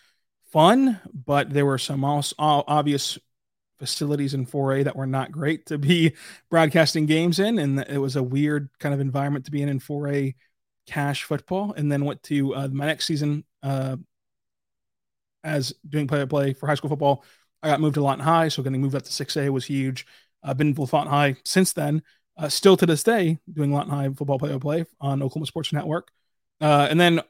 fun, 0.52 1.00
but 1.14 1.50
there 1.50 1.66
were 1.66 1.78
some 1.78 2.04
also 2.04 2.36
obvious 2.40 3.18
facilities 3.82 4.36
in 4.36 4.46
4A 4.46 4.84
that 4.84 4.96
were 4.96 5.08
not 5.08 5.32
great 5.32 5.66
to 5.66 5.78
be 5.80 6.14
broadcasting 6.52 7.08
games 7.08 7.40
in. 7.40 7.58
And 7.58 7.80
it 7.80 7.98
was 7.98 8.16
a 8.16 8.22
weird 8.22 8.70
kind 8.80 8.94
of 8.94 9.00
environment 9.00 9.46
to 9.46 9.52
be 9.52 9.62
in 9.62 9.70
in 9.70 9.80
4A 9.80 10.36
Cache 10.86 11.24
football. 11.24 11.74
And 11.76 11.92
then 11.92 12.06
went 12.06 12.22
to 12.24 12.54
uh, 12.54 12.68
my 12.68 12.86
next 12.86 13.06
season 13.06 13.44
uh, 13.64 13.98
as 15.44 15.74
doing 15.88 16.08
play 16.08 16.20
by 16.20 16.26
play 16.26 16.54
for 16.54 16.68
high 16.68 16.76
school 16.76 16.90
football. 16.90 17.24
I 17.64 17.68
got 17.68 17.82
moved 17.82 17.96
to 17.96 18.02
Lawton 18.02 18.24
High, 18.24 18.48
so 18.48 18.64
getting 18.64 18.82
moved 18.82 18.96
up 18.96 19.04
to 19.04 19.12
6A 19.12 19.50
was 19.50 19.66
huge. 19.66 20.06
I've 20.44 20.58
been 20.58 20.74
with 20.74 20.94
Lawton 20.94 21.12
High 21.12 21.36
since 21.46 21.74
then. 21.74 22.02
Uh, 22.38 22.50
still 22.50 22.78
to 22.78 22.86
this 22.86 23.04
day, 23.04 23.38
doing 23.52 23.72
Lawton 23.72 23.92
High 23.92 24.10
football 24.10 24.40
play 24.40 24.52
by 24.52 24.58
play 24.58 24.86
on 25.00 25.22
Oklahoma 25.22 25.46
Sports 25.46 25.74
Network. 25.74 26.10
Uh, 26.60 26.88
and 26.90 27.00
then 27.00 27.22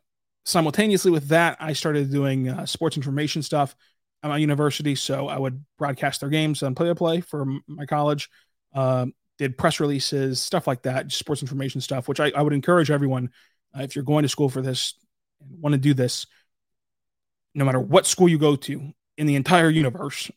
simultaneously 0.46 1.12
with 1.12 1.28
that, 1.30 1.58
I 1.60 1.74
started 1.74 2.12
doing 2.12 2.50
uh, 2.50 2.66
sports 2.66 2.98
information 2.98 3.42
stuff 3.42 3.76
at 4.24 4.30
my 4.30 4.38
university. 4.38 4.96
So 4.96 5.28
I 5.28 5.38
would 5.38 5.64
broadcast 5.78 6.22
their 6.22 6.30
games 6.30 6.64
on 6.64 6.76
play 6.76 6.88
by 6.90 6.94
play 6.94 7.22
for 7.22 7.46
my 7.68 7.86
college, 7.86 8.30
uh, 8.74 9.08
did 9.38 9.58
press 9.58 9.80
releases, 9.80 10.40
stuff 10.40 10.68
like 10.68 10.84
that, 10.84 11.12
sports 11.12 11.42
information 11.42 11.82
stuff, 11.82 12.08
which 12.08 12.20
I, 12.20 12.32
I 12.36 12.42
would 12.42 12.54
encourage 12.54 12.92
everyone 12.92 13.32
uh, 13.76 13.82
if 13.82 13.96
you're 13.96 14.06
going 14.06 14.24
to 14.24 14.30
school 14.30 14.50
for 14.50 14.62
this 14.62 14.94
and 15.42 15.62
want 15.62 15.74
to 15.74 15.80
do 15.80 15.94
this, 15.94 16.28
no 17.54 17.66
matter 17.66 17.80
what 17.80 18.06
school 18.06 18.30
you 18.30 18.38
go 18.38 18.56
to 18.56 18.94
in 19.18 19.28
the 19.28 19.36
entire 19.36 19.70
universe, 19.70 20.32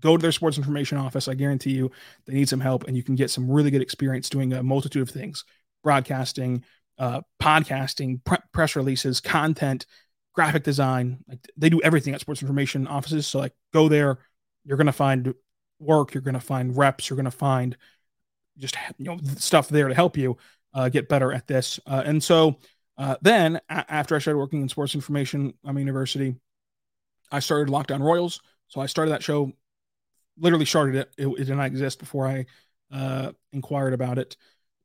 go 0.00 0.16
to 0.16 0.22
their 0.22 0.32
sports 0.32 0.58
information 0.58 0.98
office. 0.98 1.28
I 1.28 1.34
guarantee 1.34 1.72
you 1.72 1.90
they 2.26 2.34
need 2.34 2.48
some 2.48 2.60
help 2.60 2.84
and 2.84 2.96
you 2.96 3.02
can 3.02 3.14
get 3.14 3.30
some 3.30 3.50
really 3.50 3.70
good 3.70 3.82
experience 3.82 4.28
doing 4.28 4.52
a 4.52 4.62
multitude 4.62 5.02
of 5.02 5.10
things 5.10 5.44
broadcasting, 5.82 6.64
uh, 6.98 7.20
podcasting, 7.40 8.22
pre- 8.24 8.38
press 8.52 8.74
releases, 8.74 9.20
content, 9.20 9.86
graphic 10.34 10.64
design. 10.64 11.18
Like 11.28 11.38
they 11.56 11.68
do 11.68 11.80
everything 11.82 12.14
at 12.14 12.20
sports 12.20 12.42
information 12.42 12.86
offices. 12.86 13.26
So 13.26 13.38
like 13.38 13.52
go 13.72 13.88
there, 13.88 14.18
you're 14.64 14.76
gonna 14.76 14.92
find 14.92 15.32
work, 15.78 16.14
you're 16.14 16.22
gonna 16.22 16.40
find 16.40 16.76
reps, 16.76 17.08
you're 17.08 17.16
gonna 17.16 17.30
find 17.30 17.76
just 18.58 18.76
you 18.98 19.04
know 19.06 19.18
stuff 19.36 19.68
there 19.68 19.88
to 19.88 19.94
help 19.94 20.16
you 20.16 20.36
uh, 20.74 20.88
get 20.88 21.08
better 21.08 21.32
at 21.32 21.46
this. 21.46 21.80
Uh, 21.86 22.02
and 22.04 22.22
so 22.22 22.58
uh, 22.98 23.16
then 23.22 23.60
a- 23.68 23.92
after 23.92 24.16
I 24.16 24.18
started 24.18 24.38
working 24.38 24.62
in 24.62 24.68
sports 24.68 24.94
information, 24.94 25.54
I'm 25.64 25.78
university. 25.78 26.34
I 27.30 27.40
started 27.40 27.70
Locked 27.70 27.92
On 27.92 28.02
Royals. 28.02 28.40
So 28.68 28.80
I 28.80 28.86
started 28.86 29.12
that 29.12 29.22
show, 29.22 29.52
literally 30.38 30.64
started 30.64 30.96
it. 30.96 31.10
It, 31.18 31.26
it 31.26 31.44
did 31.44 31.56
not 31.56 31.66
exist 31.66 31.98
before 31.98 32.26
I 32.26 32.46
uh, 32.92 33.32
inquired 33.52 33.94
about 33.94 34.18
it. 34.18 34.36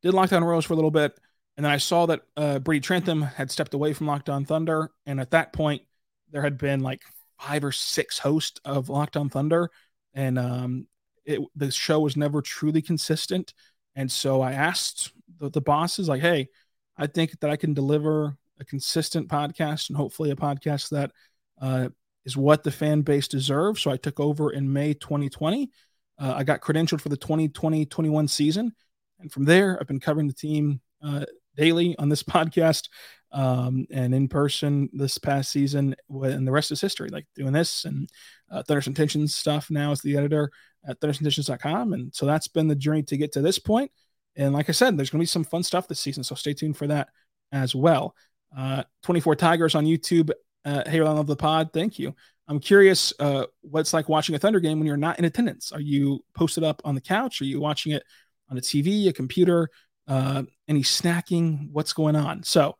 Did 0.02 0.14
Locked 0.14 0.32
On 0.32 0.44
Royals 0.44 0.64
for 0.64 0.72
a 0.72 0.76
little 0.76 0.90
bit. 0.90 1.18
And 1.56 1.64
then 1.64 1.72
I 1.72 1.76
saw 1.76 2.06
that 2.06 2.22
uh, 2.36 2.58
Brady 2.58 2.80
Trentham 2.80 3.22
had 3.22 3.50
stepped 3.50 3.74
away 3.74 3.92
from 3.92 4.06
Locked 4.06 4.30
On 4.30 4.44
Thunder. 4.44 4.90
And 5.06 5.20
at 5.20 5.30
that 5.32 5.52
point, 5.52 5.82
there 6.30 6.42
had 6.42 6.58
been 6.58 6.80
like 6.80 7.02
five 7.38 7.62
or 7.62 7.72
six 7.72 8.18
hosts 8.18 8.60
of 8.64 8.88
Locked 8.88 9.16
On 9.16 9.28
Thunder. 9.28 9.70
And 10.14 10.38
um, 10.38 10.86
it, 11.24 11.40
the 11.54 11.70
show 11.70 12.00
was 12.00 12.16
never 12.16 12.40
truly 12.40 12.82
consistent. 12.82 13.52
And 13.94 14.10
so 14.10 14.40
I 14.40 14.52
asked 14.52 15.12
the, 15.38 15.50
the 15.50 15.60
bosses, 15.60 16.08
like, 16.08 16.22
hey, 16.22 16.48
I 16.96 17.06
think 17.06 17.38
that 17.40 17.50
I 17.50 17.56
can 17.56 17.74
deliver 17.74 18.36
a 18.60 18.64
consistent 18.64 19.28
podcast 19.28 19.88
and 19.88 19.96
hopefully 19.96 20.30
a 20.30 20.36
podcast 20.36 20.90
that 20.90 21.10
uh, 21.60 21.88
is 22.24 22.36
what 22.36 22.62
the 22.62 22.70
fan 22.70 23.02
base 23.02 23.28
deserves. 23.28 23.82
So 23.82 23.90
I 23.90 23.96
took 23.96 24.20
over 24.20 24.50
in 24.50 24.72
May 24.72 24.94
2020. 24.94 25.70
Uh, 26.18 26.34
I 26.36 26.44
got 26.44 26.60
credentialed 26.60 27.00
for 27.00 27.08
the 27.08 27.16
2020 27.16 27.86
21 27.86 28.28
season. 28.28 28.72
And 29.20 29.30
from 29.30 29.44
there, 29.44 29.78
I've 29.80 29.86
been 29.86 30.00
covering 30.00 30.26
the 30.26 30.32
team 30.32 30.80
uh, 31.02 31.24
daily 31.56 31.96
on 31.98 32.08
this 32.08 32.22
podcast 32.22 32.88
um, 33.32 33.86
and 33.90 34.14
in 34.14 34.28
person 34.28 34.90
this 34.92 35.18
past 35.18 35.50
season. 35.50 35.96
And 36.08 36.46
the 36.46 36.52
rest 36.52 36.70
is 36.70 36.80
history, 36.80 37.08
like 37.08 37.26
doing 37.34 37.52
this 37.52 37.84
and 37.84 38.08
uh, 38.50 38.62
Thunderous 38.62 38.86
Intentions 38.86 39.34
stuff 39.34 39.70
now 39.70 39.92
as 39.92 40.00
the 40.00 40.16
editor 40.16 40.50
at 40.86 41.00
thunderousintentions.com. 41.00 41.92
And 41.92 42.14
so 42.14 42.26
that's 42.26 42.48
been 42.48 42.68
the 42.68 42.74
journey 42.74 43.02
to 43.04 43.16
get 43.16 43.32
to 43.32 43.40
this 43.40 43.58
point. 43.58 43.90
And 44.36 44.52
like 44.52 44.68
I 44.68 44.72
said, 44.72 44.96
there's 44.96 45.10
going 45.10 45.20
to 45.20 45.22
be 45.22 45.26
some 45.26 45.44
fun 45.44 45.62
stuff 45.62 45.88
this 45.88 46.00
season. 46.00 46.24
So 46.24 46.34
stay 46.34 46.54
tuned 46.54 46.76
for 46.76 46.86
that 46.86 47.08
as 47.50 47.74
well. 47.74 48.14
Uh, 48.56 48.84
24 49.02 49.36
Tigers 49.36 49.74
on 49.74 49.84
YouTube. 49.84 50.30
Uh, 50.64 50.82
hey, 50.88 51.00
I 51.00 51.04
love 51.04 51.26
the 51.26 51.36
pod. 51.36 51.70
Thank 51.72 51.98
you. 51.98 52.14
I'm 52.48 52.60
curious 52.60 53.12
uh, 53.20 53.46
what's 53.62 53.92
like 53.92 54.08
watching 54.08 54.34
a 54.34 54.38
Thunder 54.38 54.60
game 54.60 54.78
when 54.78 54.86
you're 54.86 54.96
not 54.96 55.18
in 55.18 55.24
attendance. 55.24 55.72
Are 55.72 55.80
you 55.80 56.24
posted 56.34 56.64
up 56.64 56.82
on 56.84 56.94
the 56.94 57.00
couch? 57.00 57.40
Are 57.40 57.46
you 57.46 57.60
watching 57.60 57.92
it 57.92 58.02
on 58.50 58.58
a 58.58 58.60
TV, 58.60 59.08
a 59.08 59.12
computer? 59.12 59.70
uh, 60.08 60.42
any 60.68 60.82
snacking, 60.82 61.70
what's 61.70 61.92
going 61.92 62.16
on. 62.16 62.42
So, 62.42 62.76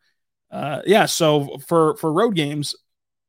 uh, 0.51 0.83
yeah. 0.87 1.07
So 1.07 1.59
for 1.67 1.97
for 1.97 2.13
road 2.13 2.35
games, 2.35 2.75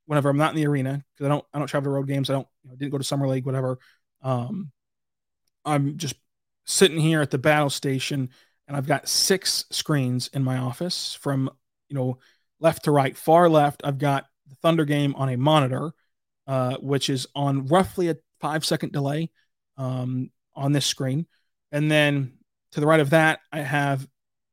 whenever 0.06 0.30
I'm 0.30 0.38
not 0.38 0.52
in 0.52 0.58
the 0.58 0.68
arena, 0.68 1.04
because 1.14 1.26
I 1.26 1.30
don't 1.30 1.46
I 1.54 1.60
don't 1.60 1.68
travel 1.68 1.92
to 1.92 1.96
road 1.96 2.08
games, 2.08 2.30
I 2.30 2.34
don't 2.34 2.48
you 2.64 2.70
know, 2.70 2.76
didn't 2.76 2.92
go 2.92 2.98
to 2.98 3.04
summer 3.04 3.28
league, 3.28 3.46
whatever. 3.46 3.80
Um, 4.22 4.72
I'm 5.66 5.98
just 5.98 6.16
sitting 6.66 7.00
here 7.00 7.22
at 7.22 7.32
the 7.32 7.38
battle 7.38 7.70
station, 7.70 8.30
and 8.68 8.78
I've 8.78 8.88
got 8.88 9.08
six 9.08 9.66
screens 9.72 10.30
in 10.34 10.44
my 10.44 10.58
office 10.58 11.18
from 11.20 11.50
you 11.90 11.96
know 11.96 12.20
left 12.60 12.86
to 12.86 12.92
right, 12.92 13.16
far 13.16 13.50
left. 13.50 13.82
I've 13.84 13.98
got 13.98 14.26
the 14.48 14.56
Thunder 14.56 14.86
game 14.86 15.16
on 15.16 15.30
a 15.30 15.38
monitor, 15.38 15.94
uh, 16.48 16.78
which 16.78 17.10
is 17.10 17.28
on 17.36 17.68
roughly 17.68 18.10
a 18.10 18.18
five 18.40 18.66
second 18.66 18.92
delay 18.92 19.30
um, 19.78 20.32
on 20.56 20.72
this 20.72 20.86
screen, 20.86 21.26
and 21.72 21.90
then 21.92 22.34
to 22.72 22.80
the 22.80 22.88
right 22.88 23.00
of 23.00 23.12
that, 23.12 23.40
I 23.52 23.60
have 23.60 24.08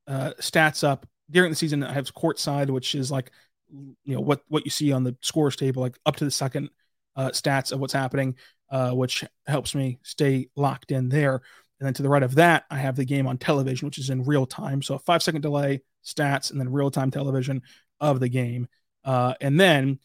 uh, 0.06 0.32
stats 0.40 0.84
up 0.84 1.06
during 1.30 1.50
the 1.50 1.56
season. 1.56 1.82
I 1.82 1.92
have 1.92 2.12
court 2.12 2.38
side, 2.38 2.70
which 2.70 2.94
is 2.94 3.10
like 3.10 3.30
you 3.70 4.14
know 4.14 4.20
what 4.20 4.42
what 4.48 4.64
you 4.64 4.70
see 4.70 4.92
on 4.92 5.04
the 5.04 5.16
scores 5.22 5.56
table, 5.56 5.82
like 5.82 5.98
up 6.04 6.16
to 6.16 6.24
the 6.24 6.30
second 6.30 6.70
uh, 7.16 7.28
stats 7.28 7.72
of 7.72 7.80
what's 7.80 7.92
happening, 7.92 8.36
uh, 8.70 8.90
which 8.90 9.24
helps 9.46 9.74
me 9.74 9.98
stay 10.02 10.48
locked 10.56 10.90
in 10.90 11.08
there. 11.08 11.42
And 11.80 11.86
then 11.86 11.94
to 11.94 12.02
the 12.02 12.10
right 12.10 12.22
of 12.22 12.34
that, 12.34 12.64
I 12.70 12.76
have 12.76 12.96
the 12.96 13.06
game 13.06 13.26
on 13.26 13.38
television, 13.38 13.86
which 13.86 13.98
is 13.98 14.10
in 14.10 14.24
real 14.24 14.46
time. 14.46 14.82
So 14.82 14.94
a 14.94 14.98
five 14.98 15.22
second 15.22 15.40
delay, 15.40 15.80
stats, 16.04 16.50
and 16.50 16.60
then 16.60 16.70
real 16.70 16.90
time 16.90 17.10
television 17.10 17.62
of 18.00 18.20
the 18.20 18.28
game. 18.28 18.68
Uh, 19.02 19.34
and 19.40 19.58
then 19.58 19.98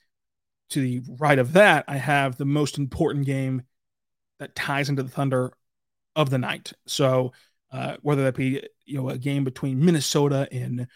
to 0.70 0.80
the 0.80 1.02
right 1.20 1.38
of 1.38 1.54
that, 1.54 1.84
I 1.88 1.98
have 1.98 2.38
the 2.38 2.46
most 2.46 2.78
important 2.78 3.26
game 3.26 3.64
that 4.40 4.56
ties 4.56 4.90
into 4.90 5.04
the 5.04 5.10
Thunder 5.10 5.54
of 6.16 6.30
the 6.30 6.38
night. 6.38 6.72
So 6.88 7.34
uh, 7.72 7.98
whether 8.02 8.24
that 8.24 8.36
be 8.36 8.64
you 8.86 8.98
know 8.98 9.10
a 9.10 9.18
game 9.18 9.44
between 9.44 9.84
Minnesota 9.84 10.48
and 10.52 10.88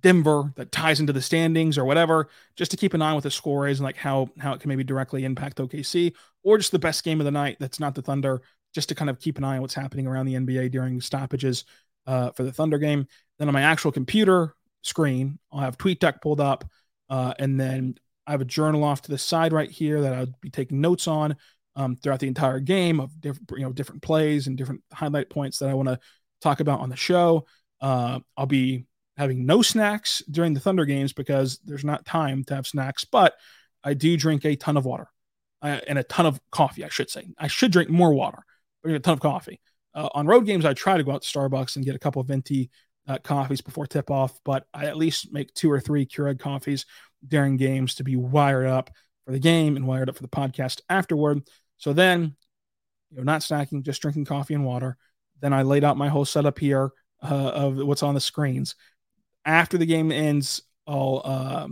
Denver 0.00 0.52
that 0.54 0.70
ties 0.70 1.00
into 1.00 1.12
the 1.12 1.22
standings 1.22 1.76
or 1.76 1.84
whatever, 1.84 2.28
just 2.54 2.70
to 2.70 2.76
keep 2.76 2.94
an 2.94 3.02
eye 3.02 3.08
on 3.08 3.14
what 3.14 3.24
the 3.24 3.30
score 3.30 3.66
is 3.66 3.80
and 3.80 3.84
like 3.84 3.96
how 3.96 4.30
how 4.38 4.52
it 4.52 4.60
can 4.60 4.68
maybe 4.68 4.84
directly 4.84 5.24
impact 5.24 5.58
OKC, 5.58 6.14
or 6.44 6.58
just 6.58 6.72
the 6.72 6.78
best 6.78 7.02
game 7.02 7.20
of 7.20 7.24
the 7.24 7.32
night 7.32 7.56
that's 7.58 7.80
not 7.80 7.94
the 7.94 8.02
Thunder, 8.02 8.42
just 8.78 8.90
to 8.90 8.94
kind 8.94 9.10
of 9.10 9.18
keep 9.18 9.38
an 9.38 9.44
eye 9.44 9.56
on 9.56 9.60
what's 9.60 9.74
happening 9.74 10.06
around 10.06 10.26
the 10.26 10.34
NBA 10.34 10.70
during 10.70 11.00
stoppages 11.00 11.64
uh, 12.06 12.30
for 12.30 12.44
the 12.44 12.52
Thunder 12.52 12.78
game. 12.78 13.08
Then 13.36 13.48
on 13.48 13.52
my 13.52 13.62
actual 13.62 13.90
computer 13.90 14.54
screen, 14.82 15.40
I'll 15.50 15.58
have 15.58 15.76
TweetDeck 15.76 16.22
pulled 16.22 16.40
up, 16.40 16.64
uh, 17.10 17.34
and 17.40 17.58
then 17.58 17.96
I 18.24 18.30
have 18.30 18.40
a 18.40 18.44
journal 18.44 18.84
off 18.84 19.02
to 19.02 19.10
the 19.10 19.18
side 19.18 19.52
right 19.52 19.68
here 19.68 20.00
that 20.02 20.12
I'll 20.12 20.32
be 20.40 20.48
taking 20.48 20.80
notes 20.80 21.08
on 21.08 21.34
um, 21.74 21.96
throughout 21.96 22.20
the 22.20 22.28
entire 22.28 22.60
game 22.60 23.00
of 23.00 23.20
different 23.20 23.50
you 23.56 23.64
know 23.64 23.72
different 23.72 24.00
plays 24.00 24.46
and 24.46 24.56
different 24.56 24.82
highlight 24.92 25.28
points 25.28 25.58
that 25.58 25.68
I 25.68 25.74
want 25.74 25.88
to 25.88 25.98
talk 26.40 26.60
about 26.60 26.78
on 26.78 26.88
the 26.88 26.94
show. 26.94 27.46
Uh, 27.80 28.20
I'll 28.36 28.46
be 28.46 28.86
having 29.16 29.44
no 29.44 29.60
snacks 29.60 30.22
during 30.30 30.54
the 30.54 30.60
Thunder 30.60 30.84
games 30.84 31.12
because 31.12 31.58
there's 31.64 31.84
not 31.84 32.06
time 32.06 32.44
to 32.44 32.54
have 32.54 32.68
snacks, 32.68 33.04
but 33.04 33.34
I 33.82 33.94
do 33.94 34.16
drink 34.16 34.44
a 34.44 34.54
ton 34.54 34.76
of 34.76 34.84
water 34.84 35.08
uh, 35.62 35.80
and 35.88 35.98
a 35.98 36.04
ton 36.04 36.26
of 36.26 36.40
coffee, 36.52 36.84
I 36.84 36.88
should 36.88 37.10
say. 37.10 37.26
I 37.36 37.48
should 37.48 37.72
drink 37.72 37.90
more 37.90 38.12
water, 38.12 38.44
but 38.82 38.92
a 38.92 38.98
ton 38.98 39.14
of 39.14 39.20
coffee. 39.20 39.60
Uh, 39.94 40.08
on 40.14 40.26
road 40.26 40.46
games, 40.46 40.64
I 40.64 40.74
try 40.74 40.96
to 40.96 41.04
go 41.04 41.12
out 41.12 41.22
to 41.22 41.28
Starbucks 41.28 41.76
and 41.76 41.84
get 41.84 41.96
a 41.96 41.98
couple 41.98 42.20
of 42.20 42.28
venti 42.28 42.70
uh, 43.06 43.18
coffees 43.18 43.60
before 43.60 43.86
tip 43.86 44.10
off, 44.10 44.38
but 44.44 44.66
I 44.72 44.86
at 44.86 44.96
least 44.96 45.32
make 45.32 45.52
two 45.54 45.70
or 45.70 45.80
three 45.80 46.06
Keurig 46.06 46.38
coffees 46.38 46.86
during 47.26 47.56
games 47.56 47.94
to 47.96 48.04
be 48.04 48.16
wired 48.16 48.66
up 48.66 48.90
for 49.24 49.32
the 49.32 49.38
game 49.38 49.76
and 49.76 49.86
wired 49.86 50.08
up 50.08 50.16
for 50.16 50.22
the 50.22 50.28
podcast 50.28 50.82
afterward. 50.88 51.42
So 51.78 51.92
then, 51.92 52.36
you 53.10 53.16
know, 53.16 53.22
not 53.22 53.40
snacking, 53.40 53.82
just 53.82 54.02
drinking 54.02 54.26
coffee 54.26 54.54
and 54.54 54.64
water. 54.64 54.96
Then 55.40 55.52
I 55.52 55.62
laid 55.62 55.84
out 55.84 55.96
my 55.96 56.08
whole 56.08 56.24
setup 56.24 56.58
here 56.58 56.92
uh, 57.22 57.34
of 57.34 57.76
what's 57.76 58.02
on 58.02 58.14
the 58.14 58.20
screens. 58.20 58.74
After 59.44 59.78
the 59.78 59.86
game 59.86 60.12
ends, 60.12 60.62
I'll 60.86 61.22
uh, 61.24 61.68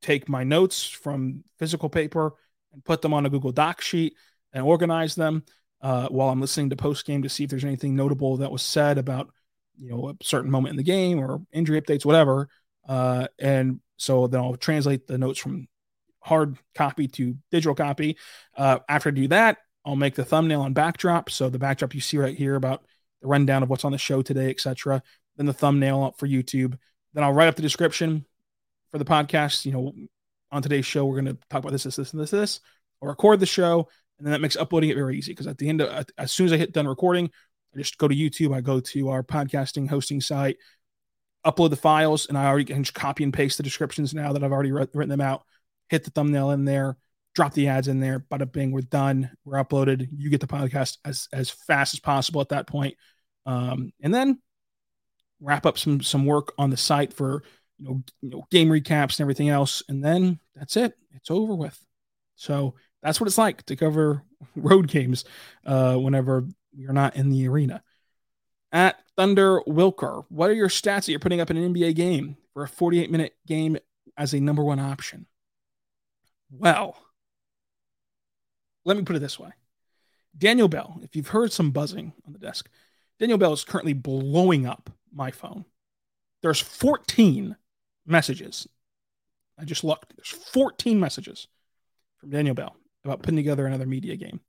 take 0.00 0.28
my 0.28 0.44
notes 0.44 0.84
from 0.84 1.44
physical 1.58 1.88
paper 1.88 2.34
and 2.72 2.84
put 2.84 3.02
them 3.02 3.14
on 3.14 3.26
a 3.26 3.30
Google 3.30 3.52
Doc 3.52 3.80
sheet 3.80 4.14
and 4.52 4.64
organize 4.64 5.14
them 5.14 5.44
uh, 5.82 6.08
while 6.08 6.28
I'm 6.28 6.40
listening 6.40 6.70
to 6.70 6.76
post 6.76 7.04
game 7.04 7.22
to 7.22 7.28
see 7.28 7.44
if 7.44 7.50
there's 7.50 7.64
anything 7.64 7.96
notable 7.96 8.38
that 8.38 8.52
was 8.52 8.62
said 8.62 8.98
about 8.98 9.30
you 9.78 9.90
know 9.90 10.10
a 10.10 10.24
certain 10.24 10.50
moment 10.50 10.70
in 10.70 10.76
the 10.76 10.82
game 10.82 11.18
or 11.18 11.42
injury 11.52 11.80
updates, 11.80 12.04
whatever. 12.04 12.48
Uh, 12.88 13.26
and 13.38 13.80
so 13.96 14.26
then 14.26 14.40
I'll 14.40 14.56
translate 14.56 15.06
the 15.06 15.18
notes 15.18 15.38
from 15.38 15.68
hard 16.20 16.56
copy 16.74 17.08
to 17.08 17.36
digital 17.50 17.74
copy. 17.74 18.16
Uh, 18.56 18.78
after 18.88 19.08
I 19.08 19.12
do 19.12 19.28
that, 19.28 19.58
I'll 19.84 19.96
make 19.96 20.14
the 20.14 20.24
thumbnail 20.24 20.62
and 20.62 20.74
backdrop. 20.74 21.30
So 21.30 21.48
the 21.48 21.58
backdrop 21.58 21.94
you 21.94 22.00
see 22.00 22.18
right 22.18 22.36
here 22.36 22.54
about 22.54 22.84
the 23.20 23.28
rundown 23.28 23.62
of 23.62 23.70
what's 23.70 23.84
on 23.84 23.92
the 23.92 23.98
show 23.98 24.22
today, 24.22 24.50
etc. 24.50 25.02
Then 25.36 25.46
the 25.46 25.52
thumbnail 25.52 26.04
up 26.04 26.18
for 26.18 26.26
YouTube. 26.26 26.78
Then 27.14 27.24
I'll 27.24 27.32
write 27.32 27.48
up 27.48 27.56
the 27.56 27.62
description 27.62 28.24
for 28.90 28.98
the 28.98 29.04
podcast. 29.04 29.64
You 29.64 29.72
know, 29.72 29.92
on 30.50 30.62
today's 30.62 30.86
show, 30.86 31.04
we're 31.04 31.20
going 31.20 31.36
to 31.36 31.38
talk 31.50 31.60
about 31.60 31.72
this, 31.72 31.84
this, 31.84 31.96
this, 31.96 32.12
and 32.12 32.22
this, 32.22 32.30
this. 32.30 32.60
I'll 33.02 33.08
record 33.08 33.40
the 33.40 33.46
show, 33.46 33.88
and 34.18 34.26
then 34.26 34.32
that 34.32 34.40
makes 34.40 34.56
uploading 34.56 34.90
it 34.90 34.96
very 34.96 35.16
easy 35.16 35.32
because 35.32 35.46
at 35.46 35.58
the 35.58 35.68
end 35.68 35.80
of 35.80 36.06
as 36.18 36.32
soon 36.32 36.46
as 36.46 36.52
I 36.52 36.56
hit 36.56 36.72
done 36.72 36.86
recording, 36.86 37.30
I 37.74 37.78
just 37.78 37.98
go 37.98 38.08
to 38.08 38.14
YouTube. 38.14 38.54
I 38.54 38.60
go 38.60 38.80
to 38.80 39.08
our 39.08 39.22
podcasting 39.22 39.88
hosting 39.88 40.20
site, 40.20 40.58
upload 41.44 41.70
the 41.70 41.76
files, 41.76 42.26
and 42.26 42.36
I 42.36 42.46
already 42.46 42.64
can 42.64 42.84
just 42.84 42.94
copy 42.94 43.24
and 43.24 43.32
paste 43.32 43.56
the 43.56 43.62
descriptions 43.62 44.14
now 44.14 44.32
that 44.32 44.44
I've 44.44 44.52
already 44.52 44.72
written 44.72 45.08
them 45.08 45.20
out. 45.20 45.44
Hit 45.88 46.04
the 46.04 46.10
thumbnail 46.10 46.50
in 46.50 46.64
there, 46.64 46.96
drop 47.34 47.52
the 47.54 47.68
ads 47.68 47.88
in 47.88 48.00
there. 48.00 48.20
Bada 48.20 48.50
bing, 48.50 48.70
we're 48.70 48.82
done. 48.82 49.30
We're 49.44 49.62
uploaded. 49.62 50.08
You 50.16 50.30
get 50.30 50.40
the 50.40 50.46
podcast 50.46 50.98
as 51.04 51.28
as 51.32 51.50
fast 51.50 51.94
as 51.94 52.00
possible 52.00 52.40
at 52.40 52.50
that 52.50 52.66
point, 52.66 52.96
um, 53.46 53.92
and 54.00 54.14
then 54.14 54.40
wrap 55.40 55.66
up 55.66 55.78
some 55.78 56.00
some 56.00 56.26
work 56.26 56.52
on 56.58 56.70
the 56.70 56.76
site 56.76 57.12
for 57.12 57.42
you 57.78 57.86
know, 57.86 58.02
you 58.20 58.30
know 58.30 58.46
game 58.50 58.68
recaps 58.68 59.18
and 59.18 59.20
everything 59.20 59.48
else, 59.48 59.82
and 59.88 60.04
then 60.04 60.38
that's 60.54 60.76
it. 60.76 60.94
It's 61.14 61.30
over 61.30 61.54
with. 61.54 61.78
So 62.36 62.74
that's 63.02 63.20
what 63.20 63.26
it's 63.26 63.38
like 63.38 63.64
to 63.64 63.76
cover 63.76 64.22
road 64.56 64.88
games 64.88 65.24
uh, 65.66 65.96
whenever 65.96 66.46
you're 66.72 66.92
not 66.92 67.16
in 67.16 67.30
the 67.30 67.46
arena. 67.48 67.82
At 68.70 68.98
Thunder 69.16 69.60
Wilker, 69.66 70.24
what 70.28 70.48
are 70.48 70.54
your 70.54 70.68
stats 70.68 71.04
that 71.04 71.10
you're 71.10 71.18
putting 71.18 71.40
up 71.40 71.50
in 71.50 71.56
an 71.56 71.74
NBA 71.74 71.94
game 71.94 72.38
for 72.54 72.62
a 72.62 72.68
48 72.68 73.10
minute 73.10 73.34
game 73.46 73.76
as 74.16 74.32
a 74.32 74.40
number 74.40 74.64
one 74.64 74.78
option? 74.78 75.26
Well, 76.50 76.96
let 78.84 78.96
me 78.96 79.02
put 79.02 79.16
it 79.16 79.20
this 79.20 79.38
way 79.38 79.50
Daniel 80.36 80.68
Bell, 80.68 80.98
if 81.02 81.14
you've 81.14 81.28
heard 81.28 81.52
some 81.52 81.70
buzzing 81.70 82.12
on 82.26 82.32
the 82.32 82.38
desk, 82.38 82.68
Daniel 83.18 83.38
Bell 83.38 83.52
is 83.52 83.64
currently 83.64 83.92
blowing 83.92 84.66
up 84.66 84.90
my 85.12 85.30
phone. 85.30 85.64
There's 86.42 86.60
14 86.60 87.56
messages. 88.06 88.66
I 89.58 89.64
just 89.64 89.84
looked. 89.84 90.16
There's 90.16 90.30
14 90.30 90.98
messages 90.98 91.46
from 92.18 92.30
Daniel 92.30 92.54
Bell 92.54 92.74
about 93.04 93.22
putting 93.22 93.36
together 93.36 93.66
another 93.66 93.86
media 93.86 94.16
game. 94.16 94.40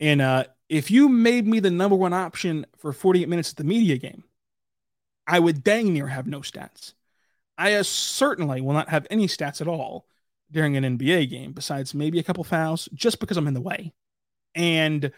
And 0.00 0.22
uh, 0.22 0.44
if 0.68 0.90
you 0.90 1.08
made 1.08 1.46
me 1.46 1.60
the 1.60 1.70
number 1.70 1.96
one 1.96 2.12
option 2.12 2.66
for 2.78 2.92
48 2.92 3.28
minutes 3.28 3.50
at 3.50 3.56
the 3.56 3.64
media 3.64 3.98
game, 3.98 4.24
I 5.26 5.38
would 5.38 5.62
dang 5.62 5.92
near 5.92 6.06
have 6.08 6.26
no 6.26 6.40
stats. 6.40 6.94
I 7.58 7.74
uh, 7.74 7.82
certainly 7.82 8.60
will 8.60 8.72
not 8.72 8.88
have 8.88 9.06
any 9.10 9.26
stats 9.26 9.60
at 9.60 9.68
all 9.68 10.06
during 10.50 10.76
an 10.76 10.98
NBA 10.98 11.28
game, 11.30 11.52
besides 11.52 11.94
maybe 11.94 12.18
a 12.18 12.22
couple 12.22 12.42
fouls, 12.42 12.88
just 12.94 13.20
because 13.20 13.36
I'm 13.36 13.46
in 13.46 13.54
the 13.54 13.60
way. 13.60 13.92
And 14.54 15.12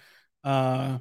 uh, 0.45 0.99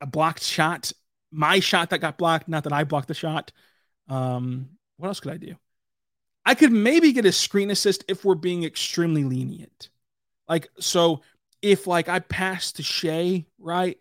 a 0.00 0.06
blocked 0.06 0.42
shot, 0.42 0.92
my 1.30 1.60
shot 1.60 1.90
that 1.90 1.98
got 1.98 2.16
blocked, 2.16 2.48
not 2.48 2.64
that 2.64 2.72
I 2.72 2.84
blocked 2.84 3.08
the 3.08 3.14
shot. 3.14 3.52
Um, 4.08 4.70
what 4.96 5.08
else 5.08 5.20
could 5.20 5.32
I 5.32 5.36
do? 5.36 5.56
I 6.46 6.54
could 6.54 6.72
maybe 6.72 7.12
get 7.12 7.24
a 7.24 7.32
screen 7.32 7.70
assist 7.70 8.04
if 8.08 8.24
we're 8.24 8.34
being 8.34 8.64
extremely 8.64 9.24
lenient. 9.24 9.88
Like, 10.48 10.68
so 10.78 11.22
if 11.62 11.86
like 11.86 12.08
I 12.08 12.18
pass 12.18 12.72
to 12.72 12.82
Shai, 12.82 13.46
right? 13.58 13.98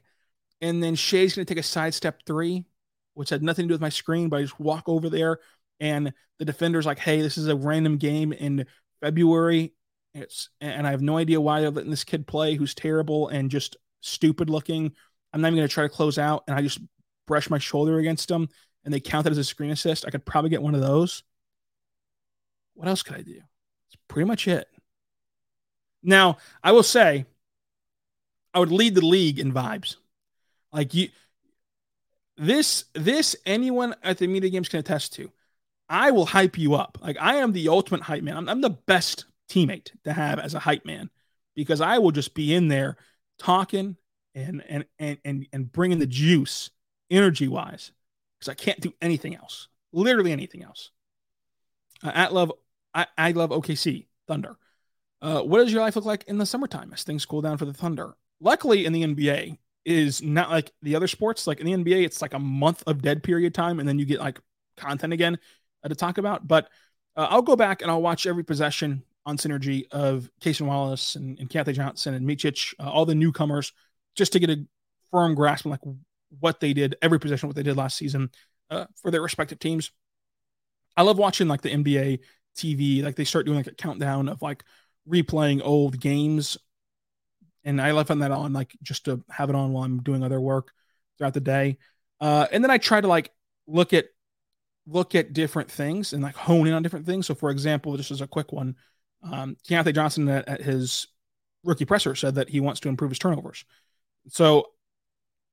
And 0.62 0.84
then 0.84 0.96
Shai's 0.96 1.36
gonna 1.36 1.46
take 1.46 1.58
a 1.58 1.64
sidestep 1.64 2.22
three, 2.26 2.66
which 3.14 3.30
had 3.30 3.44
nothing 3.44 3.64
to 3.64 3.68
do 3.68 3.74
with 3.74 3.82
my 3.82 3.90
screen, 3.90 4.30
but 4.30 4.38
I 4.38 4.42
just 4.42 4.60
walk 4.60 4.88
over 4.88 5.10
there 5.10 5.40
and 5.80 6.14
the 6.40 6.46
defender's 6.46 6.86
like, 6.86 7.00
hey, 7.00 7.22
this 7.22 7.38
is 7.38 7.48
a 7.48 7.56
random 7.56 7.98
game 7.98 8.34
in 8.34 8.66
February. 9.02 9.74
It's 10.14 10.50
and 10.62 10.86
I 10.86 10.92
have 10.92 11.02
no 11.02 11.18
idea 11.18 11.42
why 11.42 11.62
they're 11.62 11.72
letting 11.72 11.92
this 11.92 12.04
kid 12.04 12.28
play 12.28 12.56
who's 12.56 12.76
terrible 12.76 13.30
and 13.30 13.50
just 13.50 13.78
stupid 14.02 14.50
looking. 14.50 14.92
I'm 15.32 15.42
not 15.42 15.48
even 15.48 15.60
gonna 15.60 15.68
try 15.70 15.84
to 15.84 15.90
close 15.90 16.18
out, 16.18 16.44
and 16.48 16.56
I 16.56 16.62
just 16.62 16.80
brush 17.26 17.50
my 17.50 17.58
shoulder 17.58 18.00
against 18.00 18.30
him 18.30 18.50
and 18.84 18.94
they 18.94 19.00
count 19.00 19.26
it 19.28 19.32
as 19.32 19.38
a 19.38 19.44
screen 19.44 19.72
assist. 19.72 20.06
I 20.06 20.10
could 20.10 20.26
probably 20.26 20.50
get 20.50 20.62
one 20.62 20.76
of 20.76 20.82
those. 20.82 21.24
What 22.74 22.88
else 22.88 23.04
could 23.04 23.16
I 23.16 23.22
do? 23.22 23.40
It's 23.88 23.98
pretty 24.08 24.28
much 24.28 24.48
it. 24.48 24.68
Now, 26.02 26.38
I 26.64 26.72
will 26.72 26.84
say, 26.84 27.26
I 28.54 28.60
would 28.60 28.72
lead 28.72 28.96
the 28.96 29.06
league 29.06 29.40
in 29.40 29.54
vibes. 29.54 29.96
Like 30.72 30.94
you, 30.94 31.10
this, 32.38 32.86
this 32.94 33.36
anyone 33.46 33.96
at 34.04 34.18
the 34.18 34.28
media 34.28 34.50
games 34.50 34.70
can 34.70 34.80
attest 34.80 35.14
to. 35.14 35.32
I 35.90 36.12
will 36.12 36.26
hype 36.26 36.58
you 36.58 36.76
up. 36.76 36.98
Like 37.02 37.18
I 37.20 37.36
am 37.36 37.52
the 37.52 37.70
ultimate 37.70 38.02
hype 38.02 38.24
man. 38.24 38.38
I'm, 38.38 38.50
I'm 38.50 38.62
the 38.62 38.70
best 38.72 39.26
teammate 39.50 39.92
to 40.04 40.14
have 40.14 40.40
as 40.40 40.54
a 40.54 40.60
hype 40.60 40.86
man 40.86 41.10
because 41.56 41.82
I 41.82 42.00
will 42.00 42.12
just 42.12 42.34
be 42.34 42.54
in 42.54 42.68
there 42.68 42.98
talking 43.38 43.98
and 44.36 44.64
and 44.68 44.86
and 45.00 45.18
and, 45.24 45.48
and 45.54 45.72
bringing 45.72 46.00
the 46.00 46.08
juice 46.08 46.72
energy 47.12 47.48
wise 47.48 47.92
because 48.40 48.50
I 48.50 48.56
can't 48.56 48.80
do 48.80 48.94
anything 49.02 49.36
else. 49.36 49.68
Literally 49.92 50.32
anything 50.32 50.64
else. 50.64 50.90
Uh, 52.04 52.12
at 52.14 52.34
love, 52.34 52.52
I, 52.94 53.08
I 53.18 53.32
love 53.32 53.50
OKC 53.52 54.08
Thunder. 54.28 54.58
Uh, 55.22 55.42
what 55.42 55.60
does 55.60 55.72
your 55.72 55.82
life 55.82 55.96
look 55.96 56.06
like 56.06 56.26
in 56.28 56.38
the 56.38 56.46
summertime 56.46 56.92
as 56.94 57.04
things 57.04 57.26
cool 57.26 57.42
down 57.42 57.58
for 57.58 57.66
the 57.66 57.74
Thunder? 57.74 58.16
Luckily, 58.40 58.86
in 58.86 58.94
the 58.94 59.04
NBA, 59.04 59.58
is 59.86 60.22
not 60.22 60.50
like 60.50 60.72
the 60.82 60.96
other 60.96 61.08
sports. 61.08 61.48
Like 61.48 61.60
in 61.60 61.66
the 61.66 61.74
NBA, 61.74 62.06
it's 62.06 62.22
like 62.22 62.34
a 62.34 62.40
month 62.40 62.84
of 62.88 63.02
dead 63.02 63.24
period 63.24 63.54
time, 63.54 63.80
and 63.80 63.88
then 63.88 64.00
you 64.00 64.06
get 64.06 64.20
like 64.20 64.40
content 64.78 65.14
again 65.14 65.38
uh, 65.84 65.90
to 65.90 65.96
talk 65.96 66.18
about. 66.18 66.48
But 66.48 66.70
uh, 67.16 67.28
I'll 67.30 67.42
go 67.42 67.56
back 67.56 67.82
and 67.82 67.92
I'll 67.92 68.02
watch 68.02 68.26
every 68.26 68.44
possession 68.44 69.04
on 69.26 69.38
Synergy 69.38 69.86
of 69.92 70.30
Cason 70.42 70.66
Wallace 70.66 71.16
and, 71.16 71.40
and 71.40 71.50
Keyontae 71.50 71.74
Johnson 71.74 72.14
and 72.14 72.28
Micic, 72.28 72.74
uh, 72.80 72.90
all 72.90 73.06
the 73.06 73.16
newcomers, 73.16 73.72
just 74.16 74.34
to 74.34 74.40
get 74.40 74.50
a 74.50 74.66
firm 75.12 75.36
grasp 75.36 75.66
on 75.66 75.72
like 75.72 75.82
what 76.40 76.60
they 76.60 76.74
did, 76.74 76.96
every 77.02 77.20
possession, 77.20 77.48
what 77.48 77.56
they 77.56 77.64
did 77.64 77.78
last 77.78 77.98
season 77.98 78.30
uh, 78.70 78.86
for 79.02 79.12
their 79.12 79.22
respective 79.22 79.60
teams. 79.60 79.92
I 80.98 81.04
love 81.04 81.18
watching 81.18 81.48
like 81.48 81.62
the 81.62 81.70
NBA 81.70 82.20
TV, 82.56 83.04
like 83.04 83.16
they 83.16 83.24
start 83.24 83.46
doing 83.46 83.58
like 83.58 83.68
a 83.68 83.74
countdown 83.74 84.30
of 84.30 84.42
like 84.42 84.64
replaying 85.10 85.62
old 85.64 86.00
games. 86.00 86.58
And 87.64 87.82
I 87.82 87.92
left 87.92 88.12
on 88.12 88.20
that 88.20 88.32
on, 88.32 88.54
like 88.54 88.76
just 88.82 89.06
to 89.06 89.24
have 89.30 89.50
it 89.50 89.56
on 89.56 89.72
while 89.72 89.84
I'm 89.84 90.02
doing 90.02 90.24
other 90.24 90.42
work 90.42 90.72
throughout 91.18 91.34
the 91.34 91.40
day. 91.40 91.78
Uh, 92.20 92.48
and 92.52 92.64
then 92.64 92.72
I 92.72 92.78
try 92.78 93.02
to 93.02 93.08
like 93.08 93.32
look 93.68 93.94
at 93.94 94.06
look 94.86 95.16
at 95.16 95.34
different 95.34 95.72
things 95.72 96.14
and 96.14 96.22
like 96.22 96.36
hone 96.36 96.68
in 96.68 96.74
on 96.74 96.84
different 96.84 97.06
things. 97.06 97.26
So, 97.28 97.36
for 97.36 97.50
example, 97.50 97.96
just 97.96 98.12
as 98.12 98.22
a 98.22 98.28
quick 98.28 98.52
one, 98.52 98.76
um, 99.24 99.56
Keyontae 99.68 99.96
Johnson 99.96 100.28
at, 100.28 100.48
at 100.48 100.62
his 100.62 101.08
rookie 101.64 101.86
presser 101.86 102.16
said 102.16 102.36
that 102.36 102.50
he 102.50 102.60
wants 102.60 102.82
to 102.82 102.90
improve 102.90 103.12
his 103.12 103.20
turnovers. 103.20 103.64
So 104.28 104.68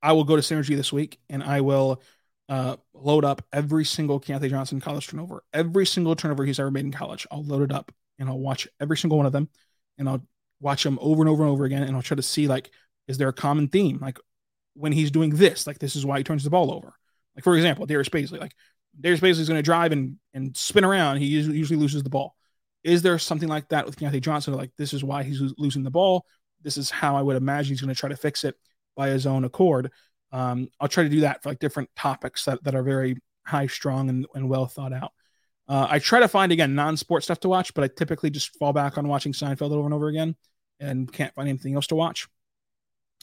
I 0.03 0.12
will 0.12 0.24
go 0.24 0.36
to 0.36 0.42
Synergy 0.42 0.76
this 0.76 0.92
week 0.92 1.18
and 1.28 1.42
I 1.42 1.61
will 1.61 2.03
uh, 2.51 2.76
load 2.92 3.24
up 3.24 3.42
every 3.53 3.84
single 3.84 4.20
Keyontae 4.20 4.51
Johnson 4.51 4.80
college 4.80 5.07
turnover, 5.07 5.44
every 5.55 5.86
single 5.86 6.16
turnover 6.16 6.44
he's 6.44 6.59
ever 6.59 6.72
made 6.72 6.84
in 6.84 6.90
college. 6.90 7.26
I'll 7.30 7.44
load 7.44 7.62
it 7.62 7.72
up 7.72 7.92
and 8.18 8.28
I'll 8.28 8.40
watch 8.40 8.66
every 8.80 8.96
single 8.98 9.16
one 9.16 9.26
of 9.26 9.32
them 9.32 9.48
and 9.96 10.09
I'll 10.09 10.26
watch 10.59 10.82
them 10.82 10.98
over 11.01 11.22
and 11.22 11.30
over 11.30 11.44
and 11.44 11.53
over 11.53 11.64
again. 11.64 11.84
And 11.84 11.94
I'll 11.94 12.03
try 12.03 12.16
to 12.16 12.22
see 12.22 12.48
like, 12.48 12.70
is 13.07 13.18
there 13.18 13.28
a 13.28 13.32
common 13.32 13.68
theme? 13.68 14.01
Like 14.03 14.18
when 14.74 14.90
he's 14.90 15.12
doing 15.12 15.30
this, 15.30 15.64
like 15.64 15.78
this 15.78 15.94
is 15.94 16.05
why 16.05 16.18
he 16.18 16.24
turns 16.24 16.42
the 16.42 16.51
ball 16.51 16.72
over. 16.72 16.92
Like 17.36 17.44
for 17.44 17.55
example, 17.55 17.86
Darius 17.86 18.09
Bazley, 18.09 18.40
like 18.40 18.55
Darius 19.01 19.20
Bazley 19.20 19.40
is 19.40 19.48
going 19.48 19.59
to 19.59 19.62
drive 19.62 19.92
and, 19.92 20.16
and 20.34 20.57
spin 20.57 20.84
around. 20.84 21.18
He 21.18 21.26
usually, 21.26 21.57
usually 21.57 21.78
loses 21.78 22.03
the 22.03 22.11
ball. 22.11 22.34
Is 22.82 23.03
there 23.03 23.18
something 23.20 23.48
like 23.48 23.68
that 23.68 23.86
with 23.86 23.96
Keyontae 23.96 24.22
Johnson? 24.22 24.55
Like 24.55 24.72
this 24.76 24.92
is 24.92 25.05
why 25.05 25.22
he's 25.22 25.40
losing 25.57 25.84
the 25.84 25.90
ball. 25.90 26.26
This 26.62 26.76
is 26.76 26.90
how 26.90 27.16
I 27.16 27.22
would 27.22 27.36
imagine 27.36 27.70
he's 27.70 27.80
going 27.80 27.94
to 27.94 27.98
try 27.98 28.09
to 28.09 28.16
fix 28.16 28.42
it 28.42 28.57
by 28.96 29.11
his 29.11 29.24
own 29.24 29.44
accord. 29.44 29.92
Um, 30.33 30.68
I'll 30.78 30.89
try 30.89 31.05
to 31.05 31.11
do 31.11 31.20
that 31.20 31.43
for 31.43 31.49
like 31.49 31.59
different 31.59 31.91
topics 31.97 32.45
that, 32.45 32.62
that 32.64 32.74
are 32.74 32.83
very 32.83 33.16
high 33.47 33.66
strong 33.66 34.09
and, 34.09 34.26
and 34.35 34.49
well 34.49 34.66
thought 34.66 34.93
out. 34.93 35.12
Uh, 35.68 35.87
I 35.89 35.99
try 35.99 36.20
to 36.20 36.28
find 36.28 36.51
again 36.53 36.74
non-sport 36.74 37.22
stuff 37.22 37.41
to 37.41 37.49
watch, 37.49 37.74
but 37.74 37.85
I 37.85 37.89
typically 37.89 38.31
just 38.31 38.57
fall 38.59 38.72
back 38.72 38.99
on 38.99 39.07
watching 39.09 39.33
Seinfeld 39.33 39.72
over 39.72 39.85
and 39.85 39.95
over 39.95 40.09
again, 40.09 40.35
and 40.78 41.12
can't 41.12 41.35
find 41.35 41.49
anything 41.49 41.74
else 41.74 41.87
to 41.89 41.95
watch. 41.95 42.28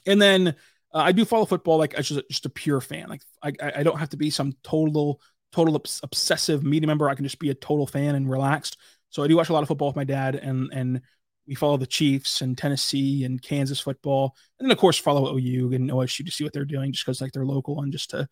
And 0.05 0.22
then 0.22 0.49
uh, 0.93 0.99
I 0.99 1.12
do 1.12 1.26
follow 1.26 1.45
football 1.45 1.78
like 1.78 1.93
as 1.95 2.08
just, 2.08 2.22
just 2.30 2.45
a 2.45 2.49
pure 2.49 2.80
fan. 2.80 3.10
Like 3.10 3.22
I, 3.43 3.51
I 3.78 3.84
don't 3.84 3.99
have 3.99 4.10
to 4.10 4.18
be 4.18 4.30
some 4.30 4.53
total 4.64 5.22
total 5.51 5.76
obs- 5.76 5.99
obsessive 6.03 6.64
media 6.64 6.88
member. 6.88 7.10
I 7.10 7.16
can 7.16 7.26
just 7.26 7.39
be 7.39 7.49
a 7.49 7.55
total 7.55 7.88
fan 7.88 8.16
and 8.16 8.30
relaxed. 8.30 8.78
So 9.10 9.24
I 9.24 9.28
do 9.28 9.38
watch 9.38 9.49
a 9.49 9.53
lot 9.53 9.64
of 9.64 9.68
football 9.68 9.89
with 9.89 9.95
my 9.95 10.03
dad, 10.03 10.36
and 10.36 10.70
and 10.72 11.01
we 11.48 11.56
follow 11.56 11.78
the 11.78 11.88
Chiefs 11.88 12.41
and 12.41 12.58
Tennessee 12.58 13.24
and 13.24 13.41
Kansas 13.41 13.80
football, 13.80 14.36
and 14.60 14.68
then 14.68 14.72
of 14.72 14.78
course 14.78 14.98
follow 14.98 15.38
OU 15.38 15.74
and 15.74 15.89
OSU 15.89 16.26
to 16.26 16.32
see 16.32 16.43
what 16.43 16.54
they're 16.54 16.66
doing, 16.66 16.91
just 16.91 17.06
because 17.06 17.22
like 17.22 17.32
they're 17.32 17.45
local 17.45 17.82
and 17.82 17.91
just 17.91 18.10
to 18.10 18.28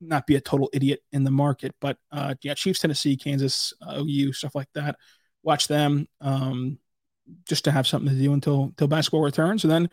not 0.00 0.26
be 0.26 0.36
a 0.36 0.40
total 0.40 0.70
idiot 0.72 1.00
in 1.12 1.24
the 1.24 1.30
market. 1.30 1.74
But 1.80 1.98
uh, 2.10 2.34
yeah, 2.42 2.54
Chiefs, 2.54 2.80
Tennessee, 2.80 3.16
Kansas, 3.16 3.72
uh, 3.82 3.98
OU, 3.98 4.32
stuff 4.32 4.54
like 4.54 4.68
that. 4.74 4.96
Watch 5.42 5.68
them 5.68 6.06
um, 6.20 6.78
just 7.46 7.64
to 7.64 7.70
have 7.70 7.86
something 7.86 8.10
to 8.10 8.20
do 8.20 8.32
until 8.32 8.64
until 8.64 8.88
basketball 8.88 9.22
returns, 9.22 9.64
and 9.64 9.70
then 9.70 9.90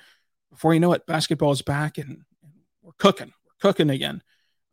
before 0.50 0.74
you 0.74 0.80
know 0.80 0.94
it, 0.94 1.06
basketball 1.06 1.52
is 1.52 1.62
back 1.62 1.98
and, 1.98 2.24
and 2.42 2.54
we're 2.82 2.94
cooking. 2.98 3.34
We're 3.46 3.70
cooking 3.70 3.90
again. 3.90 4.22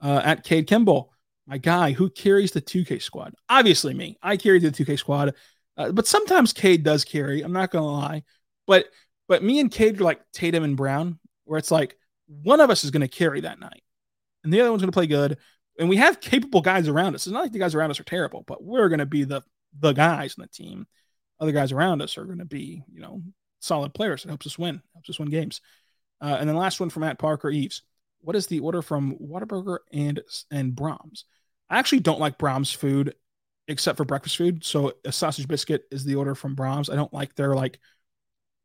Uh, 0.00 0.20
at 0.24 0.44
Cade 0.44 0.66
Kimball, 0.66 1.12
my 1.46 1.58
guy 1.58 1.92
who 1.92 2.10
carries 2.10 2.52
the 2.52 2.60
2K 2.60 3.02
squad. 3.02 3.34
Obviously, 3.48 3.94
me. 3.94 4.16
I 4.22 4.36
carry 4.36 4.58
the 4.58 4.70
2K 4.70 4.98
squad, 4.98 5.34
uh, 5.76 5.92
but 5.92 6.06
sometimes 6.06 6.52
Cade 6.52 6.82
does 6.82 7.04
carry. 7.04 7.42
I'm 7.42 7.52
not 7.52 7.70
gonna 7.70 7.86
lie, 7.86 8.24
but 8.66 8.86
but 9.28 9.42
me 9.42 9.60
and 9.60 9.70
Cade 9.70 10.00
are 10.00 10.04
like 10.04 10.20
Tatum 10.32 10.64
and 10.64 10.76
Brown, 10.76 11.18
where 11.44 11.58
it's 11.58 11.70
like 11.70 11.96
one 12.26 12.60
of 12.60 12.70
us 12.70 12.84
is 12.84 12.90
gonna 12.90 13.08
carry 13.08 13.40
that 13.42 13.60
night, 13.60 13.82
and 14.44 14.52
the 14.52 14.60
other 14.60 14.70
one's 14.70 14.82
gonna 14.82 14.92
play 14.92 15.06
good. 15.06 15.38
And 15.78 15.88
we 15.88 15.96
have 15.96 16.20
capable 16.20 16.60
guys 16.60 16.86
around 16.86 17.14
us. 17.14 17.26
It's 17.26 17.32
not 17.32 17.42
like 17.42 17.52
the 17.52 17.58
guys 17.58 17.74
around 17.74 17.90
us 17.90 17.98
are 18.00 18.04
terrible, 18.04 18.44
but 18.46 18.62
we're 18.62 18.88
gonna 18.88 19.06
be 19.06 19.24
the 19.24 19.42
the 19.78 19.92
guys 19.92 20.36
on 20.38 20.42
the 20.42 20.48
team. 20.48 20.86
Other 21.40 21.52
guys 21.52 21.72
around 21.72 22.02
us 22.02 22.18
are 22.18 22.24
gonna 22.24 22.44
be, 22.44 22.82
you 22.92 23.00
know, 23.00 23.22
solid 23.60 23.94
players. 23.94 24.24
It 24.24 24.28
helps 24.28 24.46
us 24.46 24.58
win. 24.58 24.82
Helps 24.94 25.10
us 25.10 25.18
win 25.18 25.30
games. 25.30 25.60
Uh, 26.20 26.36
and 26.38 26.48
then 26.48 26.56
last 26.56 26.78
one 26.78 26.90
from 26.90 27.00
Matt 27.00 27.18
Parker 27.18 27.50
Eves. 27.50 27.82
What 28.20 28.36
is 28.36 28.46
the 28.46 28.60
order 28.60 28.82
from 28.82 29.16
Whataburger 29.18 29.78
and 29.92 30.20
and 30.50 30.72
Braum's? 30.72 31.24
I 31.68 31.78
actually 31.78 32.00
don't 32.00 32.20
like 32.20 32.38
Braum's 32.38 32.70
food 32.70 33.14
except 33.72 33.96
for 33.96 34.04
breakfast 34.04 34.36
food. 34.36 34.64
So 34.64 34.92
a 35.04 35.10
sausage 35.10 35.48
biscuit 35.48 35.84
is 35.90 36.04
the 36.04 36.14
order 36.14 36.34
from 36.34 36.54
Braum's. 36.54 36.90
I 36.90 36.96
don't 36.96 37.12
like 37.12 37.34
their 37.34 37.54
like 37.54 37.78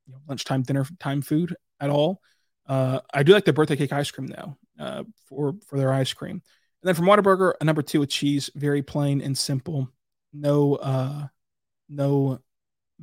you 0.06 0.14
know, 0.14 0.20
lunchtime 0.28 0.64
dinner 0.64 0.86
time 1.00 1.22
food 1.22 1.56
at 1.80 1.90
all. 1.90 2.22
Uh, 2.68 3.00
I 3.14 3.24
do 3.24 3.34
like 3.34 3.46
the 3.46 3.54
birthday 3.54 3.78
cake 3.78 3.94
ice 3.94 4.12
cream 4.12 4.28
though 4.28 4.58
uh, 4.80 5.04
for 5.28 5.56
for 5.66 5.78
their 5.78 5.92
ice 5.92 6.14
cream. 6.14 6.42
And 6.82 6.88
then 6.88 6.96
from 6.96 7.06
Whataburger, 7.06 7.54
a 7.60 7.66
number 7.66 7.82
two 7.82 8.02
with 8.02 8.10
cheese, 8.10 8.50
very 8.54 8.84
plain 8.84 9.22
and 9.22 9.38
simple. 9.38 9.90
No 10.34 10.76
uh, 10.76 11.28
no 11.90 12.40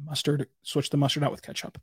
mustard. 0.00 0.48
Switch 0.62 0.90
the 0.90 0.96
mustard 0.96 1.24
out 1.24 1.32
with 1.32 1.42
ketchup. 1.42 1.80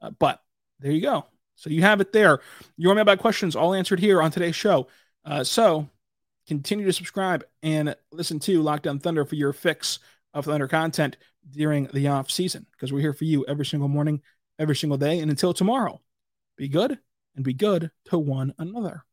Uh, 0.00 0.10
but 0.10 0.40
there 0.80 0.92
you 0.92 1.02
go. 1.02 1.26
So 1.56 1.70
you 1.70 1.82
have 1.82 2.00
it 2.00 2.12
there. 2.12 2.40
Your 2.76 2.94
mailbag 2.94 3.18
questions 3.18 3.54
all 3.56 3.74
answered 3.74 4.00
here 4.00 4.22
on 4.22 4.30
today's 4.30 4.56
show. 4.56 4.88
Uh, 5.24 5.44
so 5.44 5.88
continue 6.46 6.86
to 6.86 6.92
subscribe 6.92 7.44
and 7.62 7.94
listen 8.12 8.38
to 8.40 8.62
Locked 8.62 8.86
On 8.86 8.98
Thunder 8.98 9.24
for 9.24 9.34
your 9.34 9.52
fix 9.52 9.98
of 10.32 10.44
Thunder 10.46 10.68
content 10.68 11.16
during 11.50 11.88
the 11.92 12.08
off 12.08 12.30
season 12.30 12.66
because 12.72 12.92
we're 12.92 13.00
here 13.00 13.12
for 13.12 13.24
you 13.24 13.44
every 13.46 13.66
single 13.66 13.88
morning, 13.88 14.20
every 14.58 14.76
single 14.76 14.98
day. 14.98 15.20
And 15.20 15.30
until 15.30 15.54
tomorrow, 15.54 16.00
be 16.56 16.68
good 16.68 16.98
and 17.36 17.44
be 17.44 17.54
good 17.54 17.90
to 18.06 18.18
one 18.18 18.54
another. 18.58 19.04